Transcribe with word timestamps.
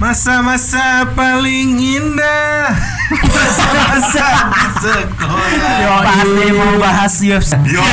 Masa-masa 0.00 1.04
paling 1.12 1.76
indah 1.76 2.72
Masa-masa 3.36 4.48
di 4.48 4.64
sekolah 4.80 6.08
Pasti 6.08 6.46
mau 6.56 6.72
bahas 6.80 7.20
UFC. 7.20 7.52
Yo, 7.68 7.84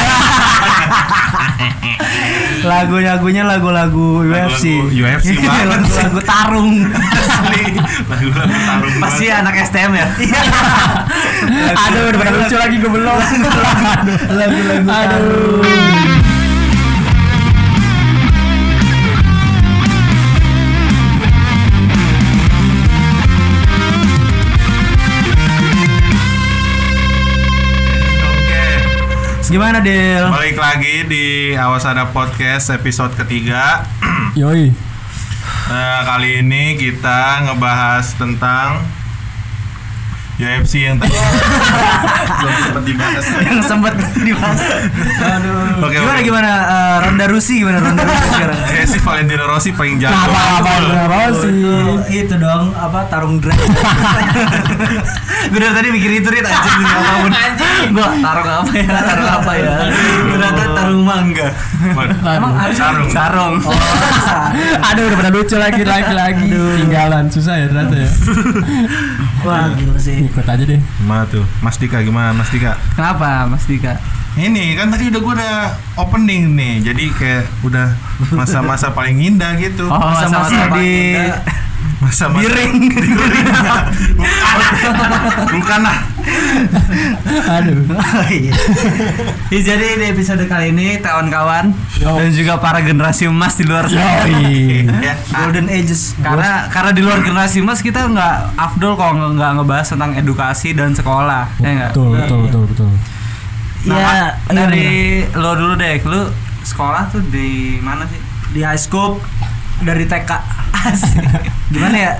Lagu-lagunya 2.71 3.43
lagu-lagu 3.43 4.23
UFC. 4.23 4.71
Lagu-lagu 4.71 5.03
UFC 5.03 5.35
banget. 5.35 5.67
Lagu-lagu 5.83 6.19
tarung. 6.23 6.87
asli 6.95 7.75
Lagu-lagu 8.07 8.55
tarung 8.55 8.95
Pasti 9.03 9.27
anak 9.27 9.67
STM 9.67 9.91
ya. 9.99 10.07
Aduh, 11.91 12.07
udah 12.07 12.19
pada 12.23 12.31
lucu 12.39 12.55
lagi 12.55 12.79
gue 12.79 12.87
belum. 12.87 13.19
Lagu-lagu 14.31 14.87
Aduh. 14.87 16.16
Gimana 29.47 29.79
Del? 29.79 30.27
Balik 30.27 30.59
lagi 30.59 31.07
di 31.07 31.55
Awas 31.55 31.87
Ada 31.87 32.11
Podcast 32.11 32.67
episode 32.67 33.15
ketiga 33.15 33.79
Yoi. 34.35 34.75
Nah 35.71 36.03
kali 36.03 36.43
ini 36.43 36.75
kita 36.75 37.47
ngebahas 37.47 38.11
tentang 38.19 38.83
UFC 40.37 40.85
yang 40.85 41.01
tadi 41.01 41.17
belum 42.37 42.53
sempat 42.61 42.83
dibahas 42.85 43.25
Yang 43.41 43.61
sempet 43.65 43.93
dibahas. 44.21 44.59
Aduh. 45.17 45.81
Oke, 45.81 45.97
gimana 45.97 46.13
oke. 46.13 46.25
gimana 46.29 46.51
eh, 46.53 46.97
Ronda 47.09 47.25
Rusi 47.25 47.53
gimana 47.65 47.77
Ronda 47.81 48.05
Rusi 48.05 48.25
sekarang? 48.29 48.59
Kayak 48.69 48.87
si 48.93 48.97
Valentino 49.01 49.43
Rossi 49.49 49.69
paling 49.73 49.97
jago 49.97 50.13
Apa 50.13 50.41
apa 50.61 50.71
apa 51.09 51.33
sih? 51.41 51.49
Oh, 51.65 51.97
itu 52.05 52.35
dong 52.37 52.69
apa 52.77 52.99
tarung 53.09 53.41
drag. 53.41 53.57
gue 55.51 55.57
dari 55.57 55.73
tadi 55.73 55.87
mikir 55.89 56.11
itu 56.21 56.29
rit 56.29 56.45
anjing 56.45 56.73
demi 56.77 56.85
apa 56.85 57.11
pun. 57.17 57.31
Gue 57.97 58.07
tarung 58.21 58.49
apa 58.61 58.71
ya? 58.77 58.87
Tarung 58.93 59.31
apa 59.41 59.51
ya? 59.57 59.73
Ternyata 60.37 60.63
tarung 60.77 61.01
mangga. 61.01 61.47
Emang 62.29 62.53
sarung 62.77 63.09
Sarung. 63.09 63.55
Oh, 63.65 63.73
Aduh, 64.93 65.09
udah 65.09 65.17
pada 65.17 65.31
lucu 65.33 65.57
lagi 65.57 65.81
lagi 65.81 66.13
lagi. 66.13 66.45
Tinggalan 66.53 67.25
susah 67.33 67.57
ya 67.57 67.65
ternyata 67.73 67.95
ya. 68.05 68.09
Wah, 69.47 69.71
gila 69.71 69.95
sih. 69.95 70.27
Ikut 70.27 70.43
aja 70.43 70.63
deh. 70.63 70.79
Gimana 70.99 71.23
tuh? 71.31 71.47
Mas 71.63 71.79
Dika 71.79 72.03
gimana 72.03 72.35
Mas 72.35 72.51
Dika? 72.51 72.75
Kenapa 72.93 73.47
Mas 73.47 73.63
Dika? 73.63 73.95
Ini 74.37 74.77
kan 74.77 74.93
tadi 74.93 75.09
udah 75.09 75.21
gue 75.23 75.33
udah 75.39 75.55
opening 75.97 76.53
nih. 76.53 76.91
Jadi 76.91 77.09
kayak 77.15 77.47
udah 77.65 77.89
masa-masa 78.35 78.93
paling 78.93 79.17
indah 79.17 79.57
gitu. 79.57 79.87
Oh, 79.89 79.97
masa-masa 79.97 80.69
di 80.77 81.17
Masa-masa 81.97 82.45
Biring. 82.45 82.77
Bukan 84.17 84.37
Bukan 85.49 85.79
lah 85.81 85.99
Aduh. 87.47 87.87
Iya. 88.27 88.53
Ya, 89.47 89.59
jadi 89.63 89.87
di 89.95 90.05
episode 90.11 90.43
kali 90.45 90.75
ini 90.75 90.99
kawan-kawan 90.99 91.71
Yo. 91.97 92.19
dan 92.19 92.29
juga 92.35 92.59
para 92.59 92.83
generasi 92.83 93.31
emas 93.31 93.55
di 93.55 93.63
luar 93.63 93.87
sana. 93.87 94.27
Yoi. 94.27 94.83
Ya, 94.99 95.15
Golden 95.31 95.71
Ages. 95.71 96.19
Karena 96.19 96.67
karena 96.67 96.91
di 96.91 97.01
luar 97.01 97.23
generasi 97.23 97.63
emas 97.63 97.79
kita 97.79 98.11
nggak 98.11 98.59
afdol 98.59 98.99
kalau 98.99 99.31
nggak- 99.31 99.55
ngebahas 99.57 99.87
tentang 99.87 100.11
edukasi 100.19 100.75
dan 100.75 100.91
sekolah, 100.91 101.47
ya 101.63 101.69
nggak? 101.71 101.91
Betul, 101.95 102.09
betul, 102.13 102.39
betul, 102.43 102.63
betul. 102.75 102.89
Nah, 103.87 103.95
iya, 103.95 104.25
dari 104.51 104.87
lo 105.31 105.55
dulu 105.55 105.73
deh, 105.79 105.95
lu 106.03 106.27
sekolah 106.61 107.07
tuh 107.07 107.23
di 107.31 107.79
mana 107.79 108.03
sih? 108.03 108.19
di 108.47 108.63
high 108.63 108.79
school 108.79 109.19
dari 109.79 110.05
TK 110.05 110.31
Asik. 110.87 111.25
gimana 111.69 111.97
ya 111.97 112.13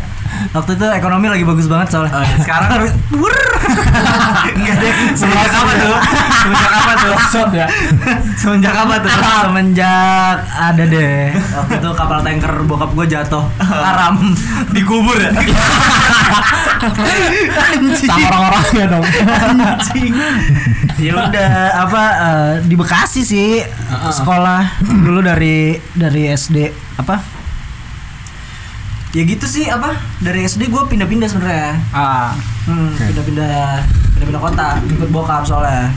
waktu 0.52 0.76
itu 0.76 0.86
ekonomi 0.92 1.28
lagi 1.28 1.42
bagus 1.42 1.66
banget 1.66 1.88
soalnya 1.90 2.12
Oh, 2.12 2.22
iya. 2.22 2.38
Sekarang 2.38 2.70
deh. 2.78 2.94
Semenjak 5.16 5.50
apa 5.50 5.72
tuh? 5.74 5.98
Semenjak 6.38 6.72
apa 6.74 6.94
tuh? 6.94 7.16
Ya. 7.54 7.68
Semenjak 8.36 8.76
apa 8.76 8.96
tuh? 9.00 9.10
semenjak 9.18 10.36
ada 10.50 10.84
deh 10.84 11.32
waktu 11.32 11.74
itu 11.80 11.90
kapal 11.94 12.20
tanker 12.22 12.54
bokap 12.64 12.92
gue 12.94 13.06
jatuh 13.08 13.44
haram 13.60 14.16
Dikubur 14.72 15.16
ya? 15.16 15.32
Sama 17.98 18.28
orang-orangnya 18.28 18.86
dong. 18.90 19.06
ya 20.98 21.14
udah 21.14 21.50
apa 21.80 22.04
eh, 22.18 22.54
di 22.64 22.76
Bekasi 22.76 23.22
sih 23.22 23.62
sekolah 24.12 24.82
dulu 24.84 25.22
dari 25.22 25.78
dari 25.94 26.30
SD 26.30 26.58
apa 26.98 27.37
ya 29.10 29.24
gitu 29.24 29.46
sih 29.46 29.66
apa 29.66 29.94
dari 30.20 30.44
SD 30.44 30.68
gue 30.68 30.82
pindah-pindah 30.84 31.26
sebenarnya. 31.26 31.80
Ah, 31.90 32.36
hmm, 32.66 32.92
Oke. 32.92 33.04
pindah-pindah 33.08 33.82
pindah-pindah 34.14 34.42
kota 34.42 34.68
ikut 34.84 35.10
bokap 35.10 35.44
soalnya. 35.44 35.90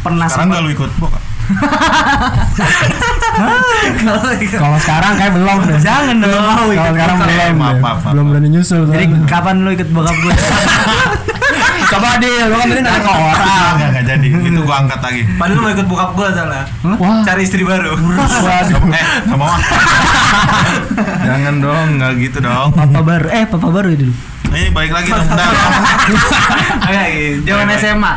Pernah 0.00 0.26
Sekarang 0.26 0.50
sempet- 0.50 0.58
gak 0.58 0.64
lu 0.64 0.72
ikut 0.74 0.90
bokap 0.98 1.22
Kalau 4.54 4.78
sekarang 4.80 5.12
kayak 5.18 5.32
belum 5.34 5.58
deh. 5.66 5.78
Jangan 5.82 6.16
dong. 6.22 6.30
Belum 6.30 6.44
mau 6.44 6.66
Kalau 6.72 6.92
sekarang 6.94 7.16
belum. 7.20 7.32
Maaf, 7.34 7.54
maaf, 7.58 7.78
maaf. 7.82 8.12
Belum 8.14 8.24
berani 8.32 8.48
nyusul. 8.52 8.82
Jadi 8.88 9.06
kapan 9.28 9.54
lu 9.64 9.70
ikut 9.74 9.88
bokap 9.92 10.16
gue? 10.16 10.34
coba 11.94 12.18
deh, 12.18 12.48
lu 12.48 12.54
kan 12.58 12.66
tadi 12.66 12.82
nanya 12.82 13.00
ke 13.00 13.10
orang. 13.10 13.38
Enggak, 13.38 13.88
enggak 13.92 14.04
jadi 14.08 14.26
Itu 14.50 14.60
gua 14.64 14.76
angkat 14.82 15.00
lagi 15.04 15.22
padahal 15.36 15.60
mau 15.60 15.70
ikut 15.70 15.86
bokap 15.86 16.10
gua 16.16 16.28
salah. 16.32 16.64
Wah. 16.82 17.22
Cari 17.22 17.42
istri 17.44 17.62
baru. 17.62 17.92
Waduh. 17.94 18.82
Eh, 18.94 19.04
gak 19.26 19.38
mau 19.38 19.50
Jangan 21.24 21.54
dong, 21.58 21.86
nggak 21.98 22.12
gitu 22.22 22.38
dong 22.38 22.70
Papa 22.70 23.00
baru, 23.02 23.26
eh 23.32 23.44
papa 23.48 23.68
baru 23.70 23.88
ya 23.90 23.98
dulu. 24.06 24.14
Ini 24.54 24.70
balik 24.70 24.92
lagi 24.94 25.08
dong 25.10 25.26
Oke, 26.84 27.02
zaman 27.42 27.66
SMA. 27.74 28.12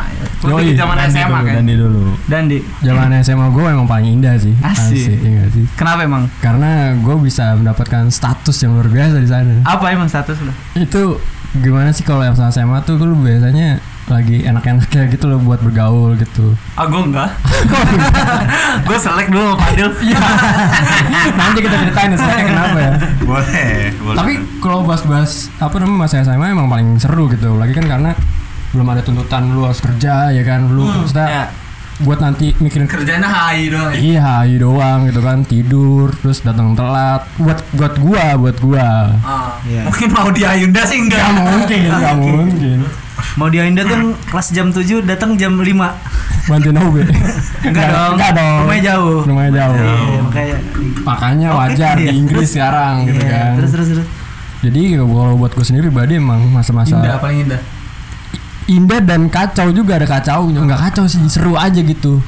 Yoi, 0.46 0.70
di 0.70 0.78
zaman 0.78 0.94
Dandi 0.94 1.18
SMA 1.18 1.26
dulu, 1.34 1.48
kan. 1.48 1.54
Dandi 1.58 1.74
dulu. 1.74 2.04
Dandi. 2.30 2.58
Zaman 2.86 3.10
SMA 3.26 3.48
gue 3.50 3.64
emang 3.66 3.88
paling 3.90 4.08
indah 4.22 4.36
sih. 4.38 4.54
Asik. 4.62 5.18
iya 5.18 5.30
nggak 5.42 5.50
sih. 5.50 5.66
Kenapa 5.74 6.06
emang? 6.06 6.30
Karena 6.38 6.94
gue 6.94 7.16
bisa 7.18 7.58
mendapatkan 7.58 8.14
status 8.14 8.58
yang 8.62 8.78
luar 8.78 8.90
biasa 8.92 9.18
di 9.18 9.30
sana. 9.30 9.54
Apa 9.66 9.90
emang 9.90 10.06
status 10.06 10.38
lu? 10.46 10.54
Itu 10.78 11.18
gimana 11.58 11.90
sih 11.90 12.06
kalau 12.06 12.22
yang 12.22 12.38
sama 12.38 12.54
SMA 12.54 12.78
tuh 12.86 13.02
lu 13.02 13.18
biasanya 13.18 13.82
lagi 14.08 14.40
enak-enaknya 14.40 15.12
gitu 15.12 15.26
loh 15.28 15.40
buat 15.42 15.60
bergaul 15.60 16.16
gitu. 16.16 16.56
Ah, 16.80 16.88
gua 16.88 17.04
enggak. 17.04 17.30
gua 18.88 18.98
selek 18.98 19.28
dulu 19.28 19.52
sama 19.52 19.58
Fadil. 19.68 19.90
Nanti 21.36 21.60
kita 21.60 21.76
ceritain 21.76 22.14
ya 22.16 22.18
seleknya 22.18 22.46
kenapa 22.48 22.78
ya. 22.80 22.94
Boleh, 23.28 23.72
boleh 24.00 24.16
Tapi 24.16 24.34
kalau 24.64 24.88
bahas-bahas 24.88 25.52
apa 25.60 25.76
namanya 25.84 26.08
masa 26.08 26.24
SMA 26.24 26.56
emang 26.56 26.72
paling 26.72 26.96
seru 27.04 27.28
gitu. 27.28 27.60
Lagi 27.60 27.76
kan 27.76 27.84
karena 27.84 28.12
belum 28.70 28.88
ada 28.88 29.02
tuntutan 29.02 29.48
lu 29.50 29.64
harus 29.64 29.80
kerja 29.80 30.30
ya 30.30 30.44
kan. 30.44 30.68
Lu 30.68 30.84
maksudnya 30.84 31.28
ya. 31.28 31.46
buat 31.98 32.20
nanti 32.20 32.54
mikirin 32.56 32.86
Kerjanya 32.86 33.26
hai 33.26 33.68
doang. 33.68 33.90
ya. 33.90 33.98
Iya, 33.98 34.32
iya 34.46 34.58
doang 34.60 35.00
gitu 35.06 35.18
kan 35.20 35.42
tidur 35.42 36.14
terus 36.16 36.40
datang 36.40 36.72
telat 36.72 37.26
buat 37.36 37.58
buat 37.72 37.94
gua 37.98 38.26
buat 38.36 38.58
gua. 38.60 39.18
Ah, 39.18 39.58
Iya. 39.64 39.82
Mungkin 39.84 40.08
mau 40.12 40.30
di 40.30 40.42
Ayunda 40.42 40.82
sih 40.84 41.00
enggak. 41.00 41.18
Gak 41.20 41.34
mungkin, 41.36 41.80
gak 41.90 42.16
mungkin. 42.22 42.80
Mau 43.34 43.50
di 43.50 43.58
Ainda 43.58 43.82
tuh 43.82 44.14
kelas 44.24 44.50
jam 44.52 44.70
7 44.70 45.02
datang 45.04 45.34
jam 45.36 45.58
5 45.58 45.66
Bantuin 46.48 46.74
OB. 46.76 46.96
Enggak 47.66 47.88
dong. 47.90 48.14
Enggak 48.14 48.32
dong. 48.32 48.58
Rumahnya 48.62 48.84
jauh. 48.88 49.20
Rumahnya 49.26 49.52
jauh. 49.58 49.76
Iya, 49.76 50.20
makanya 50.22 50.58
Makanya 51.04 51.48
wajar 51.52 51.94
Iya. 51.94 52.02
di 52.04 52.16
Inggris 52.16 52.50
sekarang 52.52 52.94
gitu 53.06 53.20
Iya, 53.20 53.34
kan. 53.34 53.52
Terus 53.58 53.72
terus 53.74 53.88
terus. 53.90 54.08
Jadi 54.60 54.82
kalau 54.96 55.34
buat 55.36 55.52
gue 55.52 55.62
sendiri 55.62 55.86
pribadi 55.88 56.18
emang 56.18 56.46
masa-masa 56.48 56.94
Indah 56.94 57.18
paling 57.18 57.42
indah. 57.44 57.62
Indah 58.68 59.00
dan 59.00 59.32
kacau 59.32 59.72
juga 59.72 59.96
ada 59.96 60.08
kacau 60.08 60.52
nggak 60.52 60.92
kacau 60.92 61.08
sih 61.08 61.24
seru 61.32 61.56
aja 61.56 61.80
gitu 61.80 62.20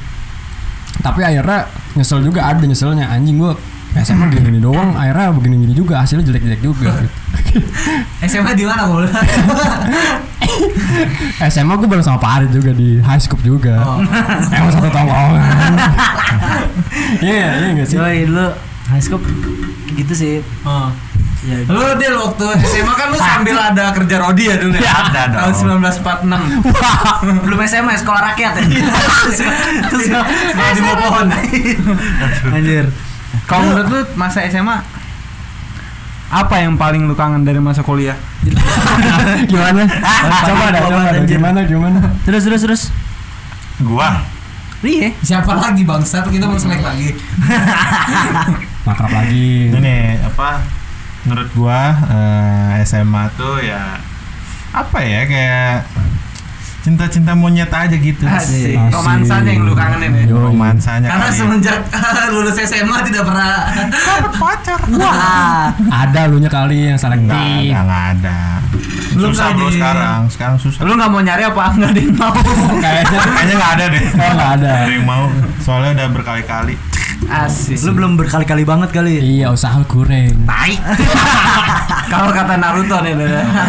tapi 1.00 1.24
akhirnya 1.24 1.68
nyesel 1.96 2.24
juga 2.24 2.48
ada 2.48 2.64
nyeselnya 2.64 3.08
anjing 3.08 3.40
gua 3.40 3.56
SMA 3.98 4.30
gini, 4.30 4.54
gini 4.54 4.60
doang 4.62 4.94
akhirnya 4.94 5.34
begini 5.34 5.56
gini 5.66 5.74
juga 5.74 6.06
hasilnya 6.06 6.22
jelek 6.30 6.46
jelek 6.46 6.62
juga 6.62 6.94
gitu. 7.50 7.58
SMA 8.22 8.54
di 8.54 8.62
mana, 8.62 8.86
Bol? 8.86 9.10
SMA 11.50 11.74
gue 11.82 11.88
bareng 11.90 12.06
sama 12.06 12.22
Pak 12.22 12.32
Arit 12.38 12.52
juga 12.54 12.70
di 12.70 13.02
high 13.02 13.18
school 13.18 13.42
juga 13.42 13.82
Oh. 13.82 13.98
emang 14.54 14.70
satu 14.70 14.94
tongkrongan 14.94 15.74
iya 17.26 17.50
iya 17.58 17.68
nggak 17.74 17.88
sih 17.90 17.98
dulu 17.98 18.48
high 18.94 19.02
school 19.02 19.22
gitu 19.98 20.14
sih. 20.14 20.36
Oh. 20.64 20.94
Ya, 21.40 21.56
Lu 21.72 21.80
Del 21.96 22.20
waktu 22.20 22.46
SMA 22.68 22.94
kan 23.00 23.08
lu 23.16 23.20
sambil 23.20 23.56
ada 23.56 23.96
kerja 23.96 24.16
rodi 24.20 24.52
ya 24.52 24.60
dulu 24.60 24.76
ya? 24.76 24.92
Ada 25.08 25.22
dong. 25.32 25.56
Tahun 25.56 25.80
1946. 25.88 27.48
belum 27.48 27.60
SMA 27.64 27.96
sekolah 27.96 28.22
rakyat 28.36 28.54
ya. 28.60 28.64
Terus 29.88 30.06
sekolah 30.12 30.72
di 30.76 30.82
bawah 30.84 30.98
pohon. 31.00 31.28
Anjir. 32.52 32.86
Kalau 33.48 33.72
menurut 33.72 33.88
lu 33.88 34.00
masa 34.20 34.44
SMA 34.52 34.84
apa 36.30 36.62
yang 36.62 36.78
paling 36.78 37.10
lu 37.10 37.16
kangen 37.18 37.42
dari 37.42 37.58
masa 37.58 37.82
kuliah? 37.82 38.14
gimana 39.50 39.82
coba 40.46 40.70
dah 40.70 40.82
coba 40.86 41.02
dah 41.10 41.26
gimana 41.26 41.60
gimana 41.66 42.00
Terus 42.28 42.46
terus 42.46 42.62
terus. 42.68 42.82
Gua 43.80 44.22
Iya. 44.80 45.12
Siapa 45.24 45.60
lagi 45.60 45.84
bangsa? 45.84 46.24
Kita 46.24 46.48
mau 46.48 46.56
selek 46.56 46.80
lagi. 46.84 47.12
makrab 48.88 49.12
lagi 49.12 49.70
ini 49.70 50.18
apa 50.24 50.79
menurut 51.30 51.50
gua 51.54 51.94
eh, 52.10 52.82
SMA 52.82 53.30
tuh 53.38 53.62
ya 53.62 54.02
apa 54.70 54.98
ya 55.02 55.22
kayak 55.26 55.86
cinta-cinta 56.80 57.36
monyet 57.36 57.68
aja 57.68 57.92
gitu. 57.92 58.24
Asik. 58.24 58.74
Asik. 58.74 58.96
Romansanya 58.96 59.52
yang 59.52 59.68
lu 59.68 59.76
kangenin 59.76 60.16
ya. 60.16 60.24
Yo. 60.26 60.40
Romansanya 60.40 61.08
Karena 61.12 61.28
kali 61.28 61.36
ya. 61.36 61.38
semenjak 61.38 61.80
lulus 62.34 62.56
SMA 62.56 62.98
tidak 63.04 63.24
pernah 63.28 63.52
Wah. 65.00 65.70
Ada 65.76 66.22
lu 66.32 66.40
nya 66.40 66.50
kali 66.50 66.90
yang 66.90 66.96
Enggak, 66.96 67.04
selektif. 67.04 67.36
enggak, 67.68 67.84
enggak 67.84 68.04
ada. 68.16 68.40
Belum 69.10 69.30
susah 69.36 69.48
bro 69.52 69.68
sekarang, 69.70 70.22
sekarang 70.32 70.58
susah. 70.58 70.80
Lu 70.88 70.94
nggak 70.96 71.10
mau 71.12 71.20
nyari 71.20 71.44
apa 71.44 71.64
enggak 71.76 71.92
ada 71.92 72.00
yang 72.00 72.16
mau? 72.16 72.34
Kayaknya 72.84 73.20
Kayaknya 73.20 73.56
nggak 73.60 73.72
ada 73.76 73.86
deh. 73.86 74.04
Oh, 74.08 74.32
nggak 74.34 74.52
ada. 74.56 74.70
Ada 74.72 74.92
yang 74.96 75.06
mau. 75.06 75.24
Soalnya 75.60 75.90
udah 76.00 76.08
berkali-kali. 76.16 76.76
Asik. 77.28 77.76
Lu 77.84 77.92
belum 77.98 78.16
berkali-kali 78.16 78.64
banget 78.64 78.90
kali. 78.96 79.20
iya 79.20 79.52
usaha 79.52 79.76
kurang. 79.84 80.48
tai. 80.48 80.80
Kalau 82.12 82.32
kata 82.32 82.56
Naruto 82.56 82.96
nih. 83.04 83.14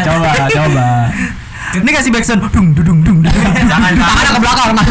Coba, 0.07 0.29
coba. 0.49 0.89
Ini 1.71 1.91
kasih 1.95 2.11
backsound 2.11 2.43
dung 2.51 2.75
dung 2.75 2.85
dung 2.85 2.99
dung. 3.03 3.19
Jangan 3.23 3.93
tangannya 4.01 4.33
ke 4.35 4.41
belakang, 4.43 4.69
Mas. 4.75 4.89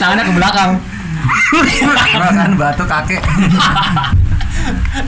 Tangannya 0.00 0.24
ke 0.24 0.34
belakang. 0.36 0.70
kan 2.38 2.52
batu 2.56 2.84
kakek. 2.88 3.22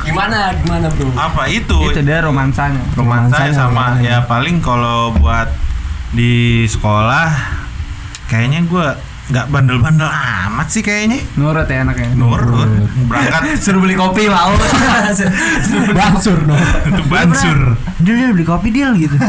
Gimana? 0.05 0.53
Gimana, 0.61 0.87
Bro? 0.93 1.09
Apa 1.17 1.49
itu? 1.49 1.79
Itu 1.91 2.01
dia 2.05 2.21
romansanya. 2.21 2.81
romansanya 2.93 3.51
Romansanya, 3.51 3.53
sama 3.57 3.73
romansanya. 3.99 4.11
ya 4.11 4.19
paling 4.29 4.57
kalau 4.61 5.15
buat 5.17 5.49
di 6.15 6.63
sekolah 6.69 7.33
kayaknya 8.31 8.63
gua 8.69 8.95
nggak 9.25 9.49
bandel-bandel 9.49 10.05
amat 10.05 10.69
sih 10.69 10.81
kayaknya 10.81 11.17
Nurut 11.35 11.65
ya 11.65 11.81
anaknya. 11.81 12.13
nurut 12.13 12.69
berangkat 13.07 13.57
Suruh 13.65 13.81
beli 13.81 13.95
kopi 13.95 14.29
mau. 14.29 14.53
Bansur 15.97 16.39
itu 16.85 17.03
bansur 17.05 17.59
Dia 17.99 18.13
dia 18.15 18.29
beli 18.29 18.45
kopi 18.45 18.69
deal 18.69 18.93
gitu. 18.95 19.17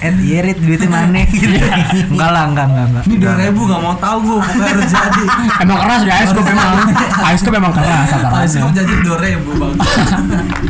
Eh, 0.00 0.08
yerit 0.24 0.56
duitnya 0.56 0.88
mana 0.88 1.28
gitu. 1.28 1.44
Enggak 2.08 2.30
lah, 2.32 2.48
enggak, 2.48 2.66
enggak, 2.66 2.86
enggak. 2.88 3.02
Ini 3.04 3.14
dua 3.20 3.34
ribu 3.36 3.60
nggak 3.68 3.80
mau 3.82 3.92
tahu 4.00 4.16
gue, 4.22 4.36
pokoknya 4.40 4.64
harus 4.72 4.88
jadi. 4.88 5.24
Emang 5.60 5.78
keras 5.78 6.00
ya, 6.00 6.14
Ice 6.16 6.32
Cube 6.32 6.48
emang. 6.48 6.72
Ice 7.28 7.42
Cube 7.44 7.56
emang 7.58 7.72
keras 7.76 8.08
Harus 8.08 8.12
rata-rata. 8.16 8.72
jadi 8.72 8.94
dua 9.04 9.18
ribu 9.20 9.50
bang. 9.52 9.74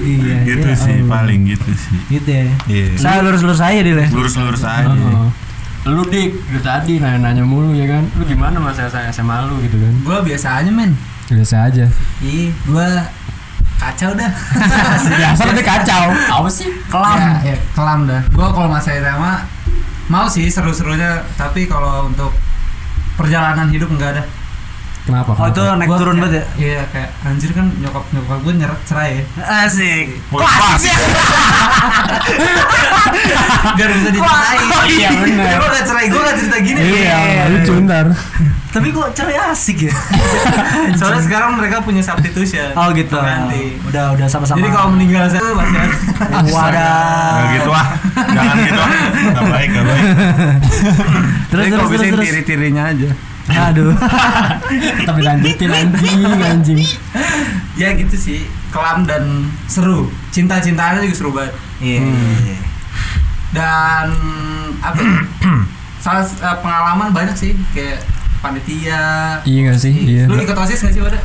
Iya. 0.00 0.36
gitu 0.44 0.66
iya. 0.66 0.74
sih 0.74 0.96
paling 1.06 1.40
gitu 1.46 1.70
sih 1.70 1.98
Gitu 2.10 2.26
ya. 2.28 2.42
iya 2.66 2.86
Saya 2.96 3.22
lurus-lurus 3.22 3.60
aja 3.60 3.78
deh. 3.78 4.08
lurus-lurus 4.10 4.62
aja 4.64 4.90
Heeh. 4.90 5.28
Lu 5.88 6.04
dik, 6.04 6.36
dari 6.44 6.60
tadi 6.60 6.92
nanya-nanya 7.00 7.40
mulu 7.40 7.72
ya 7.72 7.88
kan. 7.88 8.04
Lu 8.20 8.28
gimana 8.28 8.60
masa 8.60 8.84
saya 8.84 9.08
SMA 9.08 9.48
lu 9.48 9.64
gitu 9.64 9.80
kan? 9.80 9.92
Gue 10.04 10.18
biasa 10.28 10.60
aja 10.60 10.68
men. 10.68 10.92
Biasa 11.32 11.56
aja. 11.72 11.88
Ih, 12.20 12.52
gue 12.52 12.88
kacau 13.80 14.12
dah. 14.12 14.28
Biasa 15.24 15.40
tapi 15.48 15.62
kacau. 15.64 16.04
Apa 16.12 16.48
sih? 16.52 16.68
kelam. 16.92 17.16
Ya, 17.16 17.54
ya, 17.54 17.56
kelam 17.72 18.04
dah. 18.04 18.20
Gue 18.28 18.46
kalau 18.52 18.68
masa 18.68 18.92
SMA 18.92 19.34
mau 20.12 20.28
sih 20.28 20.52
seru-serunya, 20.52 21.24
tapi 21.40 21.64
kalau 21.64 22.12
untuk 22.12 22.36
perjalanan 23.16 23.72
hidup 23.72 23.88
enggak 23.88 24.20
ada. 24.20 24.22
Kenapa? 25.00 25.32
Oh, 25.32 25.46
itu 25.48 25.62
naik 25.64 25.88
turun 25.96 26.16
banget 26.20 26.34
ya. 26.34 26.44
Iya 26.60 26.82
kayak 26.92 27.10
anjir 27.24 27.50
kan 27.56 27.66
nyokap 27.80 28.04
nyokap 28.12 28.38
gue 28.44 28.52
nyeret 28.60 28.80
cerai 28.84 29.10
ya. 29.16 29.24
Asik. 29.64 30.06
Wah, 30.30 30.44
pas. 30.44 30.80
Biar 33.76 33.90
bisa 33.90 34.10
diceritain. 34.12 34.60
Oh, 34.70 34.84
iya, 34.86 35.10
bener. 35.16 35.56
Gue 35.56 35.68
gak 35.72 35.84
cerai, 35.88 36.06
gue 36.12 36.20
gak 36.20 36.36
cerita 36.36 36.56
gini. 36.60 36.80
Iya, 36.80 37.48
lucu 37.50 37.72
ntar. 37.88 38.06
Tapi 38.70 38.88
kok 38.94 39.08
cerai 39.18 39.36
asik 39.50 39.90
ya? 39.90 39.94
Soalnya 41.00 41.22
sekarang 41.26 41.58
mereka 41.58 41.82
punya 41.82 42.04
substitution. 42.06 42.70
Oh 42.78 42.94
gitu. 42.94 43.18
Pengganti. 43.18 43.82
Udah 43.90 44.14
udah 44.14 44.26
sama-sama. 44.30 44.62
Jadi 44.62 44.70
kalau 44.70 44.88
meninggal 44.94 45.26
saya 45.26 45.42
ada. 45.42 45.82
Wadah. 46.46 47.34
Nggak 47.40 47.50
gitu 47.56 47.70
ah 47.72 47.86
jangan 48.30 48.56
gitu 48.62 48.80
ah 48.80 48.90
nggak 49.30 49.44
baik 49.48 49.68
nggak 49.74 49.86
baik 49.86 50.04
Terus 51.50 51.64
terus 51.66 51.88
terus. 51.90 52.24
tiri-tirinya 52.30 52.82
aja. 52.94 53.10
Aduh. 53.50 53.92
Tapi 55.08 55.20
lanjutin 55.20 55.70
anjing, 55.70 56.20
anjing. 56.40 56.80
Ya 57.74 57.96
gitu 57.96 58.16
sih, 58.16 58.46
kelam 58.70 59.08
dan 59.08 59.50
seru. 59.66 60.10
Cinta-cintaannya 60.30 61.06
juga 61.08 61.16
seru 61.16 61.30
banget. 61.34 61.54
Iya. 61.80 62.00
Dan 63.50 64.06
apa? 64.80 64.98
ya? 65.00 65.20
Salah 66.04 66.24
eh, 66.24 66.56
pengalaman 66.64 67.12
banyak 67.12 67.36
sih 67.36 67.52
kayak 67.76 68.00
panitia. 68.40 69.38
Iya 69.44 69.58
nggak 69.68 69.78
sih? 69.78 69.94
Iya. 69.94 70.24
Lu 70.30 70.38
ikut 70.40 70.56
OSIS 70.56 70.80
gak 70.80 70.94
sih 70.96 71.02
pada? 71.04 71.20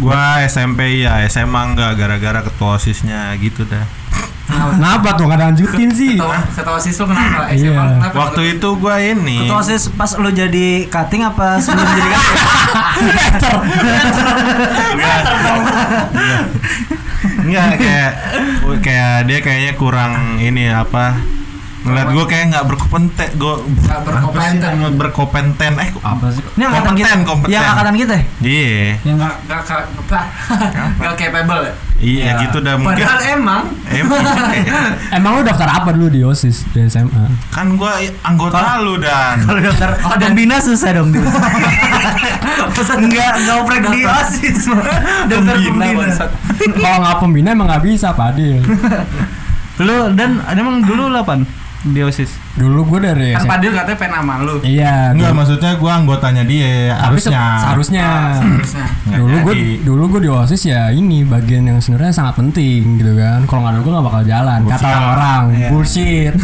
gua 0.00 0.40
SMP 0.48 1.04
ya 1.04 1.20
SMA 1.28 1.76
enggak 1.76 2.00
gara-gara 2.00 2.40
ketua 2.40 2.80
osisnya 2.80 3.36
gitu 3.36 3.68
dah 3.68 3.84
Kenapa 4.42 5.08
tuh 5.14 5.24
nggak 5.30 5.40
lanjutin 5.40 5.90
sih? 5.94 6.18
Ketua, 6.18 6.38
ketua 6.50 6.74
OSIS 6.76 6.96
lu 6.98 7.06
kenapa? 7.08 7.42
Iya. 7.54 7.72
SMA 7.72 7.84
kenapa? 7.94 8.14
waktu 8.18 8.42
itu 8.58 8.68
gua 8.76 8.96
ini 8.98 9.38
Ketua 9.46 9.58
OSIS 9.62 9.82
pas 9.94 10.10
lu 10.18 10.30
jadi 10.34 10.66
cutting 10.90 11.22
apa 11.22 11.62
sebelum 11.62 11.86
jadi 11.86 12.10
cutting? 12.10 13.60
Enggak 17.42 17.68
kayak 17.78 18.12
kayak 18.82 19.14
dia 19.30 19.38
kayaknya 19.42 19.72
kurang 19.78 20.12
ini 20.42 20.70
apa 20.70 21.18
ngeliat 21.82 22.08
gue 22.08 22.24
kayak 22.24 22.44
nggak 22.48 22.64
berkompeten 22.64 23.28
gue 23.34 23.54
Nggak 23.82 24.00
berkompeten. 24.02 24.70
berkompeten 24.94 25.72
eh 25.76 25.90
Apa 25.96 26.26
sih? 26.28 26.42
Ini 26.52 26.62
angkatan 26.64 26.92
kita. 26.92 27.06
Kompeten, 27.08 27.20
kompeten. 27.24 27.50
Yang 27.50 27.64
angkatan 27.66 27.94
kita 27.96 28.12
ya? 28.12 28.24
iya 28.40 28.88
Yang 29.02 29.16
nggak 29.18 29.34
nggak 29.42 29.60
nggak 29.62 29.82
nggak 30.70 30.86
nggak 30.96 31.14
capable 31.16 31.60
ya. 31.60 31.74
iya 31.98 32.24
Ya. 32.24 32.32
gitu 32.40 32.58
dah 32.58 32.74
mungkin 32.76 32.98
Padahal 32.98 33.20
emang 33.28 33.62
emang 33.88 34.20
Emang 35.16 35.32
lu 35.34 35.42
daftar 35.42 35.68
apa 35.72 35.90
dulu 35.90 36.06
di 36.08 36.20
OSIS 36.20 36.66
di 36.68 36.82
SMA? 36.84 37.24
kan 37.50 37.66
gue 37.72 37.92
anggota 38.22 38.78
lu 38.78 38.94
dan 38.96 39.38
Kalau 39.40 39.60
daftar 39.60 39.88
oh, 40.06 40.16
dan 40.16 40.32
bina 40.32 40.56
susah 40.58 40.90
dong 40.92 41.10
dia. 41.10 41.22
Enggak, 42.92 43.32
enggak 43.36 43.56
oprek 43.58 43.82
di 43.88 44.00
OSIS. 44.02 44.58
Daftar 45.24 45.56
pembina. 45.56 46.26
Kalau 46.72 46.98
nggak 47.00 47.16
pembina 47.18 47.48
emang 47.50 47.66
nggak 47.66 47.84
bisa, 47.84 48.10
Pak 48.10 48.26
Adil. 48.32 48.62
Lu 49.78 50.10
dan 50.12 50.38
emang 50.48 50.78
dulu 50.80 51.08
8 51.08 51.61
di 51.84 52.00
OSIS. 52.00 52.30
Dulu 52.52 52.80
gue 52.86 53.00
dari 53.02 53.28
Kan. 53.32 53.48
Padil 53.48 53.70
katanya 53.70 53.96
pengen 53.96 54.14
sama 54.16 54.34
lu. 54.38 54.54
Iya. 54.60 55.10
enggak 55.10 55.26
dulu- 55.26 55.38
maksudnya 55.38 55.70
gue 55.74 55.90
anggotanya 55.92 56.44
dia 56.44 56.72
Tapi 56.90 57.02
harusnya 57.18 57.40
Seharusnya. 57.58 58.06
Harusnya. 58.38 58.84
Nggak 59.02 59.18
dulu 59.18 59.36
gue 59.42 59.54
dulu 59.82 60.02
gue 60.08 60.20
di 60.20 60.30
osis 60.30 60.62
ya 60.64 60.82
ini 60.88 61.22
bagian 61.22 61.64
yang 61.64 61.78
sebenarnya 61.78 62.12
sangat 62.12 62.34
penting 62.36 62.96
gitu 62.96 63.12
kan 63.14 63.42
kalau 63.44 63.60
nggak 63.62 63.72
ada 63.72 63.80
gue 63.80 63.92
nggak 63.92 64.06
bakal 64.06 64.22
jalan 64.22 64.60
kata 64.62 64.78
Bullshit. 64.78 65.02
orang 65.08 65.42
Iya. 65.50 65.68
bullshit 65.68 66.34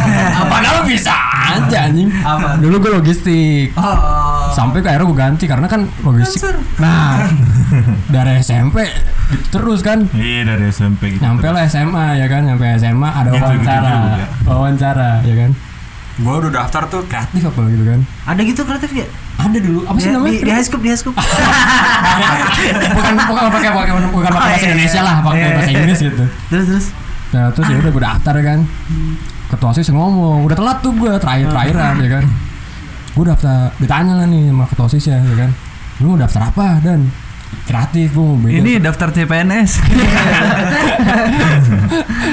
padahal 0.52 0.80
bisa 0.84 1.14
aja 1.48 1.78
anjing 1.84 2.08
Apa? 2.18 2.48
dulu 2.58 2.74
gue 2.78 2.90
logistik 2.94 3.66
Oh. 3.74 4.27
Sampai 4.50 4.78
ke 4.78 4.88
akhirnya 4.88 5.06
gue 5.06 5.18
ganti 5.18 5.44
karena 5.44 5.66
kan 5.66 5.80
logistik 6.00 6.42
nah 6.76 7.26
dari 8.06 8.38
SMP 8.38 8.84
gitu 9.28 9.54
terus 9.54 9.80
kan 9.80 10.08
iya 10.12 10.42
dari 10.42 10.68
SMP 10.68 11.12
gitu 11.12 11.20
nyampe 11.20 11.46
lah 11.46 11.64
SMA 11.64 12.16
ya 12.16 12.26
kan 12.26 12.44
nyampe 12.44 12.64
SMA 12.76 13.08
ada 13.08 13.28
Gitu, 13.28 13.36
gitu 13.36 13.44
wawancara 13.44 13.90
juga. 13.90 14.26
wawancara 14.44 15.10
ya 15.22 15.34
kan 15.36 15.50
gue 16.18 16.34
udah 16.34 16.50
daftar 16.52 16.82
tuh 16.88 17.02
kreatif 17.04 17.42
apa 17.44 17.60
gitu 17.68 17.84
kan 17.84 18.00
Ada 18.26 18.40
gitu 18.42 18.60
kreatif 18.62 18.90
ya? 18.92 19.06
ada 19.38 19.54
dulu 19.56 19.80
apa 19.84 19.96
sih 19.96 20.08
Di, 20.08 20.12
namanya 20.12 20.32
di, 20.32 20.38
di 20.40 20.50
high 20.50 20.66
school, 20.66 20.80
di 20.80 20.90
high 20.90 20.98
school. 20.98 21.14
bukan 22.96 23.12
bukan 23.22 23.44
pakai 23.48 23.70
pakai 23.70 23.92
bukan 23.92 24.10
pakai 24.10 24.32
bahasa 24.34 24.56
iya, 24.56 24.66
Indonesia 24.66 24.96
iya. 24.96 25.06
lah 25.06 25.16
pakai 25.20 25.38
Iya, 25.38 25.48
bahasa. 25.52 25.70
Inggris 25.72 25.98
gitu 26.02 26.24
terus 26.48 26.64
terus. 26.66 26.86
nah 27.28 27.44
terus 27.52 27.66
ya 27.66 27.76
udah 27.78 27.90
gue 27.92 28.02
daftar 28.02 28.34
kan 28.40 28.58
ketua 29.48 29.68
osis 29.70 29.88
ngomong 29.88 30.42
udah 30.42 30.56
telat 30.56 30.78
tuh 30.80 30.92
gue 30.92 31.12
terakhir 31.18 31.46
terakhiran 31.48 31.94
ya 31.98 32.10
kan 32.10 32.24
gue 33.18 33.24
daftar 33.26 33.74
ditanya 33.76 34.14
lah 34.14 34.24
nih 34.24 34.46
sama 34.46 34.64
ketua 34.64 34.84
osis 34.86 35.04
ya, 35.04 35.18
ya 35.18 35.34
kan 35.36 35.50
lu 35.98 36.08
mau 36.08 36.16
daftar 36.16 36.40
apa 36.46 36.78
dan 36.78 37.10
kreatif 37.64 38.12
gue 38.12 38.22
mau 38.22 38.36
beda 38.36 38.54
Ini 38.54 38.72
daftar 38.78 39.08
CPNS. 39.10 39.70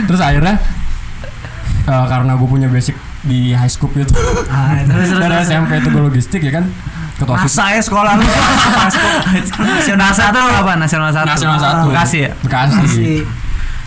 terus 0.06 0.20
akhirnya 0.20 0.56
eh, 1.86 2.06
karena 2.06 2.32
gue 2.36 2.46
punya 2.46 2.68
basic 2.68 2.94
di 3.22 3.52
high 3.52 3.66
school 3.66 3.90
gitu 3.92 4.14
Ah, 4.48 4.80
terus 4.80 5.10
terus. 5.10 5.20
dari 5.20 5.34
terus. 5.34 5.48
SMP 5.50 5.70
itu 5.76 5.88
gue 5.90 6.02
logistik 6.04 6.40
ya 6.40 6.52
kan 6.54 6.64
ketua 7.16 7.40
Masa 7.40 7.72
ya 7.72 7.80
sekolah 7.80 8.12
lu 8.14 8.22
Nasional 9.72 10.12
satu 10.12 10.36
apa? 10.38 10.76
Nasional 10.76 11.10
satu. 11.10 11.26
nasional 11.26 11.58
satu 11.58 11.90
Bekasi 11.90 12.18
ya? 12.22 12.30
Bekasi 12.44 12.76
Bekasi. 12.78 13.04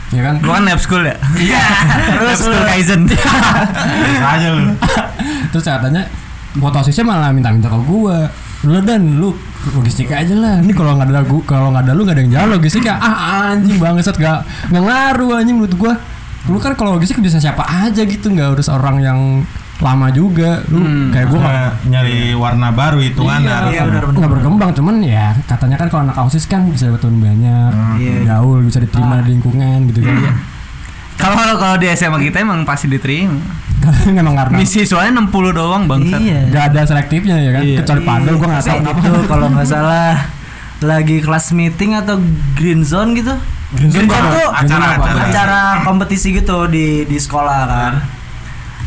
ya 0.08 0.20
kan 0.24 0.40
Gua 0.40 0.56
kan 0.56 0.64
lab 0.64 0.80
school 0.80 1.04
ya. 1.04 1.12
iya 1.36 1.60
Terus 2.16 2.40
school 2.40 2.56
Kaizen. 2.64 3.04
Biasa 3.04 4.26
aja 4.32 4.48
lu 4.50 4.62
terus 5.48 5.62
katanya 5.62 6.02
foto 6.58 6.76
osisnya 6.78 7.02
malah 7.02 7.30
minta-minta 7.30 7.66
ke 7.66 7.78
gua. 7.82 8.28
Lu 8.62 8.78
dan 8.82 9.18
lu 9.18 9.30
logistik 9.72 10.10
aja 10.10 10.34
lah. 10.34 10.58
Ini 10.58 10.72
kalau 10.72 10.98
nggak 10.98 11.08
ada 11.08 11.22
gua 11.22 11.42
kalau 11.42 11.68
nggak 11.70 11.86
ada 11.86 11.92
lu 11.94 12.02
nggak 12.02 12.14
ada 12.14 12.22
yang 12.22 12.32
jalan 12.34 12.48
logistik 12.58 12.82
ya. 12.84 12.94
Ah 12.96 13.16
anjing 13.50 13.78
banget 13.78 14.10
gak 14.10 14.42
nggak 14.68 14.82
ngaruh 14.82 15.30
anjing 15.38 15.56
menurut 15.56 15.74
gua. 15.74 15.94
Lu 16.46 16.58
kan 16.58 16.74
kalau 16.74 16.96
logistik 16.96 17.18
bisa 17.18 17.38
siapa 17.38 17.62
aja 17.62 18.02
gitu 18.02 18.28
nggak 18.28 18.58
harus 18.58 18.66
orang 18.66 18.98
yang 18.98 19.18
lama 19.78 20.10
juga. 20.10 20.58
Lu 20.66 20.82
Hmm. 20.82 21.14
kayak 21.14 21.26
gue 21.30 21.38
Gua 21.38 21.70
nyari 21.86 22.34
warna 22.34 22.74
baru 22.74 22.98
itu 22.98 23.22
kan 23.22 23.38
Iya, 23.38 23.54
harus. 23.54 23.72
Iya 23.74 23.82
nggak 24.10 24.30
berkembang 24.34 24.70
cuman 24.74 24.96
ya 25.00 25.38
katanya 25.46 25.76
kan 25.78 25.86
kalau 25.86 26.02
anak 26.10 26.18
ausis 26.18 26.44
kan 26.44 26.66
bisa 26.66 26.90
dapat 26.90 27.06
banyak 27.06 27.70
Iya. 27.96 28.26
gaul 28.26 28.66
bisa 28.66 28.82
diterima 28.82 29.22
di 29.22 29.38
lingkungan 29.38 29.86
gitu 29.86 30.02
kan 30.02 30.18
Kalau 31.18 31.34
kalau 31.58 31.76
di 31.76 31.90
SMA 31.92 32.18
kita 32.24 32.40
emang 32.40 32.62
pasti 32.62 32.86
diterima. 32.86 33.36
memang 34.10 34.34
karena 34.34 34.56
Misi 34.58 34.82
soalnya 34.82 35.22
60 35.22 35.54
doang 35.54 35.84
bangsat. 35.86 36.18
Iya. 36.18 36.40
nggak 36.50 36.64
ada 36.70 36.80
selektifnya 36.84 37.36
ya 37.38 37.50
kan 37.52 37.62
Iya. 37.62 37.76
kecuali 37.80 38.02
padel 38.02 38.34
gue 38.34 38.48
nggak 38.48 38.60
tahu 38.60 38.68
Itu 38.68 38.80
kenapa 38.82 39.00
Gitu, 39.00 39.20
kalau 39.26 39.46
nggak 39.48 39.68
salah 39.74 40.10
lagi 40.78 41.16
kelas 41.18 41.46
meeting 41.52 41.90
atau 41.92 42.16
green 42.54 42.82
zone 42.82 43.14
gitu. 43.14 43.34
Green 43.70 43.90
zone 43.90 44.06
Green 44.06 44.10
zone 44.10 44.26
tuh 44.30 44.48
apa? 44.48 44.60
acara. 44.62 44.86
acara 45.26 45.60
kompetisi 45.82 46.28
gitu 46.32 46.66
di 46.66 47.02
di 47.04 47.18
sekolah 47.18 47.60
kan. 47.66 47.94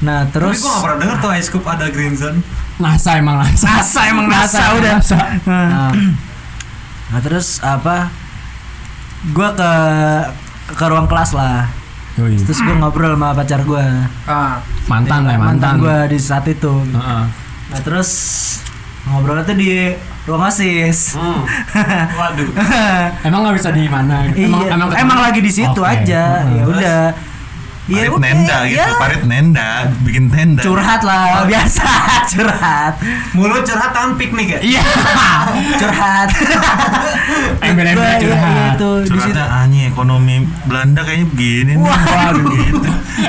Nah 0.02 0.24
Tapi 0.24 0.34
terus 0.34 0.60
gua 0.60 0.72
gak 0.72 0.82
pernah 0.82 0.98
denger 1.00 1.18
tuh 1.20 1.30
High 1.30 1.46
Scoop 1.46 1.64
ada 1.64 1.86
Green 1.88 2.16
Zone. 2.16 2.40
NASA 2.78 3.12
emang 3.16 3.38
NASA 3.38 3.68
NASA 3.70 4.02
emang 4.08 4.26
NASA, 4.26 4.64
udah. 4.74 4.94
NASA. 4.98 5.18
Nah, 5.46 5.92
nah, 7.08 7.20
terus 7.22 7.62
apa? 7.62 8.10
Gua 9.30 9.54
ke 9.54 9.72
ke 10.72 10.86
ruang 10.86 11.06
kelas 11.06 11.32
lah. 11.32 11.70
Yoi. 12.22 12.38
Terus 12.38 12.60
gua 12.62 12.76
ngobrol 12.78 13.18
sama 13.18 13.34
pacar 13.34 13.66
gua. 13.66 13.86
Ah. 14.30 14.62
mantan 14.86 15.26
lah 15.26 15.42
mantan, 15.42 15.82
gua 15.82 16.06
di 16.06 16.22
saat 16.22 16.46
itu. 16.46 16.70
Heeh. 16.70 17.24
Nah 17.74 17.80
terus 17.82 18.10
ngobrolnya 19.10 19.42
tuh 19.42 19.58
di 19.58 19.90
ruang 20.30 20.46
asis. 20.46 21.18
Waduh. 22.20 22.50
emang 23.28 23.40
nggak 23.42 23.56
bisa 23.58 23.70
di 23.74 23.90
mana 23.90 24.30
iya, 24.38 24.78
emang, 24.78 24.94
ketemu? 24.94 25.18
lagi 25.18 25.40
di 25.42 25.52
situ 25.52 25.82
Oke. 25.82 25.90
aja. 25.90 26.46
Heeh. 26.46 26.62
Ya 26.62 26.64
udah. 26.70 27.04
Parit 27.92 28.14
udah, 28.14 28.24
nenda 28.24 28.58
gitu, 28.72 28.78
ya. 28.78 28.88
parit 28.96 29.24
nenda, 29.26 29.70
bikin 30.06 30.32
tenda. 30.32 30.64
Curhat 30.64 31.02
lah, 31.04 31.44
biasa 31.44 31.84
curhat. 32.32 32.94
Mulut 33.36 33.68
curhat 33.68 33.92
tangan 33.92 34.16
piknik 34.16 34.48
ya? 34.48 34.60
iya 34.64 34.82
Curhat. 35.76 36.30
Embel-embel 37.60 38.00
Gua, 38.00 38.08
iya, 38.08 38.22
curhat. 38.22 38.61
Iya, 38.84 39.04
itu 39.04 39.12
di 39.12 39.22
situ. 39.22 39.40
Anjing 39.40 39.84
ekonomi 39.88 40.36
Belanda 40.64 41.02
kayaknya 41.02 41.28
begini 41.28 41.74
nih. 41.74 41.86
waduh 41.86 42.54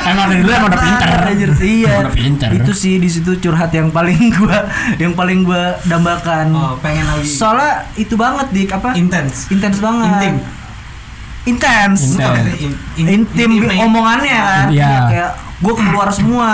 emang 0.02 0.26
dari 0.26 0.40
dulu 0.40 0.52
emang 0.52 0.68
udah 0.68 0.80
pinter 0.80 1.08
Anjir, 1.22 1.50
iya. 1.60 1.92
udah 2.00 2.12
pinter 2.12 2.48
Itu 2.52 2.72
sih 2.72 2.96
di 2.96 3.08
situ 3.08 3.30
curhat 3.38 3.70
yang 3.70 3.88
paling 3.88 4.18
gua 4.36 4.64
yang 4.96 5.12
paling 5.12 5.42
gua 5.42 5.76
dambakan. 5.84 6.46
Oh, 6.50 6.74
pengen 6.78 7.04
lagi. 7.04 7.28
Soalnya 7.28 7.84
itu 7.94 8.14
banget 8.14 8.46
dik 8.50 8.70
apa? 8.70 8.92
Intens. 8.94 9.48
Intens 9.48 9.78
banget. 9.78 10.08
Intim. 10.08 10.34
Intens. 11.44 11.98
Intens. 12.08 12.46
In- 12.56 12.78
in- 12.96 13.08
Intim 13.18 13.50
intimate. 13.52 13.78
omongannya 13.80 14.38
kan. 14.38 14.66
Iya. 14.70 14.86
Ya, 14.86 14.98
kayak 15.06 15.30
gua 15.58 15.74
keluar 15.74 16.08
semua. 16.08 16.48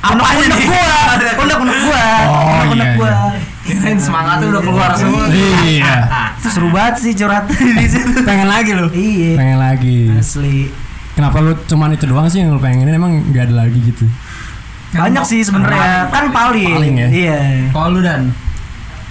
Apanya 0.00 0.24
Unek-unek 0.40 0.56
nih? 0.56 0.66
gua. 0.66 0.92
Unek-unek 1.36 1.78
gua. 1.82 2.04
Oh, 2.24 2.44
Unek-unek 2.48 2.86
iya, 2.86 2.96
gua. 2.96 3.12
Kirain 3.60 3.96
semangatnya 3.96 4.46
udah 4.50 4.62
keluar 4.62 4.90
semua. 4.94 5.28
iya 5.62 6.08
Seru 6.40 6.68
banget 6.68 6.94
sih 6.98 7.12
curhat 7.12 7.44
di 7.46 7.86
situ. 7.92 8.20
pengen 8.22 8.46
lagi 8.46 8.72
lu 8.72 8.88
Iya. 8.88 9.36
pengen 9.36 9.58
lagi 9.58 10.08
Asli. 10.10 10.72
kenapa 11.12 11.38
lu 11.38 11.52
cuman 11.62 11.92
itu 11.92 12.04
doang 12.04 12.24
sih 12.26 12.40
yang 12.40 12.50
lu 12.50 12.58
pengenin 12.58 12.90
emang 12.90 13.20
nggak 13.26 13.46
ada 13.46 13.64
lagi 13.64 13.78
gitu 13.82 14.08
Banyak 14.90 15.22
sih 15.22 15.38
sebenarnya. 15.40 16.10
Kan 16.10 16.34
paling. 16.34 16.66
Paling 16.74 16.94
ya? 16.96 17.08
Iya. 17.08 17.38
Kalau 17.70 17.94
lu 17.94 18.00
dan 18.00 18.34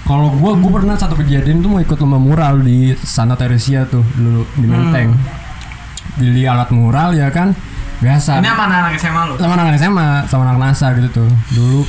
Kalau 0.02 0.28
gua 0.34 0.52
gua 0.54 0.72
pernah 0.76 0.98
satu 0.98 1.16
kejadian 1.16 1.62
tuh 1.62 1.70
mau 1.70 1.80
ikut 1.80 1.96
lomba 1.96 2.18
mural 2.18 2.60
di 2.60 2.92
Santa 2.98 3.38
Teresia 3.38 3.86
tuh 3.86 4.04
dulu 4.12 4.44
di 4.56 4.66
Menteng. 4.66 5.16
Beli 6.16 6.44
alat 6.44 6.68
mural 6.70 7.14
ya 7.14 7.30
kan. 7.30 7.56
Biasa. 8.00 8.40
ini 8.40 8.48
sama 8.48 8.64
anak 8.66 8.96
SMA 8.96 9.22
lu? 9.24 9.34
sama 9.38 9.54
anak 9.56 9.76
SMA, 9.76 10.08
sama 10.26 10.42
anak 10.46 10.58
NASA 10.58 10.88
gitu 10.96 11.10
tuh. 11.14 11.30
Dulu 11.50 11.80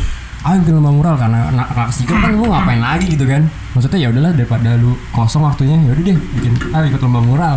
ayo 0.41 0.57
bikin 0.61 0.73
lomba 0.73 0.89
mural 0.91 1.15
karena 1.15 1.53
anak 1.53 1.69
ketiga 1.93 2.17
kan 2.17 2.31
lu 2.33 2.49
ngapain 2.49 2.81
lagi? 2.81 3.07
gitu 3.13 3.25
kan. 3.25 3.45
Maksudnya 3.73 3.99
ya 4.01 4.09
udahlah 4.09 4.33
daripada 4.33 4.71
lu 4.75 4.97
kosong 5.11 5.45
waktunya 5.45 5.77
ya 5.77 5.93
udah 5.93 6.05
deh 6.05 6.17
bikin 6.17 6.53
ayo 6.71 6.85
ikut 6.89 7.01
lomba 7.01 7.21
mural. 7.21 7.57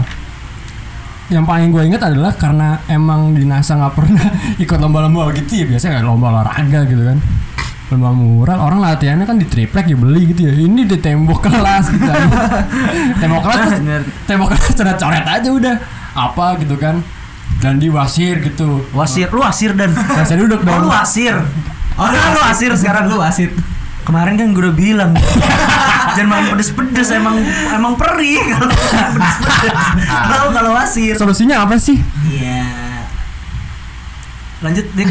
Yang 1.31 1.45
paling 1.47 1.67
gue 1.71 1.83
inget 1.87 2.03
adalah 2.03 2.35
karena 2.35 2.83
emang 2.85 3.31
di 3.31 3.47
NASA 3.47 3.79
nggak 3.79 3.93
pernah 3.95 4.27
ikut 4.63 4.77
lomba-lomba 4.77 5.31
gitu 5.33 5.63
ya 5.63 5.65
biasanya 5.65 5.91
kayak 5.97 6.05
lomba 6.05 6.27
olahraga 6.29 6.79
gitu 6.83 7.03
kan. 7.03 7.17
Lomba 7.87 8.09
mural 8.11 8.59
orang 8.59 8.79
latihannya 8.81 9.23
kan 9.23 9.39
di 9.39 9.47
triplek 9.47 9.87
ya 9.87 9.95
beli 9.95 10.27
gitu 10.29 10.43
ya. 10.43 10.51
Ini 10.51 10.81
di 10.83 10.97
tembok 10.99 11.39
kelas 11.41 11.87
gitu. 11.89 12.03
Tembok 13.23 13.41
kelas 13.41 13.59
tuh- 13.71 14.07
tembok 14.25 14.47
kelas 14.51 14.71
coret-coret 14.73 15.23
aja 15.23 15.49
udah. 15.49 15.75
Apa 16.13 16.59
gitu 16.59 16.75
kan. 16.75 16.99
Dan 17.63 17.79
di 17.79 17.87
wasir 17.87 18.43
gitu. 18.43 18.83
Wasir, 18.91 19.31
lu 19.31 19.39
wasir 19.39 19.71
dan. 19.71 19.95
Wasir 19.95 20.35
duduk 20.35 20.59
Oh, 20.61 20.67
dong. 20.67 20.79
lu 20.83 20.89
wasir. 20.91 21.39
Oh, 21.95 22.07
lu 22.07 22.41
wasir 22.41 22.71
sekarang 22.73 23.05
lu 23.05 23.17
wasit. 23.17 23.53
Kemarin 24.03 24.35
kan 24.35 24.51
gue 24.51 24.59
udah 24.59 24.75
bilang 24.75 25.11
jangan 26.15 26.27
main 26.27 26.45
pedes-pedes 26.47 27.07
emang 27.09 27.39
emang 27.69 27.95
perih 27.95 28.43
kalau 28.51 28.67
pedes-pedes. 28.67 29.73
Tahu 30.03 30.47
kalau 30.51 30.71
wasir. 30.73 31.15
solusinya 31.15 31.63
apa 31.63 31.77
sih 31.77 31.95
Iya. 32.27 32.67
Lanjut 34.59 34.85
Dik. 34.89 35.07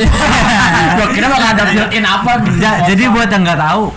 gua 0.97 1.07
kira 1.09 1.29
bakal 1.29 1.49
ada 1.51 1.65
built 1.69 1.89
in 1.91 2.01
apa 2.03 2.41
Ya, 2.57 2.85
jadi 2.85 3.09
buat 3.09 3.29
yang 3.29 3.45
nggak 3.45 3.61
tahu, 3.61 3.93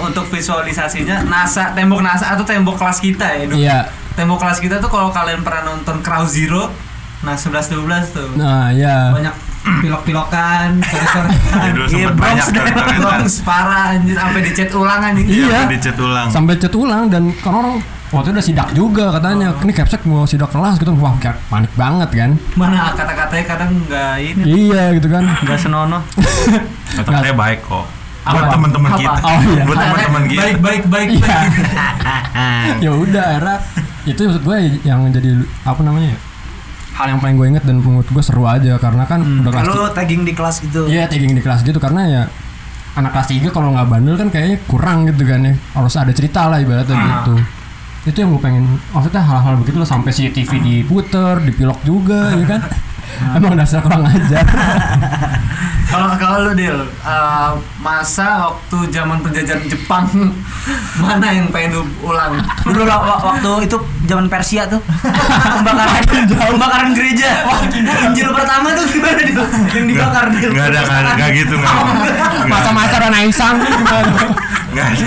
untuk 0.00 0.24
visualisasinya 0.28 1.24
NASA, 1.24 1.72
tembok 1.72 2.00
NASA 2.00 2.32
atau 2.32 2.40
tembok 2.42 2.76
kelas 2.76 3.00
kita 3.00 3.24
ya. 3.34 3.44
Iya 3.46 3.78
Tembok 4.14 4.40
kelas 4.40 4.60
kita 4.60 4.78
tuh 4.78 4.88
kalau 4.88 5.08
kalian 5.08 5.40
pernah 5.40 5.66
nonton 5.66 5.98
Crow 6.00 6.24
Zero, 6.24 6.72
nah 7.20 7.34
11 7.34 7.80
12 7.80 7.84
tuh. 8.12 8.28
nah 8.34 8.70
ya 8.70 9.10
Banyak 9.10 9.34
pilok-pilokan, 9.64 10.68
coret-coretan. 10.78 11.68
Dulu 11.76 11.86
Iya, 11.88 12.08
banyak. 12.10 12.46
Bronx 12.96 13.40
parah 13.40 13.96
anjir 13.96 14.14
sampai 14.14 14.40
dicat 14.42 14.70
ulang 14.72 15.00
anjing. 15.02 15.26
Iya. 15.26 15.46
Iya, 15.46 15.60
dicat 15.68 15.96
ulang. 15.96 16.28
sampai 16.28 16.54
cat 16.56 16.74
ulang 16.74 17.02
dan 17.08 17.32
kan 17.36 17.52
orang 17.54 17.76
waktu 18.08 18.30
itu 18.30 18.34
udah 18.36 18.44
sidak 18.44 18.68
juga 18.72 19.04
katanya 19.10 19.50
ini 19.58 19.72
capsek 19.72 20.06
mau 20.06 20.22
sidak 20.22 20.46
kelas 20.46 20.78
gitu 20.78 20.94
wah 20.94 21.18
kayak 21.18 21.34
panik 21.48 21.72
banget 21.74 22.10
kan 22.14 22.30
Mana 22.54 22.94
kata-katanya 22.94 23.44
kadang 23.44 23.70
nggak 23.82 24.14
ini 24.22 24.42
iya 24.70 24.94
gitu 24.94 25.08
kan 25.08 25.24
nggak 25.26 25.58
senonoh. 25.58 25.98
Kata-katanya 26.96 27.34
baik 27.34 27.60
kok. 27.62 27.84
Buat 28.24 28.40
Apa? 28.40 28.52
teman-teman 28.56 28.88
Apa? 28.88 29.00
kita. 29.02 29.18
Oh, 29.20 29.40
iya. 29.44 29.62
Buat 29.66 29.78
teman-teman 29.78 30.22
kita. 30.24 30.40
Baik 30.40 30.56
baik 30.62 30.82
baik. 30.86 31.08
Iya. 31.10 31.20
baik. 31.20 31.52
ya 32.84 32.90
udah 32.94 33.24
akhirnya 33.34 33.56
itu 34.04 34.20
maksud 34.20 34.42
gue 34.44 34.56
yang 34.84 35.00
jadi 35.10 35.30
apa 35.64 35.80
namanya 35.80 36.08
ya 36.12 36.18
hal 36.94 37.06
yang 37.08 37.18
paling 37.18 37.34
gue 37.34 37.46
inget 37.50 37.64
dan 37.64 37.78
menurut 37.78 38.06
gue 38.06 38.22
seru 38.22 38.46
aja 38.46 38.78
karena 38.78 39.02
kan 39.02 39.18
udah 39.20 39.50
kelas 39.50 39.66
Lu 39.68 39.84
tagging 39.90 40.22
di 40.22 40.32
kelas 40.32 40.62
gitu. 40.62 40.86
Iya 40.86 41.04
tagging 41.06 41.34
di 41.34 41.42
kelas 41.42 41.60
gitu 41.60 41.76
karena 41.76 42.02
ya 42.06 42.22
anak 42.94 43.10
kelas 43.10 43.28
3 43.34 43.50
kalau 43.50 43.74
nggak 43.74 43.88
bandel 43.88 44.14
kan 44.14 44.28
kayaknya 44.30 44.62
kurang 44.64 45.04
gitu 45.04 45.26
kan 45.26 45.42
ya. 45.42 45.54
Harus 45.74 45.94
ada 45.94 46.14
cerita 46.14 46.46
lah 46.46 46.58
ibaratnya 46.58 46.94
Ah. 46.94 47.06
gitu. 47.20 47.34
Itu 48.04 48.16
yang 48.20 48.30
gue 48.30 48.42
pengen 48.42 48.64
maksudnya 48.90 49.20
hal-hal 49.20 49.58
begitu 49.58 49.76
loh 49.76 49.88
sampai 49.88 50.10
CCTV 50.10 50.50
diputer 50.60 51.42
dipilok 51.42 51.82
juga 51.82 52.30
ya 52.30 52.46
kan 52.46 52.60
emang 53.36 53.54
dasar 53.58 53.80
kurang 53.82 54.04
ajar 54.06 54.44
Kalau 55.84 56.10
kalau 56.18 56.50
lu 56.50 56.52
deal 56.58 56.74
masa 57.78 58.50
waktu 58.50 58.90
zaman 58.90 59.22
penjajahan 59.22 59.62
Jepang 59.70 60.10
mana 61.02 61.30
yang 61.30 61.54
pengen 61.54 61.78
lu 61.78 61.82
ulang? 62.02 62.34
Dulu 62.66 62.82
waktu 62.82 63.50
itu 63.70 63.76
zaman 64.10 64.26
Persia 64.26 64.66
tuh. 64.66 64.82
pembakaran 64.82 66.02
pembakaran 66.34 66.90
gereja. 66.98 67.46
Injil 68.10 68.26
pertama 68.34 68.74
tuh 68.74 68.90
gimana 68.90 69.22
dia? 69.22 69.44
Yang 69.70 69.86
dibakar 69.94 70.24
dia. 70.34 70.48
Enggak 70.50 70.66
ada, 70.74 70.80
enggak 71.14 71.30
gitu 71.36 71.54
enggak. 71.62 71.74
masa-masa 72.50 72.96
Rana 72.98 73.20
Isang 73.22 73.56
Enggak 73.62 74.88
ada. 74.98 75.04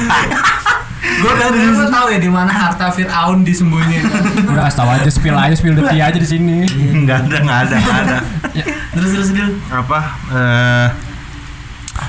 Gue 1.18 1.32
udah 1.32 1.50
dulu 1.50 1.84
tahu 1.88 2.08
ya 2.10 2.20
di 2.20 2.30
mana 2.30 2.52
harta 2.52 2.88
Fir'aun 2.88 3.42
disembunyiin. 3.42 4.06
udah 4.46 4.64
kasih 4.66 4.78
tahu 4.78 4.90
aja 4.92 5.10
spill 5.10 5.34
aja 5.36 5.56
spill 5.56 5.74
detik 5.74 5.98
aja 5.98 6.14
di 6.14 6.28
sini. 6.28 6.68
Enggak 6.94 7.26
ada, 7.26 7.36
enggak 7.40 7.60
ada, 7.64 7.76
enggak 7.76 7.98
ada. 8.04 8.18
Terus 8.92 9.10
terus 9.12 9.30
dia. 9.32 9.48
Apa 9.70 10.00
eh 10.30 10.88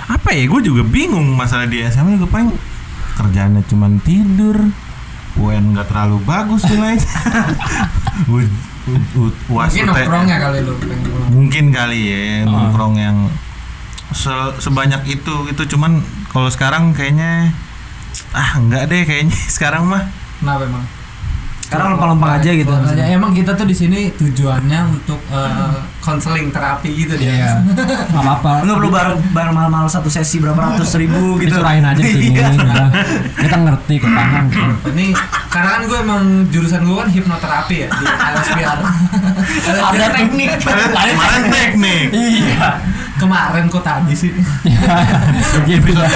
apa 0.09 0.28
ya? 0.31 0.45
Gue 0.45 0.61
juga 0.61 0.83
bingung 0.83 1.25
masalah 1.33 1.64
di 1.64 1.81
SMA 1.85 2.17
juga 2.17 2.28
paling 2.31 2.50
kerjanya 3.17 3.64
cuman 3.64 3.97
tidur. 3.99 4.57
UN 5.38 5.71
nggak 5.71 5.87
terlalu 5.87 6.19
bagus 6.25 6.67
nilainya 6.67 7.07
UAS 8.26 9.71
Mungkin 9.71 9.87
nongkrongnya 9.87 10.37
kali 10.40 10.59
lu 10.67 10.75
ulang. 10.75 11.00
mungkin 11.31 11.64
kali 11.71 12.00
ya 12.02 12.23
nongkrong 12.43 12.95
yang 12.99 13.17
se- 14.11 14.57
sebanyak 14.59 14.99
itu 15.07 15.35
itu 15.47 15.62
cuman 15.69 16.02
kalau 16.28 16.50
sekarang 16.50 16.90
kayaknya 16.90 17.55
ah 18.33 18.50
enggak 18.59 18.91
deh 18.91 19.03
kayaknya 19.05 19.37
sekarang 19.55 19.88
mah 19.88 20.05
Kenapa 20.38 20.71
emang? 20.71 20.87
Sekarang 21.69 22.01
lempeng-lempeng 22.01 22.33
aja 22.41 22.51
gitu. 22.57 22.73
Ya, 22.97 23.13
emang 23.13 23.37
kita 23.37 23.53
tuh 23.53 23.69
di 23.69 23.77
sini 23.77 24.09
tujuannya 24.17 24.89
untuk 24.89 25.21
eh, 25.29 25.77
konseling 26.01 26.49
terapi 26.49 26.89
gitu 26.97 27.13
dia. 27.21 27.29
Iya. 27.29 27.51
Enggak 28.09 28.25
apa-apa. 28.25 28.53
Nggak 28.65 28.77
perlu 28.81 28.89
bayar, 28.89 29.09
bayar 29.37 29.51
mahal-mahal 29.53 29.85
satu 29.85 30.09
sesi 30.09 30.41
berapa 30.41 30.57
ratus 30.57 30.97
ribu 30.97 31.21
gitu. 31.45 31.53
Disurahin 31.53 31.85
aja 31.85 32.01
di 32.01 32.09
sini. 32.09 32.41
Iya. 32.41 32.57
udah. 32.57 32.89
Kita 33.45 33.57
ngerti, 33.61 33.95
kita 34.01 34.17
paham. 34.17 34.45
Ini 34.97 35.07
karena 35.53 35.69
kan 35.77 35.81
gue 35.85 35.99
emang 36.01 36.23
jurusan 36.49 36.81
gue 36.89 36.97
kan 36.97 37.09
hipnoterapi 37.13 37.77
ya 37.85 37.89
di 37.93 38.05
LSPR. 38.09 38.79
Ada 39.93 40.07
teknik. 40.17 40.49
Kemarin 40.65 41.45
teknik. 41.53 42.07
Iya. 42.17 42.69
Kemarin 43.21 43.63
kok 43.69 43.85
tadi 43.85 44.15
sih? 44.17 44.33
Lah. 44.33 45.05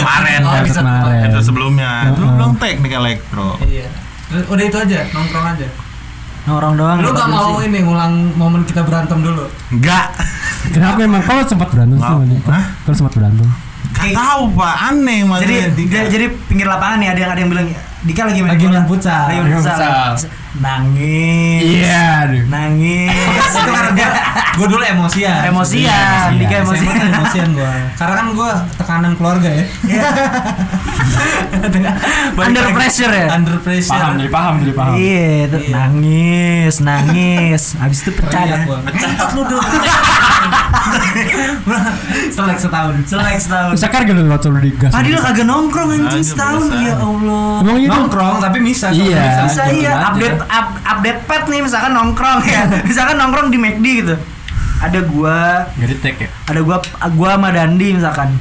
kemarin. 0.01 0.41
Oh, 0.49 0.55
episode 0.65 0.81
kemarin. 0.81 1.29
Itu 1.29 1.41
sebelumnya. 1.45 2.09
Itu 2.09 2.25
belum 2.25 2.57
teknik 2.57 2.93
elektro. 2.97 3.61
Iya. 3.69 4.12
Udah 4.49 4.65
itu 4.65 4.79
aja, 4.79 4.99
nongkrong 5.13 5.47
aja. 5.57 5.67
Nongkrong 6.49 6.75
doang. 6.75 6.97
Lu 7.05 7.11
gak 7.15 7.29
mau 7.31 7.61
sih. 7.61 7.69
ini 7.71 7.79
ngulang 7.85 8.13
momen 8.35 8.63
kita 8.67 8.83
berantem 8.83 9.19
dulu? 9.23 9.45
Enggak. 9.71 10.11
Kenapa 10.73 10.99
emang 11.05 11.23
kau 11.23 11.43
sempat 11.45 11.69
berantem 11.71 11.99
sih? 12.01 12.39
Hah? 12.49 12.65
Kau 12.87 12.95
sempat 12.95 13.13
berantem? 13.15 13.49
Gak 13.93 14.15
tahu 14.17 14.43
Pak, 14.57 14.75
aneh 14.91 15.21
Jadi 15.21 15.29
maksudnya. 15.29 15.67
jadi, 15.77 16.07
jadi 16.09 16.27
pinggir 16.49 16.67
lapangan 16.67 16.97
nih 17.03 17.09
ada 17.13 17.21
yang 17.21 17.31
ada 17.37 17.41
yang 17.45 17.51
bilang 17.53 17.67
Dika 18.03 18.23
lagi 18.27 18.41
main 18.43 18.51
Lagi 18.57 18.65
bola." 18.67 18.73
main 18.75 18.87
futsal. 18.91 19.23
Lagi 19.31 19.39
main 19.39 19.51
Main 19.53 19.63
futsal. 19.63 19.91
Nangis. 20.53 21.65
Iya, 21.65 22.23
aduh. 22.23 22.43
Nangis. 22.47 23.09
itu 23.53 23.59
karena 23.65 23.91
gue 23.91 24.09
gue 24.53 24.67
dulu 24.69 24.85
emosian 24.85 25.49
Emosian, 25.49 26.37
Dika 26.37 26.61
emosian. 26.61 26.93
emosian 27.09 27.49
gue 27.53 27.73
karena 27.97 28.15
kan 28.15 28.27
gue 28.31 28.51
tekanan 28.77 29.13
keluarga 29.17 29.49
ya 29.49 29.65
Under 32.43 32.65
pressure 32.73 33.09
ya. 33.09 33.27
under 33.31 33.57
pressure 33.61 33.93
Paham 33.93 34.17
nih, 34.17 34.29
paham 34.29 34.55
jadi 34.61 34.73
paham. 34.75 34.93
Iya, 34.95 35.47
itu 35.47 35.59
Iya. 35.59 35.71
nangis, 35.71 36.75
nangis. 36.81 37.63
Habis 37.77 37.99
itu 38.03 38.11
pecah 38.13 38.43
gua. 38.65 38.79
Ngentot 38.83 39.31
lu 39.33 39.43
dulu 39.47 39.63
selek 42.33 42.59
setahun 42.59 42.95
Selek 43.05 43.37
setahun. 43.39 43.73
Sekar 43.77 44.01
gak 44.03 44.13
lu 44.13 44.27
waktu 44.27 44.49
lu 44.49 44.59
digas? 44.61 44.91
Padahal 44.91 45.21
kagak 45.23 45.47
nongkrong 45.47 45.89
anjing 45.93 46.25
setahun 46.25 46.63
ya 46.75 46.95
Allah. 46.97 47.53
Iya? 47.73 47.89
nongkrong 47.89 48.37
tapi 48.41 48.59
bisa 48.61 48.87
Iya. 48.91 49.45
Bisa 49.45 49.63
Gitu 49.69 49.79
iya 49.79 49.91
update 50.11 50.42
up- 50.47 50.79
update 50.83 51.21
pet 51.25 51.43
nih 51.47 51.61
misalkan 51.61 51.93
nongkrong 51.93 52.41
ya. 52.43 52.67
Misalkan 52.89 53.17
nongkrong 53.17 53.49
di 53.49 53.59
McD 53.59 53.87
gitu. 54.03 54.15
Ada 54.83 54.99
gua, 55.07 55.71
Gak 55.79 55.89
di 55.89 55.97
tag 56.03 56.17
ya? 56.19 56.29
ada 56.51 56.61
gua 56.61 56.83
gua 57.15 57.39
sama 57.39 57.55
Dandi 57.55 57.95
misalkan. 57.95 58.35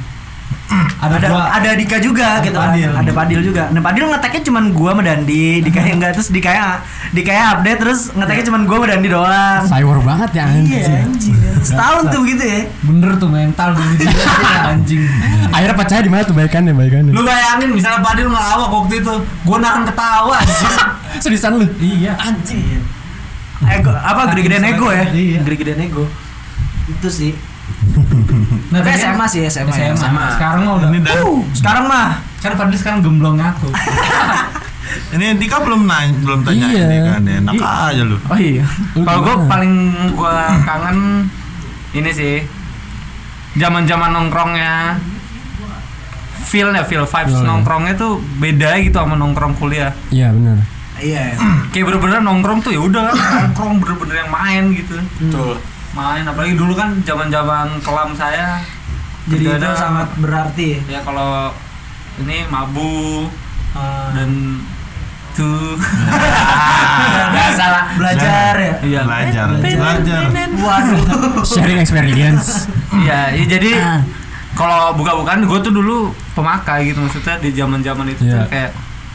Ada, 0.98 1.14
ada 1.16 1.26
gua 1.26 1.42
ada 1.50 1.70
Dika 1.74 1.98
juga 1.98 2.38
Ada 2.38 2.44
gitu 2.44 2.54
kan. 2.54 2.70
Padil. 2.70 2.90
Ada 2.94 3.10
Padil 3.12 3.40
juga. 3.42 3.62
Nah, 3.68 3.80
Padil 3.80 4.04
ngeteknya 4.06 4.42
cuman 4.44 4.64
gua 4.70 4.90
sama 4.90 5.02
Dandi, 5.02 5.46
Dika 5.60 5.80
yang 5.80 5.96
enggak 5.98 6.12
terus 6.14 6.28
Dika 6.28 6.50
yang 6.50 6.70
Dika 7.10 7.30
yang 7.30 7.48
update 7.52 7.78
terus 7.78 8.00
ngeteknya 8.10 8.44
cuman 8.46 8.60
gua 8.62 8.76
sama 8.76 8.86
Dandi 8.88 9.08
doang. 9.08 9.60
Cyber 9.64 9.98
banget 10.00 10.30
ya 10.32 10.44
Iya, 10.44 10.54
anjing. 10.54 10.82
anjing. 11.04 11.36
Setahun 11.62 12.02
tuh 12.08 12.20
gitu 12.24 12.42
ya. 12.42 12.60
bener 12.82 13.10
tuh 13.14 13.28
mental 13.28 13.68
dulu 13.72 13.92
dia 14.00 14.10
anjing 14.68 15.02
Akhirnya 15.48 15.76
pecah 15.76 15.98
di 15.98 16.10
mana 16.10 16.22
tuh 16.22 16.34
baikannya, 16.34 16.72
baikannya? 16.72 17.12
lu 17.12 17.22
bayangin 17.22 17.70
misalnya 17.70 18.00
Padil 18.00 18.26
ngelawak 18.26 18.66
waktu 18.68 18.94
itu 18.98 19.14
gue 19.20 19.56
nahan 19.58 19.82
ketawa 19.84 20.34
anjing. 20.38 20.74
Seriusan 21.22 21.52
lu? 21.56 21.66
iya 21.78 22.14
Anjing. 22.16 22.82
Ego 23.62 23.90
apa 23.90 24.26
gede-gedean 24.28 24.66
ego 24.66 24.90
ya? 24.90 25.06
Iya. 25.06 25.38
Gede-gedean 25.40 25.78
ego. 25.82 26.02
Itu 26.88 27.06
sih. 27.06 27.30
Nah 28.68 28.80
Tapi 28.80 28.90
SMA 28.94 29.26
sih, 29.26 29.40
SMA. 29.46 29.68
SMA, 29.68 29.96
SMA. 29.96 30.26
sekarang 30.32 30.60
mah 30.64 30.74
udah 30.78 30.88
Ini 30.88 30.98
dan 31.00 31.14
Uh, 31.18 31.40
sekarang 31.52 31.84
mah 31.86 32.08
kan 32.38 32.52
Padil 32.54 32.74
sekarang 32.74 33.00
gemblong 33.00 33.38
aku 33.38 33.68
ini 35.14 35.36
Dika 35.36 35.60
belum 35.60 35.84
nanya, 35.84 36.12
belum 36.18 36.40
tanya 36.42 36.66
Iya. 36.66 36.84
ini 36.84 36.96
kan. 37.00 37.20
Enak 37.22 37.54
aja 37.56 38.02
lu. 38.02 38.16
Oh 38.22 38.34
iya. 38.34 38.64
Kalau 38.94 39.20
gue 39.22 39.36
paling 39.46 39.72
gue 40.10 40.34
kangen 40.62 40.98
ini 41.92 42.10
sih. 42.10 42.36
Zaman-zaman 43.54 44.10
nongkrongnya 44.10 44.96
feel 46.42 46.68
ya 46.70 46.82
feel 46.82 47.04
vibes 47.04 47.30
Feel 47.30 47.40
ya. 47.40 47.46
nongkrongnya 47.46 47.94
tuh 47.94 48.20
beda 48.36 48.80
gitu 48.80 48.96
sama 48.96 49.14
nongkrong 49.14 49.54
kuliah. 49.54 49.92
Iya 50.08 50.28
benar. 50.30 50.60
iya. 50.98 51.36
Kayak 51.70 51.84
bener-bener 51.88 52.20
nongkrong 52.20 52.60
tuh 52.60 52.72
ya 52.72 52.80
udah 52.80 53.12
nongkrong 53.12 53.76
bener-bener 53.78 54.16
yang 54.18 54.30
main 54.30 54.62
gitu. 54.72 54.96
Betul. 55.20 55.56
Main 55.92 56.24
apalagi 56.24 56.54
dulu 56.54 56.72
kan 56.72 56.96
zaman-zaman 56.98 57.76
kelam 57.78 58.10
saya 58.12 58.60
Jadi 59.24 59.44
itu 59.46 59.70
sangat 59.72 60.08
berarti. 60.16 60.70
ya 60.84 61.00
kalau 61.00 61.52
ini 62.18 62.44
mabu 62.46 63.28
Uh, 63.72 64.12
dan 64.12 64.60
tuh 65.32 65.80
biasa 67.34 67.64
lah 67.66 67.84
belajar 67.94 68.52
ya. 68.54 68.74
iya 68.82 69.00
Belajar, 69.00 69.46
belajar. 69.48 70.22
Waduh. 70.54 71.40
Sharing 71.40 71.80
experience. 71.80 72.68
Iya, 72.92 73.32
ya 73.32 73.44
jadi 73.48 73.70
Ah. 73.74 74.04
kalau 74.52 74.92
buka-bukaan 74.92 75.40
gue 75.42 75.58
tuh 75.58 75.72
dulu 75.72 75.96
pemakai 76.32 76.92
gitu 76.92 77.00
maksudnya 77.00 77.40
di 77.40 77.48
zaman-zaman 77.50 78.04
itu 78.06 78.20
Iya. 78.22 78.44
tuh 78.44 78.48
kayak 78.52 78.70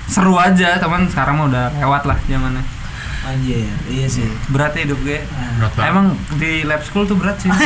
seru 0.08 0.34
aja, 0.34 0.82
teman 0.82 1.06
sekarang 1.06 1.38
mah 1.38 1.46
udah 1.46 1.66
lewat 1.78 2.04
lah 2.04 2.18
zamannya. 2.26 2.64
Anjir, 3.28 3.68
iya 3.92 4.08
sih. 4.08 4.24
Berat 4.48 4.72
ya 4.80 4.88
hidup 4.88 5.04
gue. 5.04 5.20
Berat 5.60 5.72
banget. 5.76 5.92
Emang 5.92 6.16
di 6.40 6.64
lab 6.64 6.80
school 6.80 7.04
tuh 7.04 7.20
berat 7.20 7.36
sih. 7.44 7.52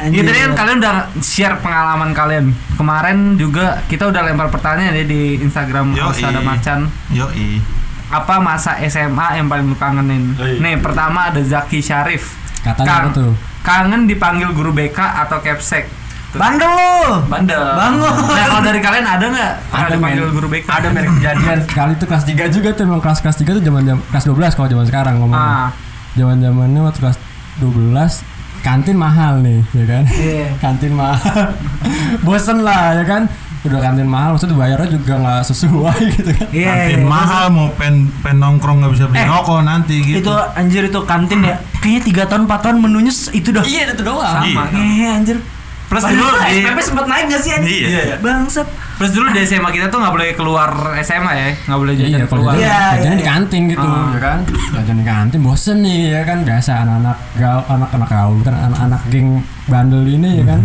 Anjir. 0.00 0.24
Gitu 0.24 0.30
kan 0.32 0.52
kalian 0.56 0.78
udah 0.80 0.96
share 1.20 1.60
pengalaman 1.60 2.16
kalian. 2.16 2.56
Kemarin 2.80 3.36
juga 3.36 3.84
kita 3.92 4.08
udah 4.08 4.24
lempar 4.24 4.48
pertanyaan 4.48 4.96
ya 4.96 5.04
di 5.04 5.36
Instagram 5.36 5.92
Yoi. 5.92 6.00
Ausada 6.00 6.40
Macan. 6.40 6.88
Yoi. 7.12 7.60
Apa 8.08 8.40
masa 8.40 8.80
SMA 8.88 9.36
yang 9.36 9.52
paling 9.52 9.68
lu 9.68 9.76
kangenin? 9.76 10.32
Yoi. 10.40 10.64
Nih, 10.64 10.80
pertama 10.80 11.28
ada 11.28 11.44
Zaki 11.44 11.84
Syarif. 11.84 12.32
Katanya 12.64 13.12
apa 13.12 13.12
tuh? 13.12 13.53
Kangen 13.64 14.04
dipanggil 14.04 14.52
guru 14.52 14.70
BK 14.70 14.98
atau 15.24 15.40
Capsek? 15.40 15.88
Bandel 16.34 16.68
lu. 16.68 17.24
Bandel. 17.24 17.62
Bangun. 17.62 18.10
Nah, 18.26 18.44
kalau 18.44 18.62
dari 18.62 18.80
kalian 18.82 19.06
ada 19.06 19.24
nggak 19.24 19.52
Ada, 19.70 19.88
dipanggil 19.94 20.24
men. 20.24 20.34
guru 20.34 20.46
BK? 20.50 20.66
Ada 20.68 20.88
merek 20.90 21.10
kejadian 21.16 21.58
sekali 21.66 21.92
tuh 21.94 22.06
kelas 22.06 22.24
3 22.26 22.50
juga 22.50 22.68
tuh 22.70 22.82
emang 22.84 23.00
kelas 23.00 23.18
kelas 23.22 23.36
3 23.38 23.56
tuh 23.56 23.62
zaman 23.62 23.82
jam 23.84 23.98
kelas 24.04 24.24
12 24.26 24.52
kalau 24.52 24.68
zaman 24.68 24.84
sekarang 24.84 25.14
ngomongnya. 25.16 25.48
Ah, 25.64 25.68
Zaman 26.14 26.36
zamannya 26.38 26.80
waktu 26.80 26.98
kelas 27.00 27.18
12 27.58 28.22
kantin 28.60 28.96
mahal 28.96 29.40
nih, 29.40 29.60
ya 29.72 29.84
kan? 29.84 30.04
Iya. 30.06 30.46
kantin 30.62 30.92
mahal. 30.92 31.54
Bosen 32.26 32.60
lah 32.60 32.98
ya 32.98 33.04
kan? 33.06 33.22
Udah 33.64 33.80
kantin 33.80 34.04
mahal 34.04 34.36
maksudnya 34.36 34.54
bayarnya 34.54 34.88
juga 34.92 35.14
nggak 35.16 35.42
sesuai 35.46 35.98
gitu 36.14 36.30
kan. 36.30 36.48
Iya. 36.50 36.68
Kantin 36.70 37.00
iya. 37.00 37.08
mahal 37.08 37.44
mau 37.48 37.68
pen 37.72 37.94
pen 38.20 38.36
nongkrong 38.36 38.76
nggak 38.78 38.92
bisa 38.92 39.04
beli 39.08 39.16
Eh, 39.16 39.26
rokok 39.26 39.60
nanti 39.60 39.94
gitu. 40.00 40.20
Itu 40.20 40.32
anjir 40.52 40.82
itu 40.84 41.00
kantin 41.02 41.40
ya. 41.40 41.56
Kayaknya 41.78 42.00
tiga 42.04 42.22
tahun 42.26 42.42
4 42.44 42.60
tahun 42.60 42.76
menunya 42.78 43.12
itu 43.30 43.48
dah. 43.50 43.64
Iya 43.64 43.82
itu 43.90 44.02
doang. 44.02 44.34
sama. 44.38 44.64
Iya 44.70 45.10
anjir. 45.16 45.38
Plus 45.84 46.00
Padahal 46.00 46.16
dulu 46.16 46.32
di 46.40 46.52
SPP 46.58 46.78
sempat 46.80 47.06
naik 47.06 47.24
gak 47.28 47.42
sih 47.44 47.52
anjing? 47.52 47.76
Iya, 47.76 47.88
iya. 47.92 48.16
Bangsat. 48.16 48.66
plus 48.94 49.12
dulu 49.12 49.26
di 49.28 49.42
SMA 49.42 49.68
kita 49.68 49.92
tuh 49.92 50.00
nggak 50.00 50.12
boleh 50.12 50.28
keluar 50.32 50.70
SMA 51.02 51.32
ya, 51.34 51.48
nggak 51.66 51.78
boleh 51.78 51.92
jajan 51.92 52.08
Iya, 52.14 52.26
keluar. 52.26 52.52
jajan, 52.52 52.62
Iya, 52.62 52.78
jajannya 52.88 53.04
iya, 53.10 53.20
di 53.20 53.26
kantin 53.26 53.62
gitu, 53.68 53.84
Ah. 53.84 54.06
ya 54.08 54.20
kan? 54.22 54.38
Jajan 54.72 54.96
di 54.96 55.04
kantin 55.04 55.40
bosen 55.42 55.76
nih, 55.82 56.00
ya 56.08 56.22
kan? 56.22 56.38
Biasa 56.40 56.70
anak-anak 56.80 57.16
gaul, 57.36 57.62
anak-anak 57.68 58.08
gaul, 58.08 58.34
bukan 58.38 58.54
anak-anak 58.56 59.00
geng 59.10 59.28
bandel 59.66 60.02
ini, 60.08 60.30
ya 60.40 60.44
kan? 60.46 60.60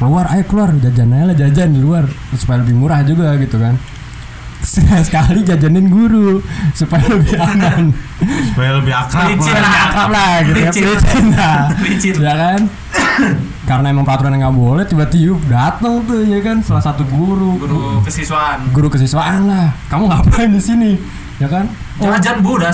Keluar, 0.00 0.24
ayo 0.32 0.42
keluar, 0.48 0.72
jajan 0.74 1.12
aja 1.12 1.24
lah, 1.28 1.36
jajan 1.36 1.68
di 1.70 1.80
luar, 1.80 2.08
supaya 2.32 2.64
lebih 2.64 2.72
murah 2.72 3.04
juga 3.04 3.36
gitu 3.36 3.60
kan? 3.60 3.76
Sekali 5.04 5.40
jajanin 5.40 5.88
guru 5.88 6.40
supaya 6.72 7.04
lebih 7.06 7.36
aman, 7.36 7.92
Supaya 8.50 8.76
lebih 8.76 8.92
akrab 8.92 9.28
Licin 9.30 9.52
lah. 9.52 9.60
lebih 9.60 9.80
akrab 9.82 10.08
lah 10.10 10.32
gitu 10.40 10.56
ya, 10.58 10.64
Licin. 10.66 10.84
pelicin 10.86 11.26
lah, 11.30 11.60
Licin. 11.78 12.14
ya 12.16 12.32
kan? 12.34 12.60
Karena 13.62 13.86
emang 13.88 14.04
peraturan 14.04 14.36
nggak 14.36 14.52
boleh, 14.54 14.84
tiba-tiba 14.84 15.36
datang 15.46 16.00
tuh 16.02 16.24
ya 16.24 16.40
kan 16.40 16.56
salah 16.60 16.80
satu 16.82 17.04
guru, 17.04 17.60
Guru 17.60 18.00
kesiswaan. 18.00 18.72
guru 18.72 18.88
kesiswaan 18.88 19.44
lah, 19.46 19.68
kamu 19.88 20.08
ngapain 20.08 20.48
di 20.48 20.60
sini, 20.60 20.92
ya 21.36 21.48
kan? 21.48 21.68
Oh, 22.00 22.08
Jajan 22.08 22.40
bu, 22.40 22.56
udah. 22.56 22.72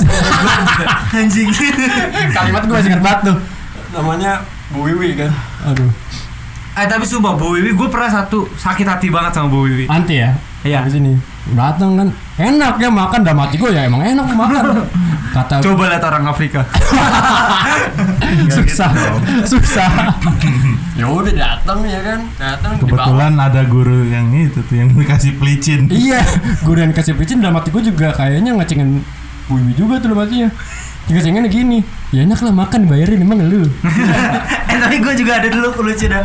Anjing. 1.18 1.50
kalimat 2.30 2.62
gue 2.62 2.74
masih 2.76 2.90
ingat 2.94 3.02
banget 3.02 3.20
tuh 3.26 3.36
namanya 3.88 4.42
Bu 4.68 4.82
Wiwi 4.82 5.14
kan 5.14 5.30
aduh 5.64 5.88
Eh 6.76 6.84
tapi 6.84 7.08
sumpah 7.08 7.32
Bu 7.40 7.56
Wiwi, 7.56 7.72
gue 7.72 7.88
pernah 7.88 8.12
satu 8.12 8.44
sakit 8.52 8.84
hati 8.84 9.08
banget 9.08 9.32
sama 9.32 9.48
Bu 9.48 9.64
Wiwi. 9.64 9.88
anti 9.88 10.20
ya? 10.20 10.36
Iya. 10.60 10.84
di 10.84 10.92
sini. 10.92 11.12
Datang 11.56 11.94
kan 11.94 12.08
enak 12.36 12.76
ya 12.76 12.90
makan 12.90 13.22
dalam 13.22 13.38
hati 13.40 13.56
gue 13.56 13.70
ya 13.72 13.88
emang 13.88 14.04
enak 14.04 14.26
makan. 14.28 14.84
Kata 15.36 15.64
Coba 15.64 15.88
lihat 15.88 16.04
orang 16.04 16.28
Afrika. 16.28 16.68
susah. 18.56 18.90
Susah. 19.48 19.90
Ya 20.96 21.04
udah 21.12 21.28
datang 21.28 21.84
ya 21.84 22.00
kan 22.00 22.24
datang 22.40 22.80
Kebetulan 22.80 23.36
ada 23.36 23.68
guru 23.68 24.08
yang 24.08 24.32
itu 24.32 24.64
tuh 24.64 24.80
yang 24.80 24.88
dikasih 24.96 25.36
pelicin. 25.36 25.92
iya 25.92 26.24
guru 26.64 26.80
yang 26.80 26.96
kasih 26.96 27.12
picin 27.12 27.44
dalam 27.44 27.60
hati 27.60 27.68
gue 27.68 27.84
juga. 27.84 28.16
Kayaknya 28.16 28.56
ngecengin 28.56 29.04
Bu 29.44 29.60
Wiwi 29.60 29.72
juga 29.76 30.00
tuh 30.00 30.12
dalam 30.12 30.24
hatinya 30.24 30.48
Ngecenginnya 31.06 31.52
gini 31.52 31.84
Ya 32.16 32.24
enak 32.24 32.40
lah 32.40 32.48
makan 32.48 32.88
dibayarin 32.88 33.20
emang 33.20 33.44
lu. 33.44 33.68
eh 34.72 34.78
tapi 34.80 34.96
gue 35.04 35.12
juga 35.20 35.36
ada 35.36 35.48
dulu 35.52 35.68
lucu 35.84 36.08
dah 36.08 36.24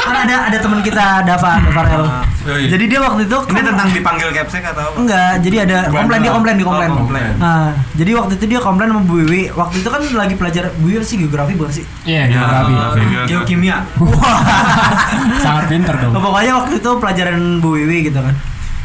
kan 0.00 0.16
ada 0.24 0.48
ada 0.48 0.58
teman 0.60 0.80
kita 0.80 1.24
Dava 1.24 1.60
Davarel 1.60 2.04
Yoi. 2.46 2.68
jadi 2.68 2.84
dia 2.86 3.00
waktu 3.02 3.26
itu 3.26 3.38
Ini 3.50 3.60
tentang 3.60 3.88
dipanggil 3.90 4.28
capsek 4.32 4.62
atau 4.64 4.82
apa? 4.86 4.96
Enggak, 4.96 5.32
jadi 5.42 5.56
ada 5.68 5.78
komplain 5.90 6.20
dia 6.22 6.32
komplain 6.32 6.56
di 6.56 6.64
komplain. 6.64 6.88
Oh, 6.88 6.98
komplain. 7.02 7.32
Nah, 7.36 7.74
jadi 7.92 8.10
waktu 8.14 8.32
itu 8.38 8.44
dia 8.46 8.60
komplain 8.62 8.88
sama 8.94 9.02
Bu 9.02 9.14
Wiwi. 9.20 9.50
Waktu 9.50 9.76
itu 9.82 9.88
kan 9.90 10.00
lagi 10.14 10.34
pelajar 10.38 10.64
Bu 10.78 10.86
Wiwi 10.88 11.02
sih 11.02 11.16
geografi 11.18 11.52
bukan 11.52 11.72
sih? 11.74 11.84
Iya, 12.06 12.30
Ya, 12.30 12.38
geografi. 12.38 12.72
geografi. 12.72 13.28
Geokimia. 13.28 13.76
Sangat 15.44 15.64
pinter 15.66 15.94
dong. 15.98 16.12
Nah, 16.14 16.22
pokoknya 16.22 16.52
waktu 16.54 16.72
itu 16.78 16.90
pelajaran 16.96 17.38
Bu 17.58 17.68
Wiwi 17.74 17.98
gitu 18.06 18.20
kan. 18.22 18.34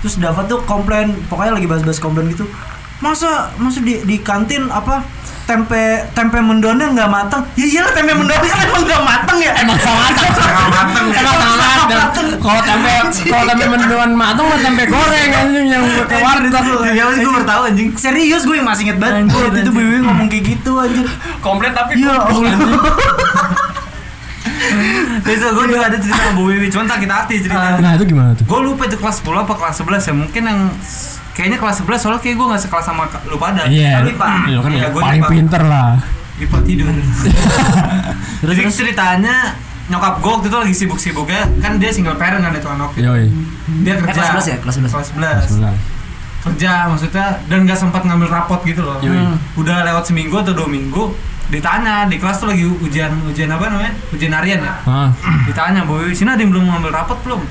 Terus 0.02 0.16
Dava 0.18 0.42
tuh 0.50 0.66
komplain, 0.66 1.14
pokoknya 1.30 1.54
lagi 1.54 1.68
bahas-bahas 1.70 2.02
komplain 2.02 2.34
gitu. 2.34 2.50
Masa 3.02 3.50
masa 3.58 3.82
di 3.82 3.98
di 4.06 4.22
kantin 4.22 4.70
apa 4.70 5.02
tempe 5.50 6.06
tempe 6.14 6.38
mendonnya 6.38 6.94
nggak 6.94 7.10
matang? 7.10 7.42
Ya 7.58 7.66
iyalah 7.66 7.92
tempe 7.92 8.14
mendonnya 8.14 8.46
kan 8.46 8.62
emang 8.62 8.84
nggak 8.86 9.02
matang 9.02 9.38
ya. 9.42 9.52
Emang 9.58 9.74
nggak 9.76 9.98
matang. 9.98 10.30
Setengah 10.38 10.68
mateng. 10.70 11.06
Emang 11.10 11.36
sangat 11.58 11.80
kalau 12.38 12.62
tempe 12.62 12.92
kalau 13.26 13.44
tempe 13.50 13.66
mendoan 13.68 14.12
matang 14.14 14.46
mah 14.46 14.60
tempe 14.62 14.84
goreng 14.86 15.32
anjing 15.34 15.66
yang 15.66 15.84
pakai 16.06 16.22
warteg. 16.22 16.94
Ya 16.94 17.04
masih 17.10 17.22
gue 17.26 17.34
bertahu 17.42 17.62
anjing. 17.74 17.90
Serius 17.98 18.46
gue 18.46 18.56
yang 18.62 18.70
masih 18.70 18.84
inget 18.86 18.98
banget. 19.02 19.26
Anjir, 19.26 19.42
Waktu 19.50 19.60
itu 19.66 19.72
Bu 19.74 19.82
Wiwi 19.82 20.00
ngomong 20.06 20.28
kayak 20.30 20.44
gitu 20.46 20.72
anjir. 20.78 21.08
Komplit 21.42 21.74
tapi 21.74 21.98
Iya, 21.98 22.14
Allah. 22.22 22.54
Besok 25.22 25.50
gue 25.58 25.66
juga 25.74 25.86
ada 25.90 25.98
cerita 25.98 26.18
sama 26.18 26.34
Bu 26.38 26.44
Wiwi, 26.50 26.68
cuman 26.70 26.86
sakit 26.90 27.10
hati 27.10 27.34
ceritanya. 27.42 27.78
Nah, 27.82 27.92
itu 27.98 28.06
gimana 28.08 28.30
tuh? 28.38 28.46
Gue 28.46 28.60
lupa 28.62 28.86
itu 28.86 28.98
kelas 28.98 29.22
10 29.22 29.44
apa 29.44 29.54
kelas 29.58 29.76
11 29.84 30.10
ya 30.10 30.14
Mungkin 30.16 30.44
yang 30.48 30.60
Kayaknya 31.32 31.58
kelas 31.58 31.76
11 31.80 31.96
soalnya 31.98 32.20
kayak 32.20 32.36
gue 32.36 32.48
gak 32.50 32.62
sekelas 32.62 32.86
sama 32.86 33.04
lu 33.24 33.36
pada 33.36 33.64
Iya, 33.64 34.04
Pak 34.12 34.50
lu 34.50 34.60
kan 34.60 34.72
ya 34.72 34.88
gua 34.90 35.02
paling 35.06 35.24
pinter 35.26 35.62
lah. 35.64 35.96
Ipa 36.38 36.58
tidur 36.62 36.90
Jadi 38.42 38.62
ceritanya 38.68 39.54
Nyokap 39.88 40.14
gue 40.18 40.32
waktu 40.32 40.48
itu 40.48 40.58
lagi 40.58 40.76
sibuk-sibuknya 40.76 41.42
Kan 41.60 41.76
dia 41.76 41.90
single 41.90 42.16
parent 42.16 42.40
kan 42.40 42.52
itu 42.52 42.66
anak 42.66 42.90
Yoi. 42.96 43.28
Dia 43.82 43.94
Eh, 43.94 43.98
kerja 44.00 44.22
kelas 44.32 44.46
11 44.46 44.48
ya? 44.48 44.58
Kelas 44.58 44.76
11. 44.78 44.90
Kelas 44.90 45.08
11 45.10 45.48
Sebelah. 45.48 45.76
Kerja 46.42 46.72
maksudnya 46.88 47.26
Dan 47.46 47.64
gak 47.64 47.78
sempat 47.78 48.02
ngambil 48.02 48.28
rapot 48.28 48.60
gitu 48.64 48.82
loh 48.82 48.98
Yoi. 49.00 49.22
Udah 49.56 49.84
lewat 49.84 50.04
seminggu 50.04 50.34
atau 50.36 50.52
dua 50.52 50.66
minggu 50.66 51.12
Ditanya 51.48 52.08
di 52.08 52.16
kelas 52.16 52.40
tuh 52.40 52.50
lagi 52.50 52.64
ujian 52.64 53.12
Ujian 53.24 53.48
apa 53.48 53.68
namanya? 53.68 53.92
Ujian 54.10 54.32
harian 54.32 54.60
ya 54.60 54.76
Ah, 54.84 55.10
Ditanya 55.44 55.84
Boy, 55.84 56.10
sini 56.10 56.30
ada 56.30 56.40
yang 56.40 56.50
belum 56.50 56.66
ngambil 56.66 56.92
rapot 56.92 57.20
belum? 57.22 57.42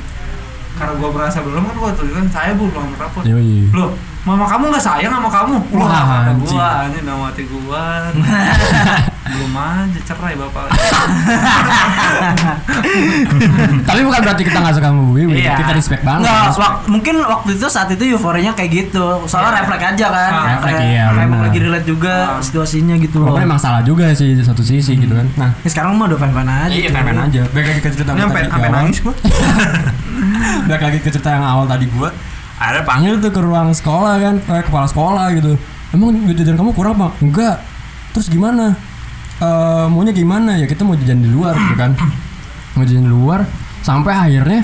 Karena 0.78 0.94
gua 0.98 1.10
merasa 1.10 1.38
belum 1.40 1.62
kan 1.66 1.76
gua 1.76 1.90
tuh 1.94 2.06
kan 2.10 2.26
saya 2.30 2.52
belum 2.54 2.94
yoi. 3.26 3.68
Loh, 3.74 3.94
mama 4.20 4.44
kamu 4.44 4.68
nggak 4.68 4.84
sayang 4.84 5.08
sama 5.10 5.28
kamu? 5.28 5.56
Wah, 5.72 5.88
kata 5.88 6.16
anjing. 6.30 6.52
gua, 6.52 6.70
ini 6.86 6.98
nama 7.02 7.24
hati 7.26 7.42
gua. 7.46 7.84
belum 9.30 9.54
aja 9.54 10.00
cerai 10.02 10.34
bapak. 10.34 10.66
Tapi 13.80 14.00
bukan 14.02 14.20
berarti 14.20 14.42
kita 14.42 14.58
nggak 14.58 14.74
suka 14.74 14.88
sama 14.90 15.00
Bu 15.00 15.12
Wiwi. 15.14 15.38
Iya. 15.40 15.54
Kita 15.54 15.72
respect 15.72 16.02
banget. 16.02 16.26
Enggak, 16.26 16.42
Respect. 16.42 16.60
wak- 16.60 16.82
mungkin 16.86 17.14
waktu 17.22 17.50
itu 17.54 17.66
saat 17.66 17.88
itu 17.88 18.02
euforianya 18.10 18.52
kayak 18.52 18.70
gitu. 18.72 19.06
Soalnya 19.24 19.50
Iya. 19.52 19.58
refleks 19.62 19.84
aja 19.86 20.06
kan. 20.10 20.30
Ah, 20.30 20.44
refleks, 20.52 20.80
iya, 20.82 21.04
kayak 21.06 21.28
benar. 21.30 21.40
lagi 21.46 21.58
relate 21.60 21.86
juga 21.86 22.14
Ah. 22.28 22.42
situasinya 22.42 22.94
gitu 22.98 23.16
loh. 23.20 23.38
Emang 23.38 23.56
salah 23.56 23.80
juga 23.80 24.10
sih 24.12 24.34
di 24.34 24.42
satu 24.42 24.60
sisi 24.60 24.98
gitu 24.98 25.14
kan. 25.14 25.26
Nah, 25.36 25.50
Ya, 25.56 25.68
sekarang 25.68 25.94
mah 25.94 26.06
udah 26.06 26.18
fan-fan 26.18 26.44
aja. 26.46 26.68
iya 26.68 26.88
tuh. 26.88 27.00
main 27.00 27.18
aja. 27.22 27.42
Baik 27.48 27.66
lagi 27.66 27.80
ke 27.80 27.90
cerita 27.90 28.10
sampai 28.12 28.42
tadi 28.44 28.68
nangis 28.68 28.98
gua. 29.00 29.14
Balik 30.66 30.82
lagi 30.82 30.98
ke 30.98 31.08
cerita 31.08 31.30
yang 31.30 31.44
awal 31.46 31.64
tadi 31.64 31.86
gua 31.88 32.10
ada 32.60 32.84
panggil 32.84 33.16
tuh 33.24 33.32
ke 33.32 33.40
ruang 33.40 33.72
sekolah 33.72 34.20
kan 34.20 34.34
eh, 34.36 34.62
kepala 34.62 34.84
sekolah 34.84 35.32
gitu. 35.32 35.56
Emang 35.96 36.12
duit 36.12 36.36
jajan 36.36 36.60
kamu 36.60 36.76
kurang 36.76 37.00
pak 37.00 37.16
enggak. 37.24 37.56
Terus 38.12 38.28
gimana? 38.28 38.76
Eh 39.40 39.86
maunya 39.88 40.12
gimana? 40.12 40.60
Ya 40.60 40.68
kita 40.68 40.84
mau 40.84 40.92
jajan 40.92 41.24
di 41.24 41.30
luar 41.32 41.56
gitu 41.56 41.74
kan. 41.80 41.96
Mau 42.76 42.84
jajan 42.84 43.08
di 43.08 43.12
luar. 43.12 43.48
Sampai 43.80 44.12
akhirnya 44.12 44.60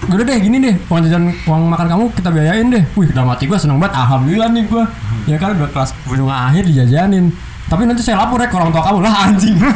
udah 0.00 0.24
deh 0.24 0.38
gini 0.40 0.56
deh 0.64 0.74
uang 0.88 1.04
jajan 1.04 1.28
uang 1.44 1.68
makan 1.68 1.86
kamu 1.90 2.04
kita 2.14 2.30
biayain 2.30 2.66
deh. 2.70 2.86
Wih 2.94 3.10
dalam 3.10 3.34
hati 3.34 3.50
gua 3.50 3.58
seneng 3.58 3.82
banget 3.82 3.98
alhamdulillah 3.98 4.48
nih 4.54 4.64
gua. 4.70 4.86
Ya 5.26 5.36
kan 5.36 5.58
udah 5.58 5.66
kelas 5.74 5.90
ujung 6.06 6.30
akhir 6.30 6.62
dijajanin. 6.62 7.34
Tapi 7.66 7.86
nanti 7.86 8.02
saya 8.06 8.22
lapor 8.22 8.38
ya 8.38 8.46
ke 8.46 8.54
orang 8.54 8.70
tua 8.70 8.82
kamu. 8.86 8.98
Lah 9.02 9.14
anjing. 9.26 9.58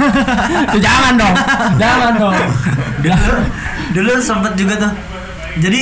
Ya, 0.75 0.79
jangan 0.79 1.13
dong 1.19 1.35
jangan 1.83 2.13
dong. 2.15 2.35
Dulu 3.91 4.13
sempet 4.23 4.55
juga 4.55 4.75
tuh. 4.87 4.93
Jadi 5.59 5.81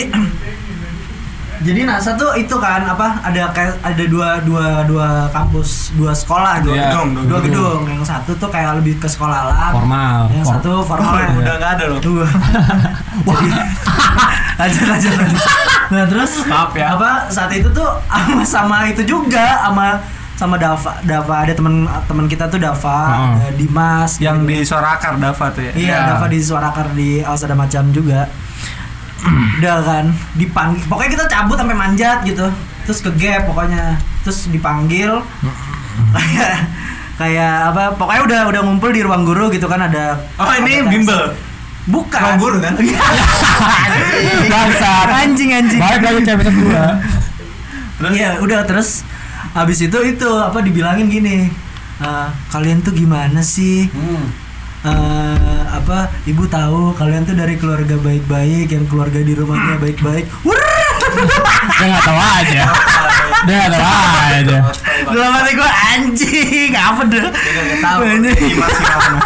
jadi 1.63 1.81
NASA 1.85 2.13
tuh 2.13 2.35
itu 2.35 2.53
kan 2.55 2.83
apa 2.85 3.19
ada 3.21 3.51
kayak 3.51 3.79
ada 3.81 4.05
dua 4.05 4.29
dua 4.41 4.83
dua 4.83 5.09
kampus 5.29 5.91
dua 5.93 6.11
sekolah 6.13 6.59
dua 6.61 6.73
Iya, 6.73 6.85
gedung 6.89 7.09
dua 7.13 7.25
dua 7.25 7.39
gedung. 7.41 7.79
gedung 7.81 7.83
yang 7.93 8.05
satu 8.05 8.35
tuh 8.35 8.47
kayak 8.47 8.77
lebih 8.77 8.95
ke 8.97 9.07
sekolah 9.07 9.39
alam 9.49 9.73
formal 9.73 10.27
yang 10.29 10.43
For- 10.43 10.55
satu 10.57 10.73
formal 10.83 11.15
Udah 11.35 11.55
nggak 11.57 11.73
ada 11.77 11.85
loh. 11.89 11.99
dua 11.99 12.27
jadi 13.29 13.49
lanjut 14.61 14.85
lanjut 14.85 15.13
lanjut. 15.13 15.43
nah 15.89 16.05
terus 16.05 16.33
Maaf 16.45 16.73
ya. 16.73 16.87
apa 16.91 17.11
saat 17.29 17.51
itu 17.51 17.69
tuh 17.69 17.89
sama 18.07 18.45
sama 18.45 18.77
itu 18.87 19.03
juga 19.03 19.63
sama 19.63 19.99
sama 20.33 20.57
Dava 20.57 20.99
Dava 21.01 21.37
ada 21.41 21.53
teman 21.53 21.75
teman 22.03 22.27
kita 22.27 22.47
tuh 22.47 22.59
Dava 22.59 22.99
Heeh. 23.09 23.33
ada 23.39 23.51
Dimas 23.55 24.11
Yang 24.19 24.37
gitu. 24.41 24.49
di 24.49 24.57
Sorakar 24.65 25.13
Dava 25.17 25.47
tuh 25.49 25.63
ya. 25.63 25.73
Iya, 25.73 25.79
Iya. 25.79 25.97
Dava 26.09 26.27
di 26.27 26.39
Suarakar 26.41 26.87
di 26.91 27.09
Awas 27.21 27.43
ada 27.43 27.55
macam 27.55 27.83
juga. 27.89 28.27
Udah 29.59 29.77
kan, 29.83 30.05
dipanggil. 30.35 30.83
Pokoknya 30.87 31.11
kita 31.15 31.25
cabut 31.31 31.55
sampai 31.55 31.77
manjat 31.77 32.23
gitu. 32.23 32.47
Terus 32.83 32.99
ke 32.99 33.11
gap 33.15 33.47
pokoknya. 33.47 33.95
Terus 34.27 34.51
dipanggil. 34.51 35.23
kayak 36.13 36.55
kayak 37.17 37.55
apa? 37.71 37.95
Pokoknya 37.95 38.23
udah 38.27 38.41
udah 38.51 38.61
ngumpul 38.65 38.91
di 38.91 39.01
ruang 39.05 39.23
guru 39.23 39.53
gitu 39.53 39.69
kan 39.69 39.87
ada 39.87 40.19
Oh 40.37 40.51
ini 40.59 40.83
bimbel. 40.89 41.37
Bukan. 41.87 42.19
Ruang 42.19 42.39
guru 42.39 42.57
kan? 42.59 42.75
Bangsat. 44.53 45.07
anjing 45.13 45.51
anjing. 45.53 45.79
Balik 45.79 46.03
lagi 46.03 46.21
ke 46.23 46.31
episode 46.33 46.57
dua. 46.59 46.85
Iya, 48.11 48.43
udah 48.43 48.67
terus 48.67 49.07
habis 49.55 49.79
itu 49.79 49.99
itu 50.03 50.29
apa 50.33 50.59
dibilangin 50.59 51.07
gini. 51.07 51.47
"Eh, 52.03 52.29
kalian 52.51 52.83
tuh 52.83 52.91
gimana 52.91 53.39
sih? 53.39 53.87
Eh, 54.83 55.63
apa 55.71 56.11
ibu 56.27 56.43
tahu 56.51 56.91
kalian 56.99 57.23
tuh 57.23 57.39
dari 57.39 57.55
keluarga 57.55 57.95
baik-baik 58.03 58.67
yang 58.67 58.83
keluarga 58.91 59.23
di 59.23 59.31
rumahnya 59.39 59.79
baik-baik. 59.79 60.27
Dia 61.79 61.87
nggak 61.87 62.03
tahu 62.03 62.19
aja. 62.19 62.63
Dia 63.47 63.55
nggak 63.63 63.79
tahu 63.79 64.07
aja. 64.35 64.59
Dalam 65.07 65.31
hati 65.39 65.51
gue 65.55 65.71
anjing 65.71 66.73
apa 66.75 67.03
deh? 67.07 67.27
Dia 67.31 67.63
nggak 67.63 67.79
tahu. 67.79 68.01
Anjing. 68.11 68.39
Gimana 68.43 68.75
sih 68.75 68.87
kamu? 68.91 69.19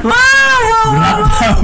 Wow, 0.00 0.60
wow, 0.64 0.88
wow. 0.96 1.56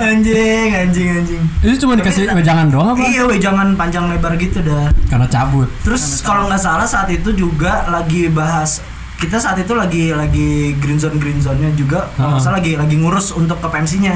Anjing, 0.00 0.70
anjing, 0.72 1.08
anjing. 1.20 1.42
Itu 1.60 1.84
cuma 1.84 2.00
dikasih 2.00 2.32
wejangan 2.32 2.72
doang 2.72 2.96
apa? 2.96 3.04
Iya, 3.04 3.28
weh 3.28 3.36
jangan 3.36 3.76
panjang 3.76 4.08
lebar 4.08 4.40
gitu 4.40 4.64
dah. 4.64 4.88
Karena 5.12 5.28
cabut. 5.28 5.68
Terus 5.84 6.24
kalau 6.24 6.48
nggak 6.48 6.62
salah 6.64 6.88
saat 6.88 7.12
itu 7.12 7.36
juga 7.36 7.84
lagi 7.92 8.32
bahas 8.32 8.80
kita 9.16 9.36
saat 9.36 9.56
itu 9.56 9.72
lagi 9.72 10.12
lagi 10.12 10.76
green 10.76 11.00
zone 11.00 11.16
green 11.16 11.40
zone 11.40 11.56
nya 11.56 11.70
juga 11.72 12.12
nggak 12.16 12.36
Ha-ha. 12.36 12.42
salah 12.42 12.60
lagi 12.60 12.76
lagi 12.76 12.96
ngurus 13.00 13.32
untuk 13.32 13.56
ke 13.58 13.68
pensinya. 13.68 14.12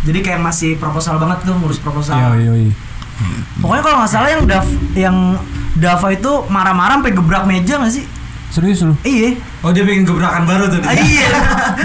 Jadi 0.00 0.24
kayak 0.24 0.40
masih 0.40 0.80
proposal 0.80 1.20
banget 1.20 1.44
tuh 1.44 1.52
ngurus 1.60 1.76
proposal. 1.76 2.16
Iya, 2.16 2.48
iya, 2.48 2.52
iya. 2.56 2.72
Pokoknya 3.60 3.82
kalau 3.84 3.96
nggak 4.00 4.10
salah 4.10 4.28
yang 4.32 4.42
Dav 4.48 4.64
yang 4.96 5.16
Dava 5.76 6.08
itu 6.08 6.32
marah-marah 6.48 6.96
sampai 6.98 7.12
gebrak 7.12 7.44
meja 7.44 7.76
nggak 7.76 7.92
sih? 7.92 8.04
Serius 8.50 8.80
lu? 8.82 8.96
Iya. 9.04 9.36
Oh 9.60 9.70
dia 9.70 9.84
bikin 9.84 10.02
gebrakan 10.02 10.42
baru 10.42 10.66
tuh. 10.66 10.80
Ah, 10.82 10.96
iya. 10.96 11.28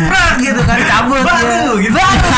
Brak 0.07 0.33
gitu 0.39 0.61
kan 0.63 0.79
cabut 0.81 1.21
Baru, 1.21 1.75
ya. 1.77 1.83
gitu. 1.83 1.93
Baru. 1.93 2.29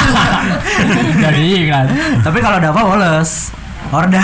Jadi 1.23 1.41
iklan. 1.63 1.87
Tapi 2.25 2.37
kalau 2.41 2.57
Dava 2.57 2.81
Wallace 2.83 3.53
Orda. 3.89 4.21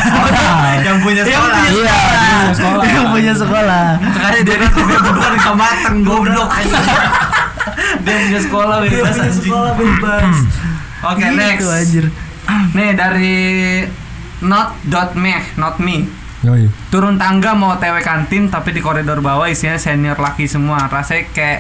Yang 0.80 0.98
punya 1.00 1.22
Yang 1.22 1.32
sekolah. 1.34 1.56
punya 1.56 1.72
Iya, 1.72 1.94
sekolah. 1.94 2.12
dia 2.14 2.34
punya 2.34 2.54
sekolah. 2.54 2.84
Yang 2.86 3.08
punya 3.10 3.34
sekolah. 3.34 3.86
Makanya 3.98 4.42
dia 4.42 4.56
kan 4.58 4.72
bukan 4.76 5.32
nggak 5.34 5.56
mateng 5.56 5.98
goblok. 6.02 6.50
dia 8.00 8.16
punya 8.20 8.40
sekolah 8.40 8.76
Dia 8.80 8.90
bebas 8.90 9.00
punya 9.10 9.24
anjing. 9.24 9.36
sekolah 9.40 9.72
bebas. 9.74 10.36
Oke 11.04 11.20
Gitu, 11.22 11.36
next. 11.36 11.68
anjir. 11.70 12.06
Nih 12.74 12.90
dari 12.94 13.36
not.me, 14.42 15.34
not 15.56 15.76
me. 15.78 16.08
Yoi. 16.42 16.68
Turun 16.90 17.16
tangga 17.16 17.54
mau 17.54 17.72
TW 17.74 18.00
kantin 18.00 18.48
tapi 18.48 18.72
di 18.72 18.80
koridor 18.80 19.20
bawah 19.20 19.48
isinya 19.48 19.76
senior 19.76 20.16
laki 20.18 20.44
semua. 20.44 20.86
Rasanya 20.86 21.32
kayak 21.32 21.60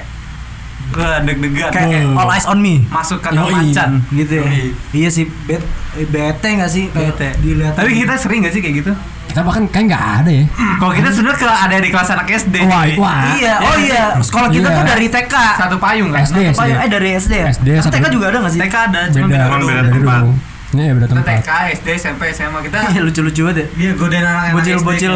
Wah, 0.91 1.17
deg-degan. 1.19 1.69
Kayak 1.69 2.05
Hmm. 2.05 2.13
all 2.15 2.27
eyes 2.27 2.45
on 2.45 2.59
me. 2.59 2.85
masuk 2.85 3.17
ke 3.17 3.29
Yoi. 3.29 3.49
macan. 3.51 3.89
Gitu 4.09 4.33
ya. 4.33 4.43
Yoi. 4.43 4.67
Iya 4.93 5.09
sih, 5.09 5.25
bet 5.43 5.63
eh, 5.93 6.05
bete 6.05 6.49
nggak 6.51 6.67
sih? 6.67 6.85
Kayak 6.87 7.13
Bete. 7.13 7.29
Dilihat. 7.39 7.73
Tapi 7.73 7.89
kita 7.95 8.13
sering 8.15 8.39
gak 8.41 8.51
sih 8.51 8.59
kayak 8.59 8.75
gitu? 8.79 8.91
Kita 9.23 9.41
bahkan 9.41 9.65
kayak 9.65 9.85
nggak 9.87 10.05
ada 10.19 10.31
ya. 10.31 10.45
Kalau 10.77 10.93
kita 10.93 11.09
sebenarnya 11.09 11.39
ke 11.39 11.47
ada 11.49 11.75
di 11.75 11.89
kelas 11.89 12.09
anak 12.11 12.27
SD. 12.29 12.55
Wah, 12.63 12.83
cuy. 12.83 12.93
wah. 12.95 13.21
Iya, 13.33 13.53
oh 13.59 13.75
iya. 13.75 14.03
Sekolah 14.19 14.47
kita 14.47 14.67
Iya. 14.67 14.75
tuh 14.75 14.85
dari 14.85 15.07
TK. 15.07 15.35
Satu 15.57 15.77
payung 15.77 16.09
kan? 16.09 16.21
SD, 16.21 16.37
Apa 16.47 16.63
ya? 16.63 16.75
Eh 16.79 16.89
dari 16.91 17.09
SD 17.15 17.33
ya? 17.33 17.45
SD, 17.49 17.67
Tapi 17.71 17.81
satu- 17.81 17.95
TK 17.95 18.05
juga 18.11 18.25
ada 18.27 18.37
nggak 18.39 18.53
sih? 18.53 18.59
TK 18.61 18.75
ada, 18.83 19.01
cuma 19.09 19.25
Beda, 19.25 19.37
beda 19.39 19.57
beda 19.57 19.65
beda 19.81 19.89
tempat. 19.89 20.19
dulu. 20.19 20.31
Ini 20.69 20.81
ya 20.81 20.91
beda 20.91 21.05
Kita 21.05 21.13
tempat. 21.15 21.33
TK, 21.39 21.49
SD, 21.71 21.87
SMP, 21.95 22.21
SMA 22.29 22.59
kita 22.61 22.77
Iya 22.87 23.01
lucu-lucu 23.01 23.41
banget 23.43 23.57
ya. 23.57 23.65
Iya, 23.75 23.91
godain 23.95 24.21
anak-anak 24.23 24.53
Bocil-bocil. 24.55 25.13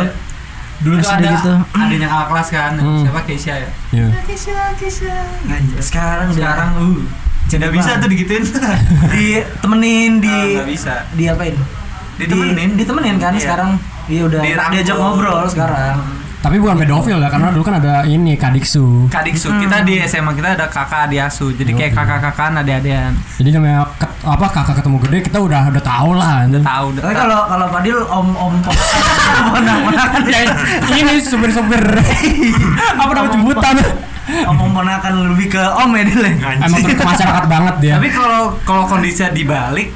Dulu 0.77 0.93
tuh 0.95 1.03
SD 1.03 1.13
ada 1.19 1.29
gitu. 1.33 1.53
adanya 1.73 2.07
kakak 2.07 2.27
kelas 2.27 2.47
kan 2.49 2.71
Hmm. 2.77 3.01
siapa 3.01 3.19
Keisha 3.23 3.53
ya 3.55 3.69
Iya. 3.91 4.07
Keisha 4.23 4.57
Keisha 4.75 5.15
Anjir, 5.43 5.79
sekarang 5.79 6.27
sekarang 6.29 6.69
uh 6.75 6.97
tidak 7.47 7.71
bisa 7.71 7.95
tuh 7.95 8.07
digituin 8.07 8.43
di 9.13 9.27
temenin 9.57 10.19
di 10.19 10.35
nggak 10.53 10.67
bisa 10.67 11.07
di 11.11 11.23
apain? 11.25 11.55
Ditemenin. 12.17 12.69
Di, 12.73 12.83
ditemenin 12.83 13.15
kan 13.17 13.31
Iya. 13.31 13.41
sekarang. 13.41 13.71
Iya 14.05 14.21
udah 14.25 14.39
diajak 14.69 14.95
ngobrol 14.95 15.43
sekarang. 15.45 15.95
Tapi 16.37 16.55
bukan 16.57 16.77
pedofil 16.77 17.17
ya 17.17 17.27
karena 17.27 17.49
dulu 17.49 17.63
kan 17.63 17.75
ada 17.77 18.05
ini 18.05 18.33
kadiksu. 18.33 19.07
Kadiksu 19.07 19.49
kita 19.53 19.81
di 19.81 19.97
SMA 20.01 20.31
kita 20.31 20.53
ada 20.53 20.65
kakak 20.65 21.07
adik 21.07 21.21
asuh 21.23 21.49
jadi 21.51 21.71
kayak 21.71 21.91
Oke. 21.91 21.97
kakak-kakaan 21.97 22.53
adik-adikan 22.57 23.11
Jadi 23.35 23.49
namanya 23.51 23.81
ket- 23.95 24.15
apa 24.19 24.45
kakak 24.47 24.75
ketemu 24.77 24.97
gede 25.01 25.17
kita 25.23 25.37
udah 25.39 25.61
udah 25.67 25.83
tahu 25.83 26.11
lah. 26.13 26.31
anjing. 26.43 26.61
tahu 26.61 26.85
udah 26.89 27.01
Tapi 27.01 27.15
kalau 27.15 27.39
kalau 27.43 27.65
Fadil 27.67 27.97
om 28.03 28.27
om 28.31 28.53
ponakan 29.47 30.23
ini 30.93 31.13
supir-supir 31.19 31.81
apa 33.01 33.11
namanya 33.11 33.31
jemputan. 33.33 33.75
om 34.45 34.57
om 34.57 34.71
ponakan 34.71 35.13
lebih 35.31 35.47
ke 35.49 35.63
om 35.75 35.89
ya 35.91 36.03
Dil. 36.03 36.21
ya? 36.21 36.31
Emang 36.59 36.79
masyarakat 36.83 37.45
banget 37.53 37.75
dia. 37.79 37.93
tapi 37.95 38.09
kalau 38.09 38.55
kalau 38.61 38.83
kondisinya 38.85 39.31
dibalik 39.31 39.89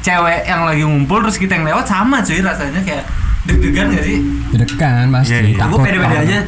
cewek 0.00 0.44
yang 0.44 0.62
lagi 0.62 0.82
ngumpul 0.82 1.18
terus 1.20 1.36
kita 1.36 1.54
yang 1.54 1.66
lewat 1.66 1.84
sama 1.84 2.18
cuy 2.20 2.38
rasanya 2.38 2.80
kayak 2.80 3.06
deg-degan 3.46 3.86
gak 3.94 4.04
sih 4.04 4.18
Dedekan 4.46 5.10
pasti. 5.10 5.34
Iya, 5.34 5.40
iya. 5.42 5.58
takut 5.58 5.78
Gue 5.78 5.86
pede-pede 5.90 6.16
aja. 6.22 6.38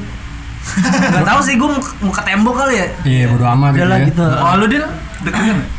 Gak 1.13 1.25
tahu 1.27 1.41
sih 1.43 1.55
gue 1.59 1.69
mau 2.03 2.13
ke 2.13 2.23
tembok 2.23 2.55
kali 2.55 2.75
ya. 2.79 2.87
Iya 3.03 3.25
bodo 3.33 3.45
amat 3.49 3.71
gitu 3.73 3.81
Udah 3.81 3.89
lah 3.89 3.99
ya. 3.99 4.09
gitu. 4.09 4.25
oh 4.27 4.53
lu 4.57 4.65
dia 4.71 4.83
deg-degan 5.25 5.57
nggak? 5.59 5.71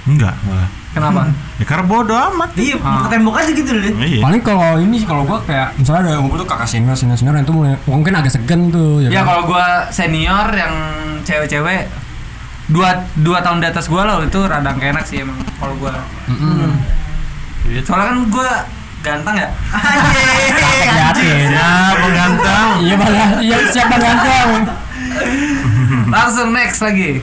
Enggak, 0.00 0.34
malah. 0.48 0.68
kenapa 0.90 1.20
Ya 1.60 1.64
karena 1.68 1.84
bodo 1.86 2.14
amat. 2.16 2.50
Iya, 2.56 2.74
mau 2.80 3.04
ke 3.04 3.10
tembok 3.12 3.34
aja 3.38 3.50
gitu 3.52 3.70
deh. 3.70 3.92
Iya. 3.94 4.20
Paling 4.24 4.42
kalau 4.42 4.80
ini 4.80 4.96
sih 4.98 5.06
kalau 5.06 5.22
gua 5.22 5.38
kayak 5.44 5.76
misalnya 5.78 6.00
ada 6.08 6.12
ngumpul 6.18 6.40
tuh 6.42 6.48
kakak 6.48 6.66
senior 6.66 6.96
senior 6.98 7.14
senior 7.14 7.36
yang 7.38 7.46
itu 7.46 7.54
mulai 7.54 7.76
mungkin 7.86 8.12
agak 8.16 8.32
segan 8.34 8.72
tuh 8.74 9.04
ya 9.04 9.08
kan? 9.12 9.24
kalau 9.30 9.42
gua 9.46 9.66
senior 9.92 10.48
yang 10.50 10.74
cewek-cewek 11.22 11.86
dua 12.70 13.06
dua 13.22 13.38
tahun 13.44 13.62
di 13.62 13.66
atas 13.70 13.86
gua 13.86 14.02
loh 14.08 14.18
itu 14.24 14.40
radang 14.42 14.80
enak 14.80 15.04
sih 15.06 15.22
emang 15.22 15.38
kalau 15.60 15.74
gua 15.78 15.94
Mm-mm. 16.26 16.74
soalnya 17.86 18.06
kan 18.10 18.18
gua 18.32 18.50
ganteng 19.00 19.34
ya 19.34 19.48
Yakin. 20.92 21.48
Ya, 21.50 21.70
pengganteng. 21.94 22.68
Iya 22.80 22.94
bang, 22.94 23.12
iya 23.40 23.56
siapa 23.66 23.96
ganteng? 23.96 24.48
langsung 26.06 26.50
next 26.50 26.80
lagi 26.80 27.20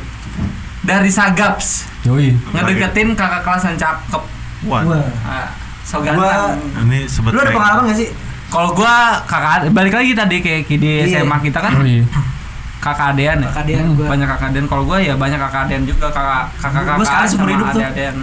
dari 0.82 1.08
Sagaps 1.08 1.88
Yoi. 2.04 2.36
ngedeketin 2.52 3.14
kakak 3.14 3.42
kelas 3.42 3.64
yang 3.66 3.78
cakep 3.78 4.24
Wah. 4.64 4.82
Ah, 5.22 5.48
so 5.82 6.00
Gua- 6.00 6.08
ganteng 6.08 6.60
ini 6.84 7.06
sebet 7.06 7.32
Lu 7.32 7.40
ada 7.40 7.52
pengalaman 7.52 7.84
gak 7.86 7.98
sih? 7.98 8.10
kalau 8.48 8.72
gua 8.72 9.20
kakak 9.24 9.70
balik 9.72 9.92
lagi 9.94 10.12
tadi 10.14 10.40
kayak 10.40 10.68
di 10.68 10.78
Iya. 11.04 11.20
SMA 11.20 11.38
kita 11.42 11.60
kan 11.60 11.72
Yoi. 11.78 12.04
kakak 12.78 13.08
adean 13.14 13.38
ya 13.38 13.48
Kakak 13.50 13.64
dia 13.66 13.78
Hmm, 13.78 13.94
gua. 13.94 14.08
banyak 14.08 14.28
kakak 14.28 14.48
adean 14.50 14.66
kalau 14.66 14.84
gua 14.84 14.98
ya 14.98 15.14
banyak 15.14 15.36
kakak 15.38 15.62
adean 15.66 15.84
juga 15.84 16.08
kakak 16.08 16.44
kakak 16.58 16.82
Gua 16.82 16.96
kakak 16.96 17.06
sekali 17.06 17.28
seumur 17.30 17.50
hidup 17.50 17.68
tuh. 17.70 17.82
adean 17.84 18.16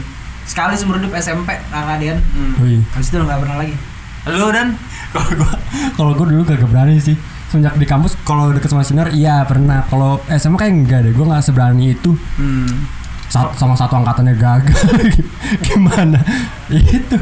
Sekali 0.44 0.76
seumur 0.76 0.96
hidup 0.96 1.12
SMP 1.14 1.57
kakak 1.68 1.96
Dian. 1.98 2.18
hmm. 2.20 2.85
Habis 2.92 3.09
itu 3.09 3.16
gak 3.18 3.40
pernah 3.40 3.57
lagi. 3.59 3.74
lu 4.24 4.48
dan 4.48 4.72
Kalau 5.12 5.28
gua 5.37 5.52
kalau 5.94 6.11
gua 6.12 6.26
dulu 6.26 6.42
kagak 6.42 6.68
berani 6.68 6.96
sih. 6.96 7.16
Semenjak 7.48 7.76
di 7.76 7.85
kampus 7.85 8.16
kalau 8.22 8.50
deket 8.50 8.66
sama 8.66 8.80
senior 8.80 9.09
iya 9.11 9.44
pernah. 9.44 9.85
Kalau 9.87 10.18
SMA 10.33 10.57
kayak 10.57 10.72
enggak 10.74 11.00
deh. 11.04 11.12
Gua 11.12 11.26
nggak 11.30 11.44
seberani 11.44 11.92
itu. 11.92 12.16
hmm. 12.37 12.72
Sat- 13.28 13.57
sama 13.57 13.74
satu 13.74 13.98
angkatannya 13.98 14.35
gagal. 14.35 14.80
Gimana? 15.66 16.18
Itu. 16.68 17.18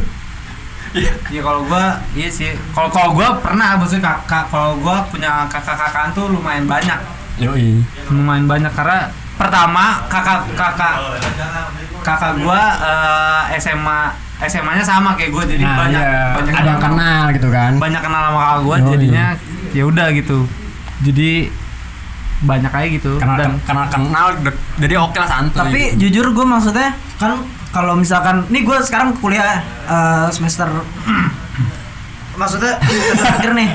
ya 1.33 1.41
kalau 1.41 1.65
gua 1.65 1.97
iya 2.13 2.29
sih 2.29 2.53
kalau 2.77 2.93
kalau 2.93 3.17
gua 3.17 3.33
pernah 3.41 3.81
maksudnya 3.81 4.13
kakak 4.13 4.45
kalau 4.53 4.77
gua 4.77 5.01
punya 5.09 5.49
kakak 5.49 5.73
kakaan 5.73 6.13
tuh 6.13 6.29
lumayan 6.29 6.69
banyak 6.69 7.01
Yoi. 7.41 7.81
lumayan 8.13 8.45
banyak 8.45 8.69
karena 8.77 9.09
pertama 9.35 9.85
kakak 10.07 10.45
kakak 10.53 10.95
kakak 12.01 12.33
gua 12.39 12.63
eh, 13.49 13.59
SMA 13.59 14.01
SMA-nya 14.43 14.83
sama 14.83 15.15
kayak 15.15 15.31
gua 15.31 15.45
jadi 15.45 15.63
Nah, 15.63 15.77
banyak 15.79 16.03
iya. 16.03 16.35
banyak 16.35 16.53
ada 16.53 16.69
yang 16.69 16.83
kenal 16.83 17.25
gitu 17.31 17.49
kan. 17.49 17.73
banyak 17.77 18.01
kenal 18.01 18.21
sama 18.25 18.39
kakak 18.41 18.61
gua 18.61 18.77
Yoi. 18.77 18.91
jadinya 18.91 19.27
ya 19.71 19.83
udah 19.85 20.07
gitu 20.11 20.39
jadi 21.01 21.33
banyak 22.43 22.73
aja 22.73 22.89
gitu 22.91 23.13
Karena 23.17 23.37
dan 23.39 23.51
kenal 23.89 24.27
de- 24.37 24.59
jadi 24.77 24.99
oke 24.99 25.15
lah 25.15 25.31
santai. 25.31 25.63
Tapi 25.63 25.81
jujur 25.95 26.27
gue 26.29 26.43
maksudnya 26.43 26.91
kan 27.15 27.39
kalau 27.71 27.95
misalkan 27.95 28.43
nih 28.49 28.63
gue 28.63 28.77
sekarang 28.81 29.15
kuliah 29.17 29.59
eh, 29.87 30.27
semester 30.29 30.67
maksudnya 32.35 32.83
terakhir 33.15 33.51
nih 33.55 33.71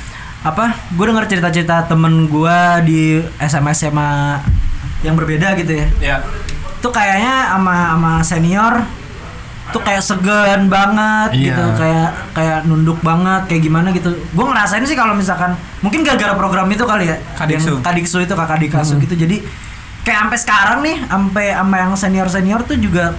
apa 0.50 0.64
gue 0.90 1.04
dengar 1.06 1.24
cerita-cerita 1.26 1.84
temen 1.86 2.26
gue 2.26 2.56
di 2.84 3.00
SMA 3.40 3.72
SMA 3.72 4.12
yang 5.00 5.14
berbeda 5.16 5.56
gitu 5.56 5.72
ya 5.74 5.86
ya 6.00 6.16
itu 6.80 6.88
kayaknya 6.88 7.52
sama 7.52 7.74
sama 7.92 8.12
senior 8.20 8.74
tuh 9.70 9.78
kayak 9.80 10.02
segan 10.02 10.66
banget 10.66 11.30
Iya. 11.30 11.54
gitu 11.54 11.64
kayak 11.78 12.08
kayak 12.34 12.58
nunduk 12.66 12.98
banget 13.00 13.46
kayak 13.46 13.62
gimana 13.62 13.88
gitu 13.94 14.10
gue 14.10 14.44
ngerasain 14.44 14.82
sih 14.82 14.98
kalau 14.98 15.14
misalkan 15.14 15.54
mungkin 15.78 16.02
gara-gara 16.02 16.34
program 16.34 16.66
itu 16.66 16.82
kali 16.82 17.06
ya 17.06 17.16
Kadiksu. 17.38 17.78
yang 17.78 17.84
kadiksu 17.84 18.18
itu 18.18 18.34
kakak 18.34 18.58
dikasu 18.58 18.98
gitu 18.98 19.14
jadi 19.14 19.38
kayak 20.02 20.18
sampai 20.26 20.38
sekarang 20.40 20.78
nih 20.82 20.96
sampai 21.06 21.46
sama 21.54 21.76
yang 21.78 21.92
senior 21.94 22.26
senior 22.26 22.60
tuh 22.66 22.74
juga 22.76 23.14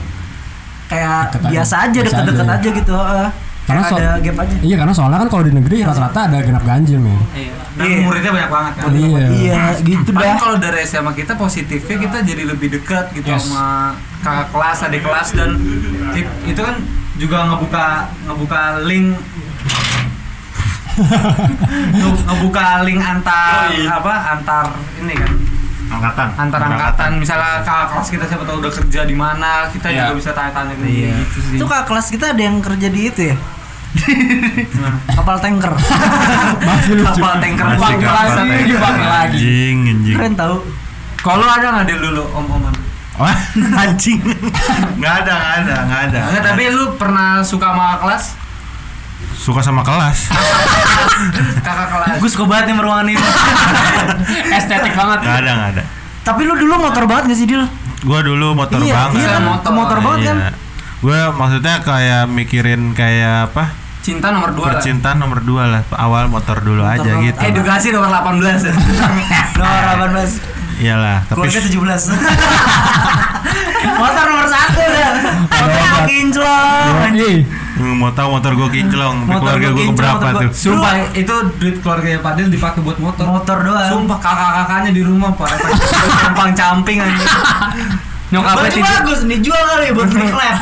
kayak 0.91 1.31
Deket 1.31 1.39
aja. 1.39 1.51
biasa 1.55 1.75
aja 1.87 1.99
deket-deket 2.03 2.43
aja, 2.45 2.55
aja, 2.59 2.67
ya. 2.67 2.77
gitu 2.83 2.93
heeh. 2.93 3.27
Karena 3.71 3.81
Kayak 3.81 3.89
so- 3.89 3.99
ada 4.01 4.11
gap 4.19 4.37
aja 4.37 4.53
Iya 4.59 4.75
karena 4.75 4.93
soalnya 4.93 5.17
kan 5.17 5.29
kalau 5.29 5.43
di 5.43 5.53
negeri 5.53 5.75
rata-rata 5.81 6.19
ada 6.27 6.37
genap 6.39 6.63
ganjil 6.63 6.99
men. 6.99 7.15
iya 7.31 7.53
dan 7.71 7.87
Iya. 7.87 7.99
muridnya 8.03 8.31
banyak 8.31 8.51
banget 8.51 8.73
kan 8.75 8.83
Iya. 8.91 9.25
iya 9.31 9.61
gitu 9.79 10.09
Paling 10.11 10.27
dah 10.27 10.35
kalau 10.37 10.57
dari 10.57 10.79
SMA 10.83 11.11
kita 11.13 11.33
positifnya 11.35 11.95
kita 11.97 12.17
jadi 12.21 12.43
lebih 12.45 12.67
dekat 12.69 13.05
gitu 13.11 13.25
Yes. 13.25 13.47
sama 13.47 13.95
kakak 14.19 14.47
kelas, 14.51 14.77
adik 14.83 15.01
kelas 15.01 15.29
dan 15.31 15.49
itu 16.43 16.59
kan 16.59 16.75
juga 17.15 17.37
ngebuka 17.47 17.85
ngebuka 18.23 18.61
link 18.83 19.15
Nge- 21.93 22.23
ngebuka 22.25 22.65
link 22.83 22.99
antar 22.99 23.71
apa 23.71 24.13
antar 24.29 24.65
ini 24.97 25.15
kan 25.15 25.31
angkatan. 25.89 26.27
antar 26.37 26.61
angkatan 26.61 27.11
misalnya 27.17 27.59
kakak 27.61 27.87
kelas 27.89 28.07
kita 28.09 28.25
siapa 28.25 28.43
tahu 28.43 28.59
udah 28.59 28.71
kerja 28.73 29.01
di 29.03 29.11
mana 29.13 29.67
kita 29.67 29.87
Iya. 29.87 29.99
juga 30.05 30.13
bisa 30.17 30.31
tanya-tanya 30.31 30.73
ke 30.73 30.83
dia 30.83 30.95
Iya. 31.01 31.13
gitu 31.21 31.37
sih 31.41 31.55
itu 31.55 31.65
kakak 31.65 31.85
kelas 31.85 32.07
kita 32.09 32.25
ada 32.31 32.41
yang 32.41 32.57
kerja 32.59 32.87
di 32.87 33.01
itu 33.05 33.21
ya 33.25 33.35
Nah. 33.35 33.60
kapal 35.19 35.37
tanker 35.39 35.73
Masih 36.67 36.93
lucu. 36.95 37.19
Kapal 37.19 37.35
tanker 37.43 37.65
Masih 37.75 37.81
Bang, 37.81 37.97
kapal 37.99 38.25
lagi, 38.25 38.39
tanker. 38.39 38.79
bang, 38.79 38.97
lagi. 39.03 39.35
Anjing, 39.37 39.77
anjing. 39.91 40.15
keren 40.15 40.33
tahu 40.35 40.55
kalau 41.21 41.45
ada 41.45 41.67
nggak 41.69 41.85
dia 41.85 41.97
dulu 42.01 42.23
om-oman 42.33 42.73
Wah, 43.19 43.37
anjing. 43.85 44.23
Nggak 44.97 45.13
ada, 45.21 45.33
nggak 45.35 45.55
ada, 45.61 45.75
nggak 45.85 46.01
ada. 46.09 46.19
Enggak, 46.31 46.43
tapi 46.47 46.63
lu 46.73 46.95
pernah 46.95 47.43
suka 47.45 47.69
sama 47.75 47.99
kelas 48.01 48.23
suka 49.41 49.61
sama 49.61 49.81
kelas. 49.81 50.29
kakak 51.65 51.87
kelas 51.89 52.15
gue 52.21 52.29
suka 52.29 52.45
banget 52.45 52.73
nih 52.73 52.75
meruangan 52.77 53.05
ini 53.09 53.21
Estetik 54.53 54.93
banget. 54.93 55.19
Nggak 55.21 55.37
ada, 55.43 55.51
nggak 55.53 55.69
ada. 55.77 55.83
Tapi 56.21 56.41
lu 56.45 56.53
dulu 56.53 56.73
motor 56.77 57.03
banget 57.09 57.33
gak 57.33 57.39
sih 57.41 57.47
Dil? 57.49 57.65
Gua 58.01 58.21
dulu 58.25 58.57
motor 58.57 58.81
iya, 58.81 59.09
banget. 59.09 59.21
Iya 59.21 59.27
kan, 59.37 59.41
Motor. 59.45 59.71
motor, 59.73 59.97
banget 60.01 60.19
kan? 60.25 60.37
Gue 61.01 61.19
maksudnya 61.33 61.75
kayak 61.81 62.23
mikirin 62.29 62.93
kayak 62.93 63.49
apa? 63.49 63.73
Cinta 64.01 64.33
nomor 64.33 64.51
dua 64.51 64.65
lah 64.65 64.73
Percintaan 64.81 65.17
nomor 65.21 65.39
dua 65.45 65.63
lah. 65.69 65.81
Awal 65.93 66.27
motor 66.27 66.57
dulu 66.59 66.81
Motor 66.81 67.05
aja 67.05 67.11
gitu. 67.21 67.39
edukasi 67.39 67.87
nomor 67.93 68.09
18 68.09 68.67
ya. 68.67 68.73
Nomor 69.61 69.83
18 70.25 70.81
Iyalah, 70.81 71.21
tapi 71.29 71.45
Keluarga 71.45 71.61
17 71.61 72.09
Motor 74.01 74.25
nomor 74.33 74.47
satu 74.49 74.81
dah 74.81 75.11
Motor 75.45 76.01
kinclong. 76.09 76.85
Hmm, 77.81 77.97
mau 77.97 78.13
tahu 78.13 78.37
motor 78.37 78.51
gue 78.53 78.69
kinclong, 78.81 79.25
Motor 79.25 79.57
keluarga 79.57 79.67
gue 79.73 79.85
keberapa 79.93 80.27
tuh? 80.37 80.49
Sumpah 80.53 80.93
itu 81.13 81.33
duit 81.57 81.75
keluarganya 81.81 82.19
Padil 82.21 82.49
dipakai 82.49 82.81
buat 82.81 82.97
motor. 82.97 83.25
Motor 83.25 83.57
doang 83.61 83.89
Sumpah 83.89 84.17
kakak-kakaknya 84.21 84.91
di 84.93 85.01
rumah 85.05 85.33
pak, 85.33 85.49
campang 86.21 86.51
camping 86.53 86.97
aja. 87.01 87.25
Nyokapnya 88.31 88.55
Berarti 88.63 88.79
tidur, 88.79 88.95
bagus 88.95 89.19
nih 89.23 89.39
jual 89.41 89.59
kali 89.61 89.87
buat 89.91 90.07
beli 90.13 90.25
klep 90.25 90.55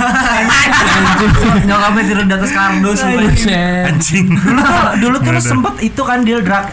nyokapnya 1.63 2.03
tidur 2.03 2.25
di 2.25 2.33
atas 2.33 2.51
kardus. 2.51 2.99
Anjing. 3.05 4.25
Dulu 4.33 4.61
dulu 5.03 5.15
tuh 5.19 5.31
lu 5.31 5.39
sempet 5.39 5.73
itu 5.79 6.01
kan 6.01 6.21
Dil 6.21 6.41
drag 6.41 6.65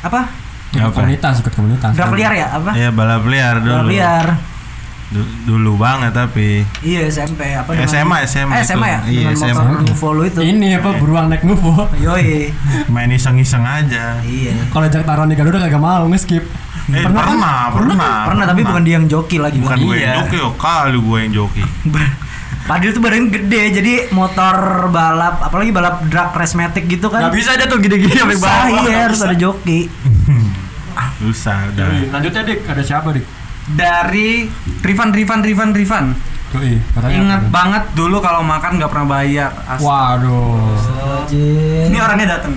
Apa? 0.00 0.30
Apa? 0.72 0.90
komunitas, 0.92 1.38
ikut 1.38 1.54
komunitas. 1.54 1.90
Drag 1.92 2.10
liar 2.12 2.32
ya? 2.32 2.46
Apa? 2.52 2.70
Iya 2.72 2.90
balap 2.90 3.24
liar 3.24 3.58
dulu. 3.58 3.86
liar 3.88 4.26
Du- 5.06 5.22
dulu 5.46 5.76
banget 5.76 6.10
tapi 6.10 6.66
Iya 6.80 7.06
SMP 7.06 7.54
apa 7.54 7.70
dengan- 7.70 7.86
SMA, 7.86 8.16
SMA 8.24 8.50
Eh 8.52 8.58
itu. 8.58 8.66
SMA 8.68 8.86
ya? 8.88 9.00
Iya, 9.04 9.28
SMA. 9.32 9.62
UFO 9.86 10.08
lu 10.10 10.22
itu 10.24 10.40
Ini 10.40 10.80
apa 10.80 10.90
beruang 10.92 11.26
naik 11.28 11.42
Nuvo. 11.42 11.86
Yoi 11.96 12.50
main 12.88 13.06
iseng-iseng 13.08 13.62
aja. 13.62 14.18
Iya 14.20 14.54
Kalau 14.68 14.84
ajak 14.84 15.02
taruhan 15.02 15.26
di 15.26 15.34
Garuda 15.34 15.58
kagak 15.60 15.78
mau 15.78 16.06
nge-skip. 16.08 16.42
Eh, 16.84 17.00
pernah, 17.00 17.24
pernah, 17.24 17.58
pernah, 17.72 18.12
Pernah 18.28 18.44
tapi 18.44 18.60
bukan 18.60 18.82
dia 18.84 19.00
yang 19.00 19.08
joki 19.08 19.40
lagi 19.40 19.56
bukan 19.56 19.78
gue 19.80 19.96
Iya. 19.96 20.04
yang 20.04 20.16
joki, 20.28 20.38
oh, 20.44 20.52
kali 20.52 20.98
gue 21.00 21.18
yang 21.24 21.32
joki. 21.32 21.62
Padil 22.68 22.96
tuh 22.96 23.00
badan 23.04 23.28
gede 23.28 23.62
jadi 23.76 23.94
motor 24.08 24.88
balap 24.88 25.36
apalagi 25.40 25.68
balap 25.68 26.00
drag 26.08 26.32
race 26.32 26.56
matic 26.56 26.88
gitu 26.88 27.08
kan. 27.08 27.28
Gak 27.28 27.36
bisa 27.36 27.56
dia 27.56 27.68
tuh 27.68 27.76
gini-gini 27.76 28.12
sampai 28.12 28.40
bawah. 28.40 28.84
iya 28.84 29.04
harus 29.04 29.20
ada 29.20 29.36
joki. 29.36 29.88
Susah 31.20 31.68
udah. 31.72 31.86
Yoi, 31.88 32.08
Lanjutnya 32.08 32.42
dik, 32.44 32.60
ada 32.64 32.82
siapa 32.84 33.08
dik? 33.12 33.24
Dari 33.64 34.44
Rifan 34.80 35.12
Rifan 35.12 35.40
Rifan 35.40 35.70
Rifan. 35.72 36.04
Yoi, 36.54 36.78
katanya 36.94 37.18
Ingat 37.18 37.42
banget 37.50 37.84
dulu 37.98 38.22
kalau 38.22 38.46
makan 38.46 38.78
nggak 38.78 38.86
pernah 38.86 39.08
bayar. 39.10 39.50
Asli. 39.66 39.82
Waduh. 39.82 40.54
Ini 41.90 41.96
orangnya 41.98 42.38
datang. 42.38 42.54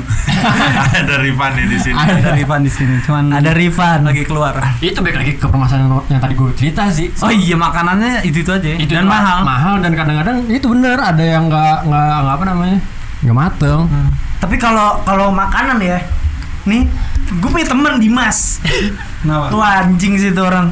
Ada 1.01 1.17
Rifan 1.17 1.51
ya 1.57 1.65
di 1.65 1.79
sini. 1.81 1.97
Ada 1.97 2.29
Rifan 2.37 2.61
di 2.61 2.69
sini, 2.69 2.95
cuman 3.01 3.33
Ada 3.33 3.51
Rifan. 3.57 4.05
lagi 4.05 4.21
keluar. 4.21 4.53
Itu 4.77 5.01
balik 5.01 5.17
lagi 5.17 5.33
ke 5.41 5.49
permasalahan 5.49 5.97
yang 6.13 6.21
tadi 6.21 6.37
gue 6.37 6.53
cerita 6.53 6.93
sih. 6.93 7.09
Oh 7.25 7.33
iya 7.33 7.57
makanannya 7.57 8.21
itu 8.21 8.45
itu 8.45 8.51
aja. 8.53 8.69
itu 8.69 8.93
dan 8.93 9.09
tuh 9.09 9.09
mahal. 9.09 9.37
mahal 9.41 9.73
dan 9.81 9.91
kadang-kadang 9.97 10.45
itu 10.45 10.65
bener 10.69 10.97
ada 11.01 11.23
yang 11.25 11.49
nggak 11.49 11.89
nggak 11.89 12.05
nggak 12.21 12.35
apa 12.37 12.45
namanya 12.45 12.77
nggak 13.25 13.33
mateng 13.33 13.81
Tapi 14.37 14.55
kalau 14.61 15.01
kalau 15.01 15.33
makanan 15.33 15.81
ya, 15.81 15.97
nih 16.69 16.85
gue 17.33 17.49
punya 17.49 17.65
temen 17.65 17.97
Dimas. 17.97 18.61
Kenapa? 19.25 19.49
Tuh 19.49 19.61
anjing 19.65 20.13
sih 20.21 20.29
itu 20.29 20.41
orang. 20.45 20.69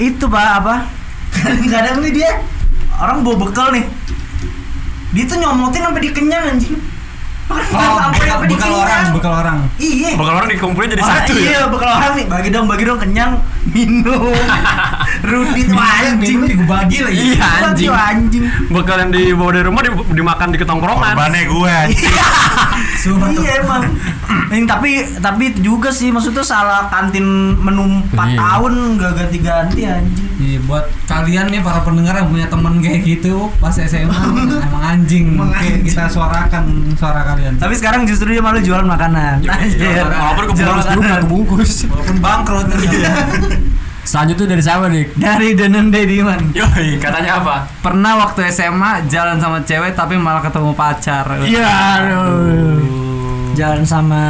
Itu 0.00 0.32
pak 0.32 0.64
apa? 0.64 0.74
Kadang-kadang 1.42 1.96
nih 2.04 2.12
dia 2.12 2.30
orang 2.98 3.22
bawa 3.22 3.36
bekal 3.48 3.70
nih. 3.72 3.84
Dia 5.16 5.24
tuh 5.24 5.36
nyomotin 5.40 5.82
sampai 5.84 6.02
dikenyang 6.04 6.44
anjing. 6.56 6.76
Oh, 7.48 7.56
sampai 7.56 8.20
bekal, 8.20 8.28
sampai 8.28 8.48
bekal 8.52 8.72
orang, 8.76 9.04
bekal 9.16 9.32
orang. 9.40 9.58
Iya. 9.80 10.20
bakal 10.20 10.34
orang 10.36 10.48
dikumpulin 10.52 10.88
jadi 10.92 11.00
Orang, 11.00 11.16
satu 11.24 11.32
ya 11.32 11.48
iya, 11.48 11.60
bekal 11.72 11.88
orang 11.96 12.12
nih. 12.20 12.26
Bagi 12.28 12.48
dong, 12.52 12.66
bagi 12.68 12.84
dong 12.84 13.00
kenyang. 13.00 13.40
Minum. 13.68 14.32
Rudi 15.28 15.62
tuh 15.64 15.76
anjing. 15.76 16.38
gue 16.46 16.64
bagi 16.64 16.98
lagi. 17.00 17.16
iya 17.34 17.46
anjing 17.62 17.90
anjing. 17.90 18.44
yang 18.98 19.10
dibawa 19.10 19.50
dari 19.50 19.64
rumah 19.64 19.82
di- 19.82 20.14
dimakan 20.14 20.48
di 20.50 20.58
ketongkrongan 20.58 21.12
Korbannya 21.12 21.42
gue 21.44 21.70
anjing. 21.70 22.12
Sumpah. 23.02 23.28
Iya 23.30 23.52
emang. 23.60 23.82
Ini 24.48 24.64
tapi 24.64 24.90
tapi 25.18 25.44
juga 25.58 25.88
sih 25.88 26.08
maksudnya 26.08 26.42
salah 26.42 26.88
kantin 26.88 27.24
menu 27.56 28.04
4 28.06 28.16
Iya. 28.18 28.36
tahun 28.36 28.72
gak 28.96 29.12
ganti-ganti 29.14 29.80
anjing. 29.84 30.26
Nih 30.38 30.56
buat 30.62 30.86
kalian 31.04 31.50
nih 31.50 31.60
para 31.60 31.82
pendengar 31.82 32.14
yang 32.14 32.28
punya 32.28 32.46
temen 32.46 32.78
kayak 32.78 33.02
gitu 33.02 33.50
pas 33.58 33.74
SMA 33.74 34.14
emang 34.68 34.84
anjing. 34.86 35.34
Emang 35.34 35.50
anjing. 35.50 35.82
kita 35.82 36.06
suarakan 36.06 36.64
suara 36.94 37.24
kalian. 37.24 37.56
Tapi 37.56 37.74
sekarang 37.74 38.04
justru 38.04 38.30
dia 38.30 38.40
malu 38.40 38.58
jualan 38.58 38.86
makanan. 38.86 39.42
Anjir. 39.42 40.06
walaupun 40.06 40.44
Jualan 40.48 40.78
kebungkus 40.78 40.86
dulu 40.88 41.00
kebungkus 41.18 41.72
Walaupun 41.86 42.16
bangkrut. 42.18 42.66
Selanjutnya 44.08 44.46
dari 44.48 44.62
siapa 44.64 44.88
dik 44.88 45.08
Dari 45.14 45.52
Denon 45.52 45.92
Dediman. 45.92 46.40
Yoi, 46.56 46.96
katanya 46.96 47.44
apa? 47.44 47.68
Pernah 47.84 48.16
waktu 48.16 48.48
SMA 48.48 49.04
jalan 49.04 49.36
sama 49.36 49.60
cewek 49.60 49.92
tapi 49.92 50.16
malah 50.16 50.40
ketemu 50.40 50.72
pacar. 50.72 51.28
Iya. 51.44 52.08
Jalan 53.52 53.84
sama 53.84 54.24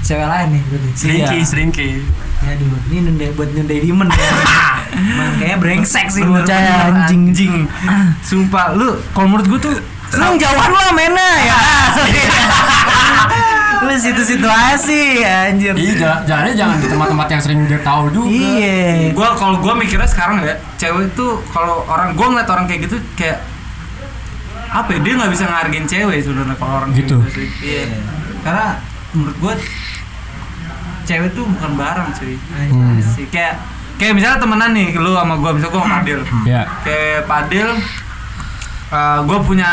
cewek 0.00 0.22
lain 0.22 0.54
nih 0.54 0.62
berarti. 0.64 0.90
Serinki, 0.94 1.34
Iya. 1.34 1.44
serinki. 1.44 1.88
Aduh, 2.38 2.70
ini 2.88 3.02
nunde 3.02 3.26
buat 3.34 3.50
nunde 3.50 3.74
Demon 3.74 4.06
ya. 4.08 4.30
Emang 4.94 5.36
kayaknya 5.36 5.58
brengsek 5.58 6.06
sih 6.08 6.22
ya, 6.22 6.88
anjing. 6.88 7.34
anjing. 7.34 7.54
Sumpah 8.22 8.72
lu 8.72 8.94
kalau 9.10 9.26
menurut 9.26 9.46
gue 9.50 9.60
tuh 9.60 9.74
Lu 10.08 10.40
jauhan 10.40 10.72
lah 10.72 10.88
mainnya 10.96 11.30
ya. 11.44 11.58
Lu 13.80 13.94
situ-situ 13.94 14.42
aja 14.44 14.74
sih 14.74 15.20
anjir. 15.20 15.72
Iya, 15.72 15.92
ja- 15.94 16.20
jalannya 16.24 16.54
jangan 16.54 16.76
di 16.76 16.86
tempat-tempat 16.86 17.26
yang 17.28 17.40
sering 17.40 17.58
dia 17.64 17.80
tahu 17.80 18.02
juga. 18.10 18.26
Iya. 18.28 19.12
gua 19.12 19.28
kalau 19.32 19.56
gua 19.56 19.74
mikirnya 19.74 20.04
sekarang 20.04 20.40
ya 20.40 20.54
cewek 20.76 21.12
tuh 21.12 21.38
kalau 21.48 21.82
orang 21.84 22.12
gua 22.12 22.26
ngeliat 22.28 22.48
orang 22.48 22.64
kayak 22.64 22.80
gitu 22.84 22.96
kayak 23.14 23.38
apa 24.68 24.88
ya, 24.90 24.98
dia 24.98 25.12
nggak 25.14 25.30
bisa 25.30 25.44
ngehargain 25.44 25.86
cewek 25.86 26.18
sebenarnya 26.20 26.54
kalau 26.54 26.74
orang 26.76 26.90
Gitu. 26.92 27.16
sih. 27.28 27.48
iya 27.62 27.88
karena 28.38 28.66
menurut 29.10 29.36
gua 29.38 29.54
cewek 31.04 31.30
tuh 31.32 31.44
bukan 31.46 31.72
barang 31.74 32.08
cuy 32.12 32.36
Hmm. 32.68 33.00
sih 33.00 33.24
kayak 33.26 33.56
kayak 33.96 34.12
misalnya 34.12 34.38
temenan 34.38 34.70
nih 34.70 34.92
lu 34.94 35.10
sama 35.10 35.34
gua 35.36 35.50
misalnya 35.50 35.72
gua 35.72 35.82
sama 35.82 35.96
Padil 35.96 36.20
Ya. 36.44 36.62
kayak 36.82 37.24
Padil 37.24 37.68
eh 38.88 39.18
gue 39.22 39.38
punya 39.42 39.70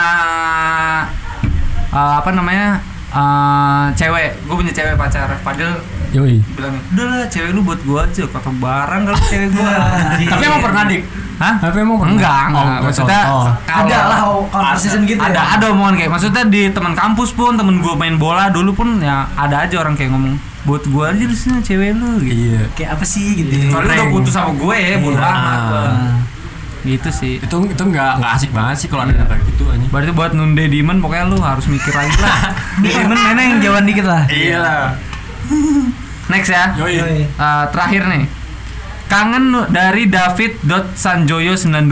eh, 1.88 2.14
apa 2.16 2.30
namanya 2.30 2.80
eh, 3.08 3.86
cewek 3.94 4.30
gue 4.42 4.56
punya 4.56 4.72
cewek 4.72 4.94
pacar 4.96 5.30
Padil 5.40 5.72
Yoi. 6.12 6.40
bilang 6.52 6.76
udah 6.90 7.06
lah 7.06 7.28
cewek 7.28 7.52
lu 7.52 7.62
buat 7.62 7.82
gua 7.82 8.04
aja 8.04 8.24
kata 8.24 8.48
barang 8.50 9.02
kalau 9.04 9.20
cewek 9.22 9.50
gua 9.52 9.68
Tapi 10.32 10.44
emang 10.44 10.62
pernah 10.62 10.84
dik? 10.86 11.04
Hah? 11.36 11.54
Tapi 11.60 11.78
emang 11.78 11.98
pernah? 11.98 12.14
enggak 12.14 12.42
enggak 12.48 12.64
Oh, 12.64 12.80
maksudnya 12.82 13.22
kalau- 13.22 13.52
Ada 13.68 13.98
lah 14.06 14.20
conversation 14.48 15.02
gitu 15.04 15.20
ada 15.20 15.36
ya. 15.36 15.54
ada 15.54 15.66
omongan 15.70 15.96
kayak 15.98 16.08
maksudnya 16.10 16.44
di 16.46 16.72
teman 16.72 16.94
kampus 16.94 17.30
pun 17.30 17.54
temen 17.54 17.78
gua 17.78 17.94
main 17.94 18.16
bola 18.16 18.48
dulu 18.48 18.72
pun 18.74 18.96
ya 18.98 19.28
ada 19.30 19.68
aja 19.68 19.76
orang 19.78 19.94
kayak 19.94 20.10
ngomong 20.10 20.36
buat 20.64 20.88
gua 20.88 21.12
aja 21.12 21.22
di 21.22 21.36
sini 21.36 21.60
cewek 21.60 21.92
lu 21.94 22.18
gitu 22.20 22.32
Iya. 22.32 22.62
Kayak 22.74 22.90
apa 22.94 23.04
sih 23.04 23.26
gitu. 23.36 23.52
kalau 23.68 23.84
lu 23.84 23.92
udah 23.92 24.08
putus 24.10 24.32
sama 24.32 24.50
gue 24.52 24.78
ya 24.78 24.96
bodo 24.98 25.14
Iya. 25.14 25.28
amat 25.28 25.60
gua. 25.62 25.84
Gitu 26.88 27.10
sih 27.10 27.34
Itu 27.38 27.58
itu 27.64 27.84
nggak 27.84 28.12
nggak 28.18 28.32
asik 28.34 28.52
banget 28.52 28.78
sih 28.78 28.88
kalau 28.88 29.04
ada 29.04 29.12
yang 29.12 29.26
kayak 29.26 29.44
gitu 29.46 29.64
anjing. 29.66 29.90
berarti 29.90 30.12
buat 30.12 30.32
nunde 30.32 30.64
dimen 30.64 30.98
pokoknya 30.98 31.26
lu 31.26 31.38
harus 31.38 31.66
mikir 31.66 31.92
lagi 31.92 32.14
lah 32.16 32.54
Demon 32.82 33.18
mainnya 33.18 33.44
yang 33.44 33.58
jauhan 33.60 33.84
dikit 33.84 34.06
lah. 34.06 34.24
Iya 34.26 34.58
lah. 34.58 34.84
next 36.28 36.50
ya 36.50 36.74
Yoi. 36.76 36.94
Yoi. 36.96 37.18
Eh, 37.26 37.66
terakhir 37.70 38.02
nih 38.08 38.24
kangen 39.06 39.44
dari 39.70 40.06
David.sanjoyo 40.06 41.54
92 41.54 41.86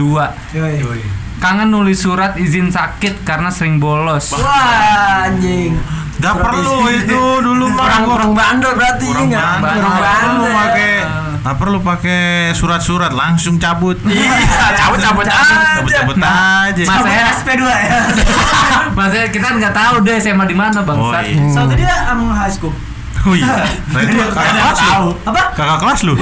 Yoi. 0.52 1.00
kangen 1.36 1.68
nulis 1.68 1.98
surat 1.98 2.34
izin 2.34 2.68
sakit 2.68 3.22
karena 3.22 3.48
sering 3.48 3.76
bolos 3.76 4.32
Wah 4.32 5.26
anjing. 5.26 5.76
Gak 6.14 6.30
perlu 6.36 6.86
itu 6.88 7.20
dulu 7.42 7.66
mah 7.68 7.84
Kurang 7.84 8.04
kurang 8.06 8.32
bandel 8.32 8.72
berarti 8.72 9.02
kurang 9.04 9.28
nggak? 9.28 9.50
bandel. 9.58 9.82
Kurang 9.84 10.34
bandel. 10.38 11.02
Nggak 11.44 11.56
perlu 11.56 11.78
pakai 11.78 12.22
surat-surat 12.50 13.12
langsung 13.12 13.60
cabut 13.60 14.00
Iya, 14.02 14.32
cabut 14.74 14.96
cabut 14.96 15.26
aja. 15.26 15.76
cabut 15.76 15.92
cabut 15.92 16.16
aja 16.16 16.82
Mas 16.82 17.00
saya 17.04 17.22
SP2 17.36 17.62
ya. 17.62 18.00
Maksudnya 18.96 19.28
kita 19.28 19.48
nggak 19.52 19.74
tahu 19.74 19.94
deh 20.00 20.16
SMA 20.16 20.44
di 20.44 20.56
mana 20.56 20.80
bang. 20.80 20.96
Oh, 20.96 21.12
iya. 21.12 21.44
Satu 21.46 21.74
dia 21.74 21.92
among 22.08 22.32
high 22.32 22.48
school. 22.48 22.72
oh 23.24 23.32
iya 23.32 23.56
nah 23.88 24.00
itu 24.00 24.20
kakak 24.20 24.52
kelas 24.52 24.80
lu 24.92 25.08
Apa? 25.24 25.42
kakak 25.56 25.78
kelas 25.80 26.00
lu 26.02 26.12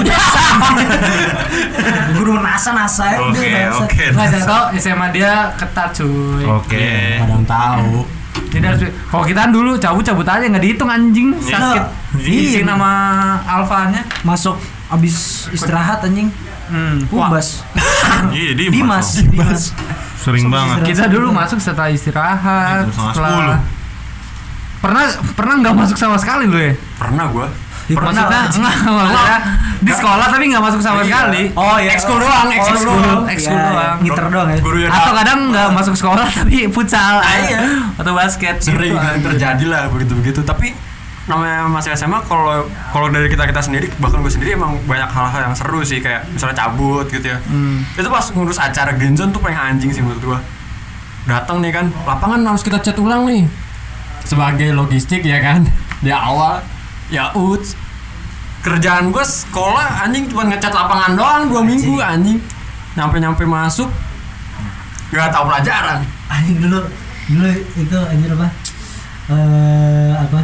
Guru 2.14 2.34
nasa 2.38 2.70
nasa 2.78 3.04
ya. 3.10 3.18
oke 3.20 3.50
oke 3.80 4.04
Nggak 4.12 4.26
saya 4.28 4.44
tahu 4.44 4.62
SMA 4.76 5.06
dia 5.10 5.32
ketat 5.54 5.90
cuy. 5.92 6.44
oke 6.44 6.86
Kadang 7.18 7.42
tahu. 7.44 8.06
Jadi 8.48 8.64
harus 8.64 8.80
kalau 9.08 9.24
kita 9.24 9.40
kan 9.40 9.50
dulu 9.50 9.70
cabut 9.76 10.02
cabut 10.02 10.24
aja 10.24 10.44
nggak 10.44 10.62
dihitung 10.62 10.86
anjing 10.86 11.34
sakit. 11.36 11.82
Iya. 12.18 12.62
Nama 12.64 12.90
alfanya. 13.42 14.02
Masuk 14.22 14.56
abis 14.92 15.48
istirahat 15.50 16.04
anjing. 16.04 16.28
Hmm. 16.68 17.04
Ubas. 17.08 17.64
iya 18.30 18.52
dia 18.52 18.68
Dimas. 18.68 19.18
Dimas. 19.18 19.72
sering 20.16 20.46
banget 20.46 20.86
Kita 20.86 21.10
dulu 21.10 21.34
masuk 21.34 21.58
setelah 21.58 21.90
istirahat. 21.90 22.86
Setengah 22.86 23.12
setelah 23.12 23.58
pernah 24.78 25.04
pernah 25.34 25.54
nggak 25.60 25.74
masuk 25.74 25.96
sama 25.96 26.16
sekali 26.16 26.44
lu 26.46 26.58
ya? 26.58 26.72
Pernah 26.96 27.26
gua. 27.28 27.48
Pernah 27.82 28.24
enggak, 28.24 28.46
maksudnya 28.54 29.36
di 29.82 29.90
sekolah 29.92 30.26
tapi 30.30 30.44
nggak 30.48 30.64
masuk 30.64 30.80
sama 30.80 31.02
sekali. 31.02 31.50
Oh 31.52 31.76
iya. 31.76 31.92
Ekskul 31.92 32.22
doang, 32.22 32.46
Oh, 32.46 32.54
ekskul 32.54 32.76
ekskul. 32.78 32.94
doang. 32.94 33.22
Ekskul 33.26 33.52
Iya, 33.52 33.66
doang. 33.68 33.96
Ngiter 34.00 34.26
doang 34.30 34.48
ya. 34.48 34.58
Atau 34.88 35.12
kadang 35.12 35.38
nggak 35.50 35.68
masuk 35.74 35.94
sekolah 35.98 36.26
tapi 36.38 36.70
futsal. 36.70 37.18
iya. 37.20 37.60
Atau 37.98 38.14
basket. 38.14 38.62
sering 38.62 38.94
gitu, 38.94 39.02
anjing. 39.02 39.24
terjadi 39.26 39.64
lah 39.66 39.82
begitu 39.90 40.12
begitu 40.14 40.40
tapi 40.40 40.72
namanya 41.22 41.70
masih 41.70 41.94
SMA 41.94 42.18
kalau 42.26 42.66
kalau 42.90 43.06
dari 43.06 43.30
kita 43.30 43.46
kita 43.46 43.62
sendiri 43.62 43.86
bahkan 43.96 44.18
gue 44.18 44.28
sendiri 44.28 44.58
emang 44.58 44.74
banyak 44.82 45.06
hal-hal 45.06 45.40
yang 45.44 45.54
seru 45.54 45.78
sih 45.80 46.02
kayak 46.02 46.26
misalnya 46.28 46.58
cabut 46.58 47.06
gitu 47.06 47.30
ya 47.30 47.38
Hmm. 47.46 47.86
itu 47.94 48.08
pas 48.08 48.26
ngurus 48.28 48.58
acara 48.58 48.90
Green 48.92 49.14
Zone 49.14 49.30
tuh 49.30 49.38
paling 49.38 49.54
anjing 49.54 49.88
sih 49.88 50.02
menurut 50.02 50.18
gua 50.20 50.38
datang 51.22 51.62
nih 51.62 51.70
kan 51.70 51.86
lapangan 52.02 52.42
harus 52.44 52.60
kita 52.60 52.76
cat 52.76 52.98
ulang 52.98 53.22
nih 53.24 53.46
sebagai 54.20 54.74
logistik 54.74 55.22
ya 55.22 55.38
kan 55.38 55.62
di 56.04 56.10
awal 56.10 56.58
ya 57.06 57.30
uts 57.32 57.78
kerjaan 58.60 59.14
gua 59.14 59.22
sekolah 59.22 60.02
anjing 60.02 60.26
cuma 60.26 60.42
ngecat 60.44 60.74
lapangan 60.74 61.14
doang 61.14 61.42
dua 61.46 61.62
minggu 61.62 62.02
anjing 62.02 62.42
nyampe 62.92 63.16
nyampe 63.16 63.46
masuk 63.46 63.86
nggak 65.08 65.30
tahu 65.30 65.44
pelajaran 65.46 66.02
Anjing 66.26 66.58
dulu 66.58 66.80
dulu 67.28 67.46
itu 67.76 67.96
anjir 68.00 68.30
apa? 68.32 68.48
Eh 69.28 70.12
apa? 70.16 70.40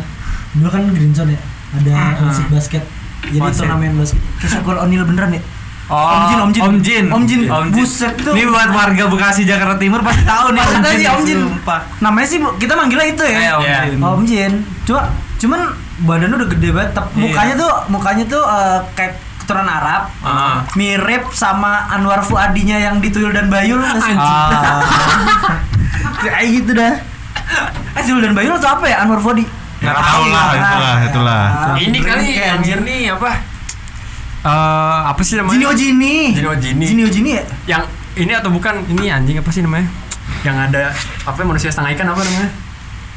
Dulu 0.52 0.68
kan 0.68 0.82
Green 0.88 1.12
Zone 1.12 1.32
ya. 1.32 1.40
Ada 1.70 1.92
musik 2.22 2.46
basket. 2.48 2.84
Jadi 3.20 3.38
Basket. 3.38 3.60
turnamen 3.60 3.92
basket. 3.94 4.22
Kayak 4.38 4.50
Syakul 4.54 4.76
O'Neal 4.76 5.04
beneran 5.04 5.30
ya? 5.30 5.42
Oh, 5.88 5.96
Om 5.96 6.22
Jin, 6.22 6.38
Om 6.38 6.50
Jin. 6.50 6.62
Om 6.62 6.76
Jin. 6.78 7.04
Om 7.08 7.22
Jin. 7.24 7.42
Om 7.46 7.66
Jin. 7.66 7.74
Buset 7.74 8.12
tuh. 8.14 8.32
Ini 8.32 8.44
buat 8.44 8.68
warga 8.70 9.04
Bekasi 9.06 9.42
Jakarta 9.42 9.76
Timur 9.76 10.00
pasti 10.00 10.20
tahu 10.22 10.52
nih 10.52 10.60
Maksudnya 10.60 10.92
sih 10.94 11.08
Om 11.08 11.22
Jin. 11.24 11.38
Sumpah. 11.42 11.80
Namanya 11.98 12.26
sih 12.26 12.38
kita 12.56 12.72
manggilnya 12.74 13.08
itu 13.08 13.24
ya. 13.24 13.38
Eh, 13.38 13.50
Om 13.50 13.62
Iya. 13.62 13.78
Jin. 13.82 13.98
Om 13.98 14.20
Jin. 14.22 14.52
Cuma 14.84 15.00
cuman 15.34 15.60
badannya 16.00 16.36
udah 16.36 16.50
gede 16.50 16.68
banget. 16.70 16.90
Tep- 16.92 17.08
Iya. 17.10 17.20
Mukanya 17.24 17.54
tuh 17.56 17.70
mukanya 17.88 18.24
tuh 18.26 18.42
eh, 18.44 18.78
kayak 18.92 19.12
keturunan 19.38 19.64
Arab. 19.66 20.02
Ah. 20.20 20.56
Mirip 20.74 21.24
sama 21.32 21.88
Anwar 21.88 22.20
Fuadinya 22.20 22.76
yang 22.76 23.00
di 23.00 23.08
Tuyul 23.08 23.32
dan 23.32 23.48
Bayul 23.48 23.80
nggak 23.80 23.96
sih? 23.98 24.12
Ah. 24.14 24.84
Kayak 26.20 26.46
gitu 26.52 26.70
dah. 26.74 26.92
Eh 27.96 28.02
Tuyul 28.04 28.20
dan 28.20 28.32
Bayul 28.32 28.52
atau 28.54 28.70
apa 28.70 28.84
ya 28.84 29.00
Anwar 29.00 29.18
Fuadi? 29.18 29.40
Nggak 29.88 30.04
tahu 30.04 30.24
lah, 30.28 30.48
itulah, 30.52 30.96
itulah. 31.08 31.42
Ini 31.80 31.98
kali 32.04 32.24
Kayak 32.36 32.52
anjir 32.60 32.78
nih 32.84 33.00
apa? 33.16 33.30
Eh 34.44 34.98
apa 35.08 35.20
sih 35.24 35.34
namanya? 35.34 35.56
Jini 35.56 35.66
Ojini. 35.66 36.14
Jini 36.36 36.48
Ojini. 36.48 36.84
Jini 36.86 37.02
Ojini 37.08 37.30
ya? 37.34 37.44
Yang 37.66 37.82
ini 38.18 38.32
atau 38.36 38.50
bukan? 38.52 38.84
Ini 38.86 39.04
anjing 39.10 39.36
apa 39.40 39.50
sih 39.50 39.62
namanya? 39.64 39.88
Yang 40.44 40.56
ada 40.70 40.82
apa 41.26 41.40
manusia 41.42 41.72
setengah 41.72 41.90
ikan 41.98 42.08
apa 42.12 42.20
namanya? 42.22 42.50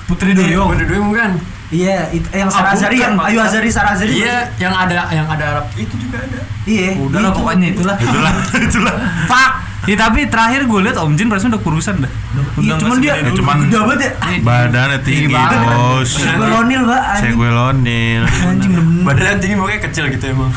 Putri 0.09 0.32
Duyung. 0.34 0.74
Putri 0.74 0.86
Duyung 0.89 1.07
bukan? 1.13 1.32
Iya, 1.72 2.11
itu 2.11 2.28
yang 2.30 2.45
Ah, 2.45 2.53
Sarah 2.53 2.72
Azari 2.74 2.99
ya. 2.99 3.15
Pak. 3.15 3.26
Ayu 3.26 3.39
Azari 3.39 3.69
Sarah 3.69 3.95
Azari. 3.95 4.11
Iya, 4.13 4.51
yang 4.57 4.72
ada 4.72 5.07
yang 5.07 5.24
ada 5.26 5.43
Arab 5.55 5.65
itu 5.74 5.95
juga 5.95 6.19
ada. 6.19 6.39
Iya. 6.63 6.99
Udah 6.99 7.19
lah 7.22 7.32
pokoknya 7.32 7.67
itulah. 7.72 7.95
Itulah, 7.95 8.34
itulah. 8.67 8.95
Fuck. 9.26 9.51
Ya 9.82 9.97
tapi 9.97 10.28
terakhir 10.28 10.61
gue 10.63 10.80
liat 10.80 10.93
Om 10.93 11.15
Jin 11.15 11.26
rasanya 11.26 11.57
udah 11.57 11.63
kurusan 11.63 11.95
dah. 11.97 12.11
Iya, 12.11 12.43
Udah 12.53 12.76
cuman 12.78 12.95
dia 12.99 13.13
dulu. 13.17 13.34
cuman- 13.34 13.61
gede 13.63 13.78
banget 13.80 13.99
ya. 13.99 14.11
Badannya 14.39 14.97
tinggi, 15.01 15.26
bos. 15.34 16.11
Golonil, 16.22 16.82
Pak. 16.86 17.01
anjing. 17.01 17.24
Seguelonil. 17.26 18.22
Anjing 18.45 18.72
demen. 18.74 19.01
Badannya 19.01 19.38
tinggi 19.39 19.55
makanya 19.55 19.82
kecil 19.82 20.03
gitu 20.07 20.26
emang. 20.30 20.51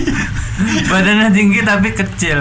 Badannya 0.90 1.28
tinggi 1.30 1.60
tapi 1.62 1.88
kecil. 1.90 2.38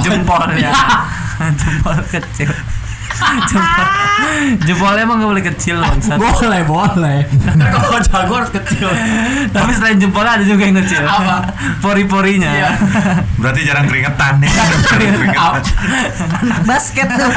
Jempolnya. 0.00 0.70
Jempol 1.58 1.96
kecil. 2.06 2.50
Jempol. 3.50 3.86
Jempolnya 4.66 5.02
emang 5.04 5.16
gak 5.22 5.30
boleh 5.30 5.44
kecil 5.54 5.76
bangsat. 5.80 6.18
boleh, 6.18 6.62
boleh. 6.64 7.18
Kalau 7.74 7.98
jago 8.00 8.32
harus 8.40 8.52
kecil. 8.52 8.88
Tapi 9.50 9.70
selain 9.76 9.96
jempolnya 10.00 10.40
ada 10.40 10.44
juga 10.44 10.62
yang 10.66 10.76
kecil. 10.82 11.02
Apa? 11.04 11.36
Pori-porinya. 11.84 12.50
Iya. 12.50 12.70
Berarti 13.38 13.60
jarang 13.66 13.86
keringetan 13.86 14.40
nih. 14.40 14.50
Jarang 14.50 14.82
keringetan. 14.86 15.62
Basket 16.64 17.08
tuh. 17.08 17.30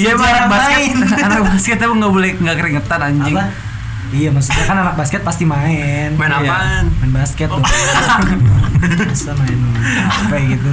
Iya 0.00 0.12
anak 0.16 0.46
basket. 0.48 0.80
Anak 1.20 1.40
basket 1.48 1.78
emang 1.80 1.98
gak 2.02 2.12
boleh 2.12 2.30
gak 2.40 2.56
keringetan 2.58 3.00
anjing. 3.00 3.36
Apa? 3.36 3.69
Iya 4.10 4.28
maksudnya 4.28 4.64
kan 4.64 4.76
anak 4.76 4.94
basket 4.94 5.22
pasti 5.22 5.44
main. 5.44 6.10
Main 6.14 6.30
Iya. 6.32 6.42
apaan? 6.42 6.84
Main 6.98 7.12
basket 7.14 7.46
dong. 7.46 7.62
Masa 7.62 9.32
main 9.34 9.58
apa 10.02 10.34
ya 10.34 10.44
gitu. 10.50 10.70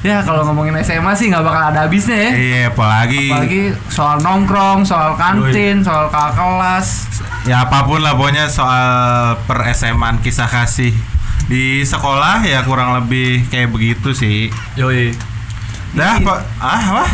Ya 0.00 0.16
kalau 0.22 0.42
ngomongin 0.44 0.80
SMA 0.80 1.12
sih 1.12 1.28
nggak 1.28 1.42
bakal 1.42 1.62
ada 1.66 1.84
habisnya 1.84 2.16
ya. 2.16 2.30
Iya, 2.32 2.62
apalagi 2.68 3.28
Apalagi 3.28 3.62
soal 3.86 4.16
nongkrong, 4.18 4.80
soal 4.82 5.12
kantin, 5.14 5.80
soal 5.80 6.08
kakak 6.08 6.34
kelas. 6.34 6.88
ya 7.42 7.64
apa 7.64 7.84
pun 7.84 7.98
lah 7.98 8.12
pokoknya 8.12 8.46
soal 8.46 8.84
per 9.42 9.64
SMA 9.70 10.20
kisah 10.20 10.44
kasih 10.44 10.92
di 11.46 11.80
sekolah 11.82 12.40
ya 12.42 12.60
kurang 12.62 12.94
lebih 12.94 13.44
kayak 13.46 13.68
begitu 13.68 14.12
sih. 14.12 14.48
Yoi. 14.74 15.12
Dah, 15.90 16.22
apa? 16.22 16.34
Ah, 16.56 16.78
apa? 16.78 17.04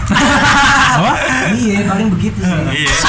apa? 1.01 1.12
Iya 1.51 1.89
paling 1.89 2.09
begitu 2.12 2.39
sih. 2.39 2.85
Iya. 2.85 2.93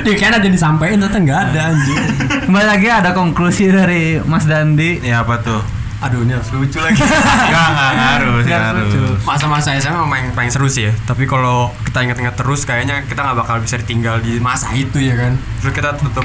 Ya 0.00 0.14
kan 0.16 0.32
ada 0.34 0.48
disampaikan 0.48 1.00
ternyata 1.00 1.18
nggak 1.18 1.40
ada 1.48 1.60
anjing. 1.72 1.98
Kembali 2.44 2.66
lagi 2.66 2.88
ada 2.88 3.10
konklusi 3.12 3.68
dari 3.68 4.20
Mas 4.20 4.44
Dandi. 4.44 5.00
Ya 5.00 5.22
apa 5.22 5.40
tuh? 5.40 5.60
Aduh 6.00 6.24
ini 6.24 6.32
harus 6.32 6.48
lucu 6.50 6.76
lagi. 6.76 6.96
Enggak, 7.00 7.66
enggak 7.68 7.92
harus, 7.92 8.42
Nggak 8.44 8.62
harus. 8.62 8.88
lucu. 8.88 9.00
Masa-masa 9.22 9.76
SMA 9.76 9.92
memang 9.94 10.08
paling, 10.08 10.26
paling 10.34 10.50
seru 10.50 10.64
sih 10.66 10.88
ya. 10.88 10.92
Tapi 11.04 11.24
kalau 11.24 11.68
kita 11.84 12.00
ingat-ingat 12.02 12.34
terus 12.36 12.64
kayaknya 12.64 13.04
kita 13.04 13.20
nggak 13.20 13.36
bakal 13.38 13.56
bisa 13.60 13.76
ditinggal 13.76 14.16
di 14.18 14.40
masa 14.40 14.72
itu 14.72 14.96
ya 14.96 15.12
kan. 15.14 15.36
Terus 15.60 15.72
kita 15.72 15.92
tetap 15.94 16.24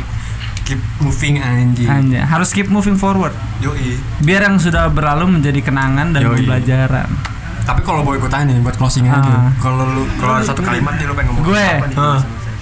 keep 0.63 0.79
moving 0.97 1.39
anjing. 1.39 1.87
Hanya 1.87 2.23
harus 2.23 2.51
keep 2.51 2.67
moving 2.67 2.95
forward. 2.95 3.35
Yoi. 3.59 3.99
Biar 4.19 4.43
yang 4.43 4.59
sudah 4.59 4.87
berlalu 4.87 5.27
menjadi 5.29 5.59
kenangan 5.61 6.11
dan 6.11 6.23
Yoi. 6.23 6.39
pembelajaran. 6.39 7.34
Tapi 7.65 7.81
kalau 7.81 8.01
boleh 8.01 8.17
gue 8.17 8.29
tanya 8.29 8.45
nih 8.47 8.61
buat 8.61 8.75
closing 8.75 9.05
Ah. 9.05 9.17
aja. 9.17 9.33
Kalau 9.57 9.83
lu 9.83 10.05
kalau 10.15 10.37
satu 10.39 10.61
kalimat 10.61 10.93
nih 10.93 11.05
lu 11.05 11.13
pengen 11.13 11.33
ngomong 11.33 11.45
Gue. 11.45 11.65
apa 11.75 11.87
nih? 11.87 11.97
Ah. 11.97 12.19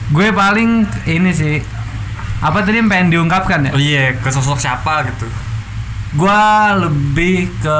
Gue 0.09 0.27
paling 0.31 0.69
ini 1.05 1.31
sih 1.31 1.55
apa 2.39 2.59
tadi 2.59 2.75
yang 2.77 2.87
pengen 2.87 3.07
diungkapkan 3.09 3.59
ya? 3.63 3.71
Oh 3.71 3.79
iya, 3.79 4.15
ke 4.15 4.29
sosok 4.29 4.57
siapa 4.57 5.03
gitu. 5.05 5.27
Gua 6.13 6.43
lebih 6.77 7.47
ke 7.57 7.79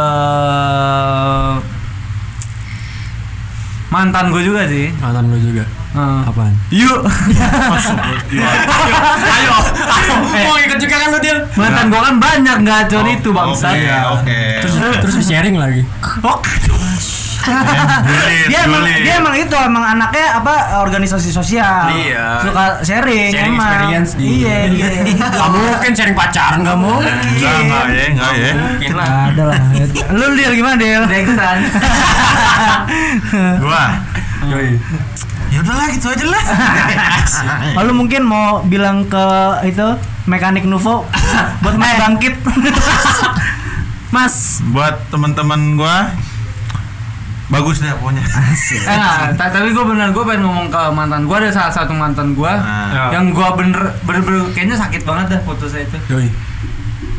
mantan 3.94 4.34
gue 4.34 4.42
juga 4.42 4.66
sih. 4.66 4.90
Mantan 4.98 5.30
lu 5.30 5.38
juga. 5.38 5.62
Eh, 5.94 6.22
Apaan? 6.26 6.50
Yuk, 6.74 7.06
ayo, 9.30 9.58
ayo. 9.94 10.16
Mau 10.50 10.58
ikut 10.58 10.82
juga 10.82 10.96
kan 10.98 11.14
lu 11.14 11.22
Dil? 11.22 11.38
mantan 11.54 11.94
gue 11.94 12.02
kan 12.02 12.16
banyak 12.18 12.58
nggak 12.66 12.90
cuma 12.90 13.14
itu 13.14 13.30
Oke, 13.30 13.38
bangsat. 13.38 13.78
Oke. 14.18 14.42
Terus 14.66 14.74
terus 15.06 15.16
sharing 15.22 15.54
lagi. 15.54 15.86
Julid, 16.66 16.98
Dia 18.44 18.60
emang 18.64 18.82
julid. 18.82 19.04
dia 19.04 19.14
emang 19.18 19.36
itu 19.36 19.56
emang 19.58 19.84
anaknya 19.86 20.40
apa 20.40 20.54
organisasi 20.80 21.30
sosial. 21.30 21.92
Iya. 21.92 22.40
Suka 22.42 22.64
sharing, 22.82 23.30
Sharing 23.30 23.54
emang. 23.54 23.68
experience 23.68 24.12
di- 24.14 24.28
Iya, 24.42 24.58
iya. 24.70 24.88
Gak 25.36 25.50
mungkin 25.50 25.92
sharing 25.92 26.14
pacaran 26.14 26.60
gak 26.62 26.78
mungkin. 26.78 27.12
Enggak, 27.12 27.56
enggak 27.60 27.86
ya, 27.90 28.06
enggak 28.10 28.32
ya. 28.34 28.52
Mungkin 28.54 28.92
lah. 28.94 29.06
Nggak 29.06 29.24
ada 29.30 29.44
lah. 29.46 29.60
Lu 30.12 30.26
Dil 30.34 30.54
gimana 30.54 30.76
Dil? 30.76 31.02
Dexan. 31.06 31.58
Gua. 33.60 33.84
Yoi. 34.46 34.76
Ya 35.50 35.62
udahlah 35.62 35.88
gitu 35.88 36.08
aja 36.10 36.26
lah. 36.26 36.44
Lalu 37.78 37.92
mungkin 37.94 38.22
mau 38.24 38.64
bilang 38.64 39.06
ke 39.06 39.26
itu 39.64 39.86
mekanik 40.26 40.66
Nuvo 40.66 41.06
buat 41.62 41.76
mas 41.76 41.94
bangkit. 41.96 42.34
mas, 44.16 44.62
Buat 44.70 45.10
teman-teman 45.10 45.76
gua 45.76 46.10
bagus 47.54 47.78
deh 47.78 47.94
pokoknya. 47.94 48.24
Eh, 48.24 48.98
ta- 49.34 49.48
tapi 49.48 49.70
gue 49.70 49.86
bener 49.86 50.10
gue 50.10 50.24
pengen 50.24 50.44
ngomong 50.44 50.68
ke 50.68 50.82
mantan 50.90 51.24
gue 51.24 51.38
ada 51.38 51.50
salah 51.50 51.70
satu 51.70 51.94
mantan 51.94 52.34
gue 52.34 52.50
Nah. 52.50 53.10
yang 53.10 53.30
gue 53.30 53.48
bener 53.54 53.78
bener 54.02 54.22
bener 54.22 54.42
kayaknya 54.52 54.74
sakit 54.76 55.02
banget 55.04 55.26
dah 55.30 55.42
putusnya 55.44 55.82
itu. 55.84 55.98
Yoi. 56.10 56.28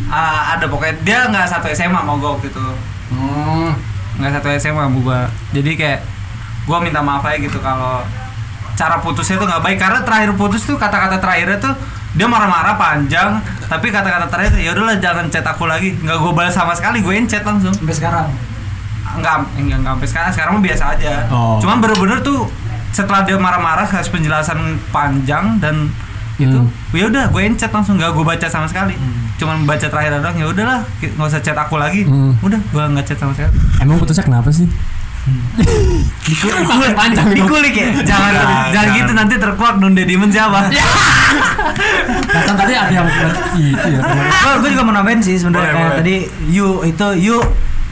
Ah, 0.07 0.53
ada 0.53 0.66
pokoknya 0.66 0.95
dia 1.01 1.18
nggak 1.26 1.47
satu 1.49 1.66
SMA 1.68 1.99
mau 1.99 2.14
gue 2.16 2.28
waktu 2.28 2.47
itu 2.49 2.61
Hmm. 3.07 3.72
nggak 4.16 4.32
satu 4.32 4.49
SMA 4.53 4.78
sama 4.80 4.91
gue 4.93 5.18
jadi 5.53 5.70
kayak 5.74 6.01
gue 6.64 6.78
minta 6.80 6.99
maaf 6.99 7.22
aja 7.22 7.37
gitu 7.37 7.59
kalau 7.59 8.03
cara 8.74 8.99
putusnya 8.99 9.37
tuh 9.37 9.45
nggak 9.45 9.61
baik 9.61 9.78
karena 9.78 10.01
terakhir 10.01 10.35
putus 10.35 10.62
tuh 10.62 10.74
kata-kata 10.74 11.18
terakhirnya 11.18 11.59
tuh 11.59 11.74
dia 12.12 12.24
marah-marah 12.24 12.74
panjang 12.74 13.39
tapi 13.64 13.89
kata-kata 13.89 14.26
terakhir 14.28 14.55
ya 14.57 14.70
udahlah 14.72 14.97
jangan 14.97 15.26
chat 15.28 15.43
aku 15.43 15.64
lagi 15.64 15.95
nggak 15.97 16.14
gue 16.16 16.32
balas 16.32 16.53
sama 16.53 16.72
sekali 16.72 16.99
gue 16.99 17.14
chat 17.24 17.43
langsung 17.43 17.70
sampai 17.70 17.91
sekarang. 17.93 18.26
Nggak 19.14 19.36
enggak 19.56 19.78
nggak 19.78 19.92
sampai 19.92 20.08
sekarang 20.08 20.30
sekarang 20.30 20.52
biasa 20.60 20.84
aja 20.92 21.12
Oh. 21.28 21.56
cuman 21.58 21.78
bener-bener 21.78 22.18
tuh 22.20 22.46
setelah 22.90 23.22
dia 23.22 23.34
marah-marah 23.36 23.84
kasih 23.84 24.10
penjelasan 24.10 24.58
panjang 24.88 25.58
dan 25.58 25.90
itu 26.34 26.50
Hmm. 26.52 26.70
ya 26.90 27.06
udah 27.06 27.24
gue 27.28 27.42
chat 27.54 27.70
langsung 27.70 27.94
nggak 27.94 28.10
gue 28.10 28.24
baca 28.24 28.46
sama 28.46 28.66
sekali 28.66 28.94
cuman 29.34 29.62
baca 29.64 29.82
terakhir 29.84 30.18
doang 30.18 30.34
ya 30.34 30.46
udahlah 30.46 30.80
nggak 30.96 31.26
usah 31.26 31.38
chat 31.38 31.54
aku 31.54 31.74
lagi 31.76 32.02
Hmm. 32.02 32.34
udah 32.40 32.58
gue 32.60 32.82
nggak 32.88 33.04
chat 33.04 33.16
sama 33.16 33.30
sekali 33.32 33.54
Emang 33.78 33.96
putusnya 33.96 34.22
kenapa 34.22 34.50
sih? 34.50 34.66
Dikulik 36.22 36.92
panjang. 36.92 37.26
Dikulik 37.30 37.72
ya? 37.72 37.88
jangan 38.02 38.32
Jangan. 38.34 38.66
jangan 38.70 38.88
gitu 38.92 39.12
nanti 39.14 39.34
terkuak 39.36 39.74
Nunda 39.78 40.02
Demon 40.02 40.28
siapa 40.28 40.68
Kan 42.44 42.54
tadi 42.54 42.72
ada 42.74 42.92
yang 42.92 43.06
itu 43.56 43.88
ya. 43.88 44.00
gue 44.54 44.68
juga 44.68 44.82
mau 44.82 44.92
nambahin 44.92 45.20
sih 45.20 45.34
sebenarnya 45.34 45.70
kayak 45.70 45.92
tadi 45.96 46.14
yuk 46.48 46.84
itu 46.84 47.06
yuk 47.24 47.44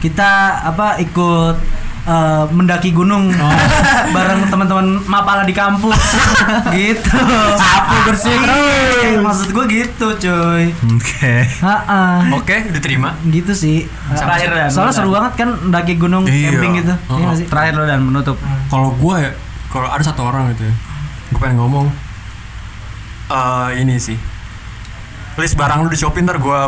kita 0.03 0.31
apa 0.65 0.99
ikut 0.99 1.55
eh, 2.03 2.43
mendaki 2.49 2.91
gunung 2.91 3.31
bareng 4.15 4.43
teman-teman 4.45 4.99
mapala 5.05 5.41
di 5.41 5.51
kampus 5.51 5.95
gitu 6.75 7.15
Sapu 7.55 7.95
bersih 8.03 8.35
Iya, 9.03 9.19
maksud 9.19 9.47
gue 9.49 9.65
gitu 9.69 10.07
cuy 10.13 10.75
Oke. 10.89 11.35
Ha-ha. 11.57 12.27
Oke, 12.33 12.67
diterima. 12.69 13.15
gitu 13.25 13.51
sih 13.53 13.87
Terakhir, 14.09 14.51
Dan. 14.51 14.69
soalnya 14.69 14.91
seru 14.93 15.09
banget 15.09 15.33
kan 15.37 15.49
mendaki 15.57 15.95
gunung 15.95 16.23
Iya. 16.25 16.51
camping 16.51 16.71
gitu 16.77 16.93
Oh. 17.07 17.15
Iya 17.15 17.23
nggak 17.25 17.37
sih 17.37 17.47
terakhir 17.47 17.73
lo 17.73 17.83
dan 17.85 17.99
menutup 18.01 18.35
Kalau 18.67 18.91
gue 18.91 19.15
ya, 19.17 19.31
kalau 19.67 19.87
ada 19.87 20.01
satu 20.01 20.21
orang 20.23 20.51
gitu 20.51 20.63
ya, 20.63 20.73
gue 21.29 21.39
pengen 21.39 21.57
ngomong. 21.57 21.87
eh 23.25 23.69
ini 23.77 23.95
sih. 23.97 24.19
List 25.33 25.55
barang 25.55 25.79
lu 25.79 25.89
di 25.89 25.95
Shopee 25.95 26.21
ntar 26.21 26.37
gue 26.37 26.59